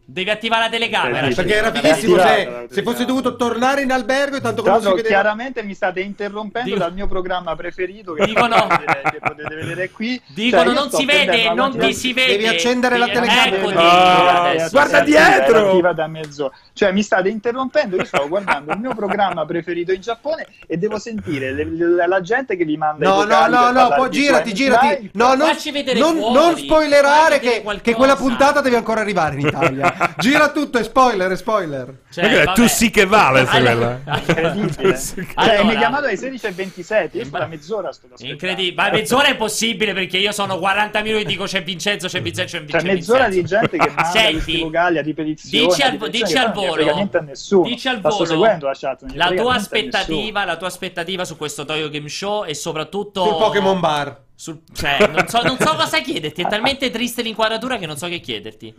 [0.05, 1.29] Devi attivare la telecamera.
[1.29, 5.09] Sì, Perché era fighissimo se, se fosse dovuto tornare in albergo e tanto l'altro, vedeva...
[5.09, 9.55] chiaramente mi state interrompendo Dico- dal mio programma preferito che, Dicono- potete, vedere, che potete
[9.55, 10.20] vedere qui.
[10.35, 12.33] Dicono Cioè, io non si vede, non ti si vede.
[12.33, 13.57] Devi accendere la Sì, telecamera.
[13.57, 13.74] Eccoti.
[13.77, 14.69] Ah, adesso.
[14.70, 15.93] guarda dietro!
[15.95, 16.55] da mezz'ora.
[16.74, 17.97] Cioè, mi state interrompendo.
[17.97, 22.20] Io stavo guardando il mio programma preferito in Giappone e devo sentire le- le- la
[22.20, 23.09] gente che vi manda.
[23.09, 25.11] No, i no, no, no, poi girati, girati.
[25.15, 25.57] No, non,
[25.95, 29.91] non, non spoilerare che, che quella puntata deve ancora arrivare in Italia.
[30.19, 31.94] Gira tutto, è spoiler, è spoiler.
[32.10, 34.01] Cioè, tu sì che vale, quella.
[34.24, 34.98] Incredibile.
[35.35, 37.09] Allora- mi hai chiamato alle 16.27.
[37.12, 37.93] Io da mezz'ora.
[37.93, 38.27] Sto da.
[38.27, 42.20] Incredibile, ma mezz'ora è possibile perché io sono 40 minuti e dico c'è Vincenzo, c'è
[42.23, 43.12] Vincenzo, c'è Cioè, Vincenzo.
[43.12, 45.66] mezz'ora di gente che manda Senti, questi vocali a ripetizione.
[45.66, 46.73] dici al- dici al volo.
[46.73, 47.69] frega niente a nessuno.
[47.69, 49.05] Dici al volo seguendo la chat.
[49.14, 53.81] la tua aspettativa, la tua aspettativa su questo Toyo Game Show e soprattutto Sul Pokémon
[53.81, 54.20] Bar.
[54.35, 58.09] sul- cioè, non so, non so cosa chiederti, è talmente triste l'inquadratura che non so
[58.09, 58.74] che chiederti.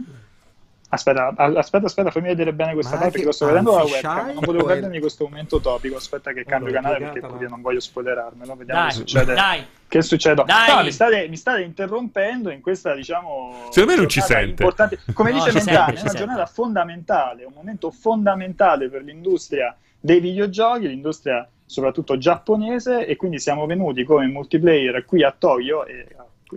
[0.94, 3.94] Aspetta, aspetta, aspetta, fammi vedere bene questa Ma parte che lo sto vedendo dalla anzi,
[3.94, 4.26] webcam.
[4.34, 5.96] Non volevo perdermi questo momento topico.
[5.96, 8.56] Aspetta che cambio Allora, canale perché la- così non voglio spoilerarmelo.
[8.56, 9.34] Vediamo Dai, che succede.
[9.34, 9.66] dai.
[9.88, 10.44] Che succede?
[10.46, 10.76] Dai.
[10.76, 13.68] No, mi state, mi state interrompendo in questa, diciamo.
[13.72, 14.50] Secondo me non ci sente.
[14.64, 15.00] importante.
[15.14, 16.18] Come No, dice sente, è una sente.
[16.18, 23.66] giornata fondamentale, un momento fondamentale per l'industria dei videogiochi, l'industria soprattutto giapponese, e quindi siamo
[23.66, 26.06] venuti come multiplayer qui a Tokyo, e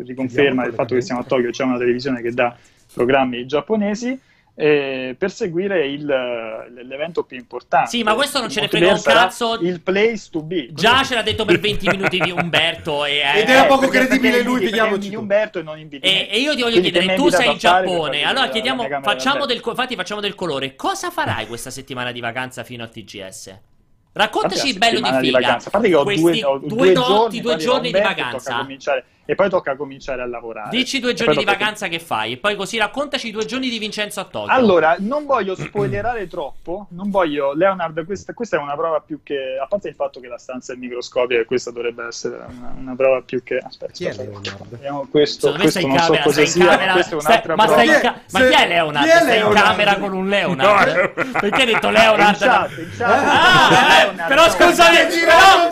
[0.04, 2.54] riconferma il fatto che siamo a Tokyo, c'è una televisione che dà
[2.96, 4.18] programmi giapponesi.
[4.58, 7.90] eh, per seguire il, l'evento più importante.
[7.90, 9.58] Sì, ma questo non ce ne frega un cazzo.
[9.60, 10.68] Il place to be.
[10.72, 14.40] Già ce l'ha detto per 20 minuti di Umberto e, Ed era Eh, poco credibile
[14.42, 15.14] lui, vediamoci.
[15.14, 18.22] Umberto e non inviti E, e io ti voglio Quindi chiedere, tu sei in Giappone,
[18.24, 20.74] allora chiediamo, facciamo del, infatti facciamo del colore.
[20.74, 23.58] Cosa farai questa settimana di vacanza fino a TGS?
[24.12, 25.38] Raccontaci il bello di figa.
[25.38, 25.68] vacanza.
[25.68, 28.56] A parte che ho Questi due, ho due due notti, giorni, due giorni di vacanza.
[28.56, 30.70] cominciare- e poi tocca cominciare a lavorare.
[30.70, 33.68] Dici due giorni di tocca- vacanza che fai e poi così raccontaci i due giorni
[33.68, 34.52] di Vincenzo a Tokyo.
[34.52, 39.58] Allora, non voglio spoilerare troppo, non voglio, Leonard, questa, questa è una prova più che,
[39.62, 42.94] a parte il fatto che la stanza è microscopica e questa dovrebbe essere una, una
[42.94, 44.68] prova più che, aspetta, Chi è aspetta, Leonard?
[44.68, 47.56] vediamo questo, questo non so camera, cosa stai in sia, camera, questa è stai- un'altra
[47.56, 47.80] ma, prova.
[47.82, 49.04] stai in Chi è- ca- ma se- chi è Leonard?
[49.06, 51.10] chi è stai in camera con un Leonard?
[51.40, 52.40] Perché hai detto Leonard?
[52.40, 53.10] In chat, in chat.
[53.10, 54.50] Ah, eh, Leonard, però no.
[54.50, 54.96] scusami,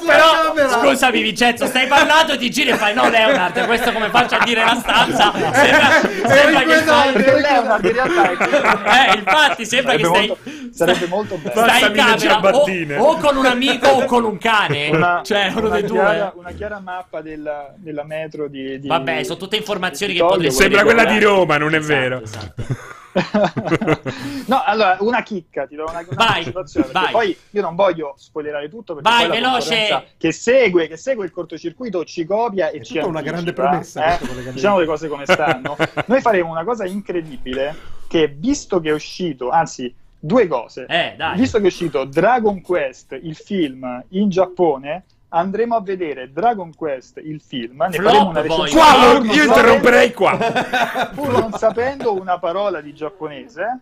[0.05, 4.35] però, però scusami Vincenzo, stai parlando, ti giri e fai no Leonard, questo come faccio
[4.37, 5.33] a dire la stanza?
[5.33, 7.13] Sembra, sembra che stai...
[7.13, 10.27] Perché Leonard in realtà è Eh, infatti sembra che Sarebbe stai...
[10.29, 11.63] molto- sarebbe molto bello.
[11.63, 15.67] Stai in camera o, o con un amico o con un cane, Una, cioè uno
[15.67, 16.41] una dei chiara, due.
[16.41, 20.63] una chiara mappa della, della metro di, di- Vabbè, sono tutte informazioni di che potresti
[20.63, 22.23] Sembra quella di che- Roma, non è Esatto, vero.
[22.23, 22.63] esatto.
[24.47, 26.53] no, allora una chicca, ti do una, una Vai,
[26.93, 27.13] vai.
[27.13, 30.07] Poi io non voglio spoilerare tutto perché Vai, poi la veloce.
[30.17, 33.53] che segue, che segue il cortocircuito ci copia e È ci tutta una anticipa, grande
[33.53, 34.53] promessa eh?
[34.53, 35.77] Diciamo le cose come stanno.
[36.07, 37.75] Noi faremo una cosa incredibile
[38.09, 40.87] che visto che è uscito, anzi due cose.
[40.89, 41.39] Eh, dai.
[41.39, 45.05] Visto che è uscito Dragon Quest, il film in Giappone,
[45.35, 47.85] andremo a vedere Dragon Quest, il film.
[47.89, 48.71] Ne Flop, faremo una recensione.
[48.71, 50.37] Qua io sapendo- interromperei qua.
[51.15, 53.79] Pur non sapendo una parola di giapponese,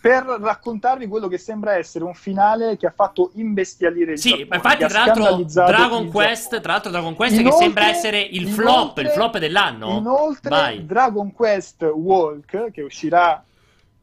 [0.00, 4.48] per raccontarvi quello che sembra essere un finale che ha fatto imbestialire il Sì, Giappone.
[4.48, 8.20] ma infatti che tra l'altro Dragon Quest, tra l'altro Dragon Quest che Inoltre- sembra essere
[8.20, 9.96] il inoltre- flop, il flop dell'anno.
[9.98, 10.86] Inoltre, Vai.
[10.86, 13.44] Dragon Quest Walk, che uscirà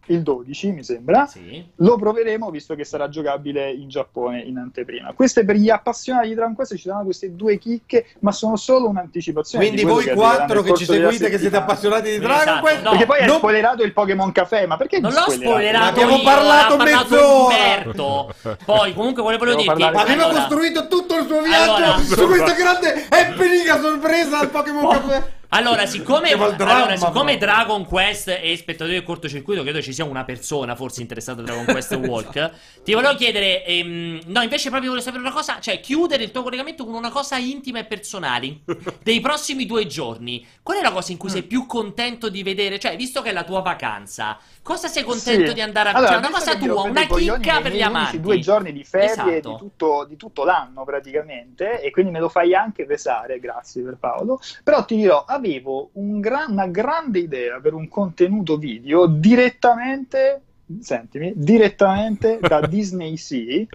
[0.07, 1.65] il 12, mi sembra, Sì.
[1.75, 5.13] lo proveremo visto che sarà giocabile in Giappone in anteprima.
[5.13, 8.87] Queste per gli appassionati di Dragon Quest ci saranno queste due chicche, ma sono solo
[8.89, 9.65] un'anticipazione.
[9.65, 12.89] Quindi voi che quattro che ci seguite, che siete appassionati di Dragon esatto, Quest, no.
[12.91, 15.45] Perché poi hai non- spoilerato il Pokémon Café, ma perché Non l'ho spoilerato?
[15.51, 18.57] spoilerato Ma abbiamo io, parlato mezz'ora.
[18.65, 22.25] Poi comunque volevo Devo dirti parlare- Aveva allora, costruito tutto il suo viaggio Allora- su
[22.27, 25.35] questa grande happening a sorpresa al Pokémon po- Café.
[25.49, 27.37] Allora, siccome, dramma, allora, siccome.
[27.37, 31.65] Dragon Quest e spettatori del cortocircuito, credo ci sia una persona forse interessata a Dragon
[31.65, 32.51] Quest Walk.
[32.83, 36.43] Ti volevo chiedere, ehm, no, invece proprio volevo sapere una cosa, cioè chiudere il tuo
[36.43, 38.59] collegamento con una cosa intima e personale
[39.01, 40.45] dei prossimi due giorni.
[40.61, 42.77] Qual è la cosa in cui sei più contento di vedere?
[42.77, 45.53] Cioè, visto che è la tua vacanza, cosa sei contento Sì.
[45.53, 48.19] di andare a Allora, cioè, una cosa tua, una chicca per gli amanti.
[48.19, 49.49] due giorni di ferie Esatto.
[49.51, 53.95] di, tutto, di tutto l'anno praticamente e quindi me lo fai anche pesare, grazie per
[53.97, 54.41] Paolo.
[54.63, 60.41] Però ti dirò, avevo un gran- una grande idea per un contenuto video direttamente,
[60.79, 63.65] sentimi, direttamente da Disney Sea.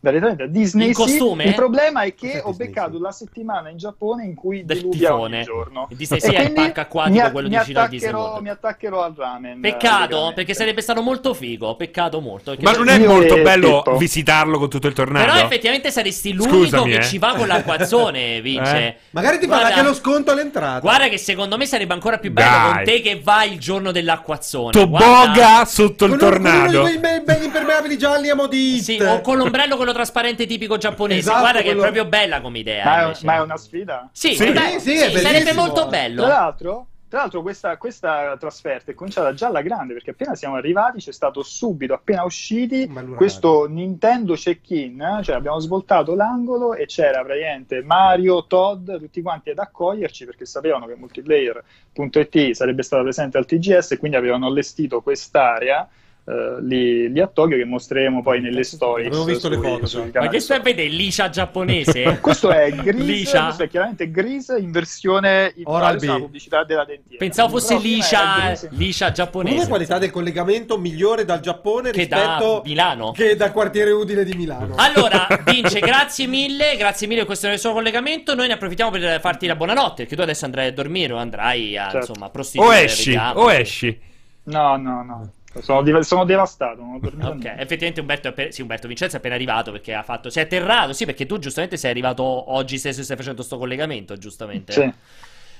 [0.00, 1.44] Direttamente Disney In costume?
[1.44, 5.36] Il problema è che ho Disney beccato la settimana in Giappone in cui Del tifone.
[5.36, 5.86] ogni giorno.
[5.90, 8.42] Il Disney Sea è il parco acquatico, mi a- quello vicino al Disney attaccherò- World.
[8.44, 9.60] Mi attaccherò al ramen.
[9.60, 10.34] Peccato, praticamente.
[10.34, 11.74] perché sarebbe stato molto figo.
[11.74, 12.54] Peccato molto.
[12.60, 13.96] Ma non è molto bello Pippo.
[13.96, 15.32] visitarlo con tutto il tornado?
[15.32, 17.02] Però effettivamente saresti l'unico Scusami, che eh.
[17.04, 18.76] ci va con l'acquazzone, Vince.
[18.76, 18.96] Eh.
[19.10, 20.78] Magari ti fa anche lo sconto all'entrata.
[20.80, 22.72] Guarda che secondo me sarebbe ancora più bello Dai.
[22.72, 24.70] con te che vai il giorno dell'acquazzone.
[24.70, 26.70] Toboga Guarda- sotto il Con uno- con uno tornado.
[26.70, 28.80] di quei be- belli impermeabili gialli a modit.
[28.80, 31.20] Sì, o con l'ombrello quello trasparente tipico giapponese.
[31.20, 32.84] Esatto, Guarda che quello- è proprio bella come idea.
[32.84, 34.08] Ma è, ma è una sfida?
[34.12, 34.52] Sì, Sì.
[34.52, 36.26] dai, Sì, sì, sarebbe molto Tra bello.
[36.26, 40.98] l'altro, tra l'altro questa, questa trasferta è cominciata già alla grande perché appena siamo arrivati
[40.98, 42.86] c'è stato subito, appena usciti,
[43.16, 49.58] questo Nintendo check-in, cioè abbiamo svoltato l'angolo e c'era praticamente Mario, Todd, tutti quanti ad
[49.58, 55.88] accoglierci perché sapevano che multiplayer.it sarebbe stato presente al TGS e quindi avevano allestito quest'area
[56.28, 59.06] eh, lì, lì a Tokyo che mostreremo poi nelle stories.
[59.08, 60.20] Avevo visto le sui- foto, sui già.
[60.20, 60.88] Ma che stai a vedere?
[60.88, 62.18] Liscia giapponese?
[62.20, 63.44] Questo è Liscia?
[63.44, 66.06] questo è chiaramente Grease in versione in Oral B.
[66.18, 67.16] pubblicità della dentiera.
[67.18, 67.86] Pensavo fosse Però
[68.72, 69.68] liscia, giapponese.
[69.68, 73.12] qualità del collegamento migliore dal Giappone Che da rispetto Milano.
[73.12, 74.74] che dal quartiere Udine di Milano.
[74.76, 78.34] Allora, Vince, grazie mille, grazie mille per questo suo collegamento.
[78.34, 81.76] Noi ne approfittiamo per farti la buonanotte, perché tu adesso andrai a dormire o andrai
[81.76, 82.10] a, Certo.
[82.10, 82.74] insomma, prostituire.
[82.74, 83.40] O esci, vediamo.
[83.40, 84.00] o esci.
[84.44, 85.32] No, no, no.
[85.60, 86.80] Sono, div- sono devastato.
[86.82, 87.62] Non ho dormito Ok, niente.
[87.62, 90.30] effettivamente Umberto, è appena- sì, Umberto Vincenzo è appena arrivato perché ha fatto.
[90.30, 92.22] Si è atterrato, sì, perché tu giustamente sei arrivato
[92.52, 94.72] oggi stesso e stai facendo sto collegamento, giustamente.
[94.72, 94.92] Sì.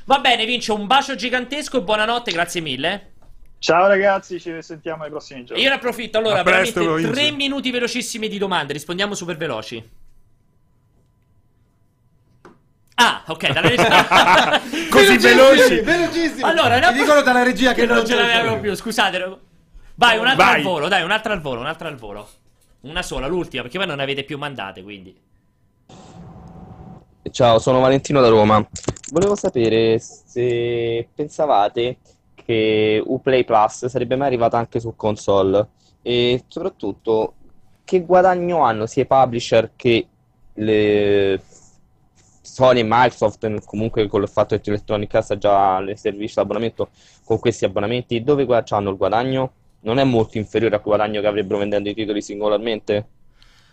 [0.04, 3.12] Va bene, Vince, un bacio gigantesco e buonanotte, grazie mille.
[3.58, 5.62] Ciao ragazzi, ci sentiamo nei prossimi giorni.
[5.62, 9.82] io ne approfitto, allora, presto, veramente tre minuti velocissimi di domande, rispondiamo super veloci.
[13.00, 14.60] Ah, ok, dalla regia.
[14.90, 15.80] Così veloci.
[15.80, 16.42] velocissimi.
[16.42, 19.38] Allora, Ti dicono dalla regia che, che non ce l'avevamo più, scusate.
[19.98, 20.54] Vai, un'altra Vai.
[20.54, 22.28] al volo, dai, un'altra al volo, un'altra al volo.
[22.82, 25.20] Una sola, l'ultima, perché poi non ne avete più mandate, quindi.
[27.32, 28.64] Ciao, sono Valentino da Roma.
[29.10, 31.96] Volevo sapere se pensavate
[32.36, 35.66] che Uplay Plus sarebbe mai arrivato anche su console
[36.02, 37.34] e soprattutto
[37.82, 40.06] che guadagno hanno sia i publisher che
[40.54, 41.42] le
[42.40, 46.90] Sony e Microsoft, comunque con il fatto che Electronic Arts ha già le servizi d'abbonamento
[47.24, 49.52] con questi abbonamenti, dove hanno il guadagno?
[49.80, 53.08] Non è molto inferiore al guadagno che avrebbero vendendo i titoli singolarmente?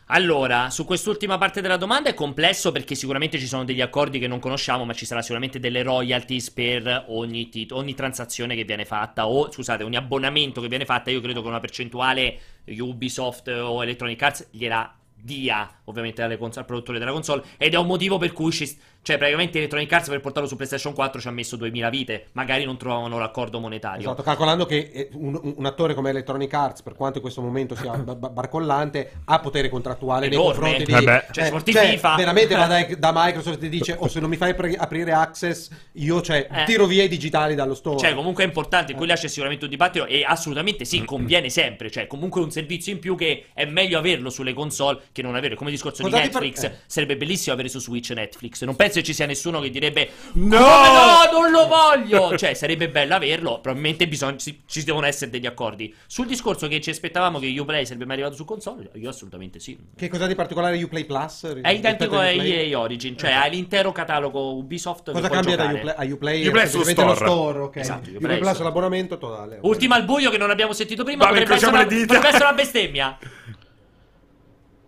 [0.10, 4.28] Allora, su quest'ultima parte della domanda è complesso perché sicuramente ci sono degli accordi che
[4.28, 8.86] non conosciamo, ma ci sarà sicuramente delle royalties per ogni, tit- ogni transazione che viene
[8.86, 11.10] fatta o, scusate, ogni abbonamento che viene fatta.
[11.10, 14.96] Io credo che una percentuale Ubisoft o Electronic Arts gliela
[15.26, 19.18] dia ovviamente cons- al produttore della console ed è un motivo per cui ci, cioè
[19.20, 22.76] praticamente Electronic Arts per portarlo su PlayStation 4 ci ha messo 2000 vite magari non
[22.76, 27.18] trovavano l'accordo monetario Esatto, calcolando che eh, un, un attore come Electronic Arts, per quanto
[27.18, 30.54] in questo momento sia ba- barcollante, ha potere contrattuale nei Enorme.
[30.60, 30.92] confronti di...
[30.92, 31.28] Vabbè.
[31.30, 32.16] Cioè, sporti cioè, FIFA.
[32.16, 35.70] veramente va da, da Microsoft e dice, o se non mi fai pre- aprire Access,
[35.94, 36.64] io cioè, Eh.
[36.66, 38.00] tiro via i digitali dallo store.
[38.00, 41.92] Cioè, comunque è importante, qui là c'è sicuramente un dibattito e assolutamente sì, conviene sempre,
[41.92, 45.56] cioè comunque un servizio in più che è meglio averlo sulle console che non avere,
[45.56, 46.80] come discorso Cosa di Netflix, eh.
[46.88, 50.58] sarebbe bellissimo avere su Switch Netflix, non penso che ci sia nessuno che direbbe No!
[50.58, 55.32] "Come no, non lo voglio, cioè sarebbe bello averlo, probabilmente bisogna, ci, ci devono essere
[55.32, 55.94] degli accordi.
[56.08, 59.78] Sul discorso che ci aspettavamo che Uplay sarebbe mai arrivato su console, io assolutamente sì.
[59.96, 61.60] Che cosa di particolare Uplay Plus?
[61.62, 62.30] È identico a?
[62.30, 65.66] EA Origin, cioè hai l'intero catalogo Ubisoft Cosa cambia da.
[65.66, 65.94] Uplay?
[65.96, 67.76] A Uplay, Uplay è lo store, ok.
[67.78, 69.60] Esatto, Uplay, Uplay Plus è l'abbonamento totale.
[69.62, 72.54] Ultima al buio che non abbiamo sentito prima, Vabbè, potrebbe essere, una, potrebbe essere una
[72.54, 73.18] bestemmia.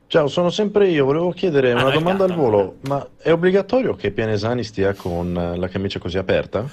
[0.09, 1.03] Ciao, sono sempre io.
[1.03, 2.77] Volevo chiedere Ah, una il domanda al volo.
[2.87, 6.65] Ma è obbligatorio che Pianesani stia con eh, la camicia così aperta?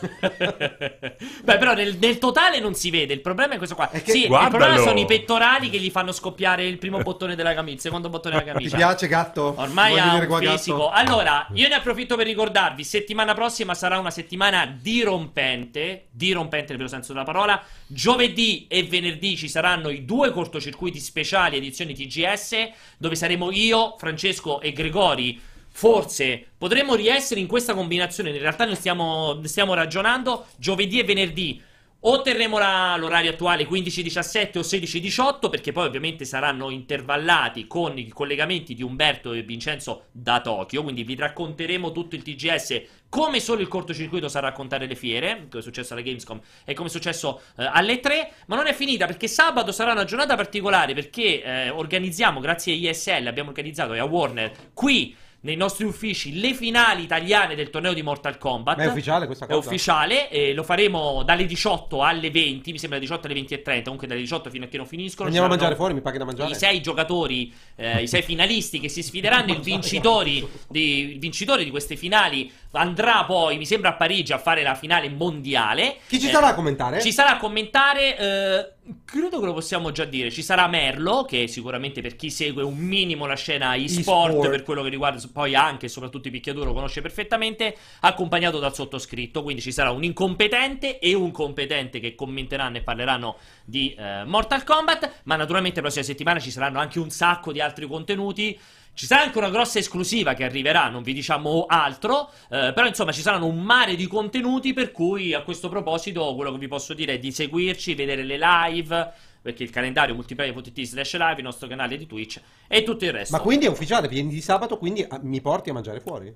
[1.43, 3.13] Beh, però nel, nel totale non si vede.
[3.13, 3.91] Il problema è questo qua.
[3.91, 4.57] È che- sì, il Guardalo.
[4.57, 8.09] problema sono i pettorali che gli fanno scoppiare il primo bottone della camicia, il secondo
[8.09, 8.77] bottone della Ti camicia.
[8.77, 9.55] piace gatto?
[9.57, 10.91] Ormai ha un fisico.
[10.91, 16.07] Allora, io ne approfitto per ricordarvi: settimana prossima sarà una settimana dirompente.
[16.13, 17.61] Dirompente nel vero senso della parola.
[17.87, 24.61] Giovedì e venerdì ci saranno i due cortocircuiti speciali edizioni TGS, dove saremo io, Francesco
[24.61, 25.41] e Gregori
[25.77, 28.31] Forse potremmo riessere in questa combinazione.
[28.31, 31.61] In realtà ne stiamo, stiamo ragionando giovedì e venerdì.
[32.07, 38.09] O terremo la- l'orario attuale 15-17 o 16-18, perché poi ovviamente saranno intervallati con i
[38.09, 40.83] collegamenti di Umberto e Vincenzo da Tokyo.
[40.83, 45.61] Quindi vi racconteremo tutto il TGS come solo il cortocircuito sa raccontare le fiere, come
[45.61, 48.33] è successo alla Gamescom e come è successo eh, alle 3.
[48.49, 52.91] Ma non è finita perché sabato sarà una giornata particolare perché eh, organizziamo, grazie a
[52.91, 57.93] ISL, abbiamo organizzato e a Warner qui nei nostri uffici le finali italiane del torneo
[57.93, 58.79] di Mortal Kombat.
[58.79, 59.69] Ma è ufficiale questa È cosa?
[59.69, 63.63] ufficiale e lo faremo dalle 18 alle 20, mi sembra dalle 18 alle 20 e
[63.63, 65.27] 30, comunque dalle 18 fino a che non finiscono.
[65.27, 66.51] Andiamo a mangiare fuori, mi paghi da mangiare?
[66.51, 71.63] I sei giocatori, eh, i sei finalisti che si sfideranno, il vincitori di, il vincitore
[71.63, 75.99] di queste finali andrà poi, mi sembra a Parigi, a fare la finale mondiale.
[76.09, 77.01] Chi ci Eh, sarà a commentare?
[77.03, 78.73] Ci sarà a commentare, eh,
[79.05, 80.31] credo che lo possiamo già dire.
[80.31, 84.51] Ci sarà Merlo, che sicuramente per chi segue un minimo la scena e-sport, E-sport.
[84.51, 88.75] per quello che riguarda poi anche e soprattutto i picchiaduro, lo conosce perfettamente, accompagnato dal
[88.75, 89.43] sottoscritto.
[89.43, 94.65] Quindi ci sarà un incompetente e un competente che commenteranno e parleranno di eh, Mortal
[94.65, 95.21] Kombat.
[95.25, 98.59] Ma naturalmente la prossima settimana ci saranno anche un sacco di altri contenuti.
[98.95, 103.11] Ci sarà anche una grossa esclusiva che arriverà, non vi diciamo altro, eh, però insomma
[103.11, 106.95] ci saranno un mare di contenuti per cui a questo proposito quello che vi posso
[106.95, 109.13] dire è di seguirci, vedere le live,
[109.43, 113.37] perché il calendario multiplayer.it slash live, il nostro canale di Twitch e tutto il resto.
[113.37, 116.33] Ma quindi è ufficiale, vieni di sabato, quindi ah, mi porti a mangiare fuori?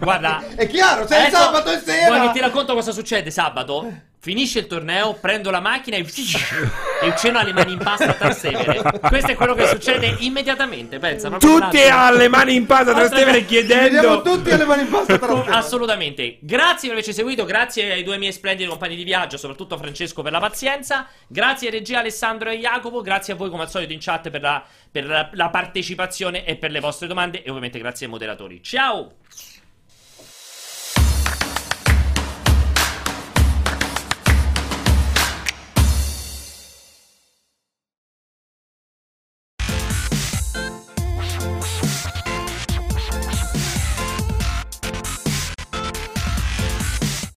[0.00, 2.16] Guarda, È chiaro, sei adesso sabato e sera!
[2.16, 3.90] Vuoi che ti racconto cosa succede sabato?
[4.26, 8.12] Finisce il torneo, prendo la macchina e, e uccello ha le mani in pasta a
[8.14, 8.82] Trastevere.
[8.98, 11.30] Questo è quello che succede immediatamente, pensa.
[11.30, 14.22] Tutti alle mani in pasta, Trastevere Vediamo chiedendo...
[14.22, 15.52] tutti alle mani in pasta tra l'altro.
[15.54, 16.38] Assolutamente.
[16.40, 20.22] Grazie per averci seguito, grazie ai due miei splendidi compagni di viaggio, soprattutto a Francesco
[20.22, 21.06] per la pazienza.
[21.28, 24.40] Grazie a regia Alessandro e Jacopo, grazie a voi come al solito in chat per
[24.40, 28.60] la, per la- la partecipazione e per le vostre domande e ovviamente grazie ai moderatori.
[28.60, 29.12] Ciao!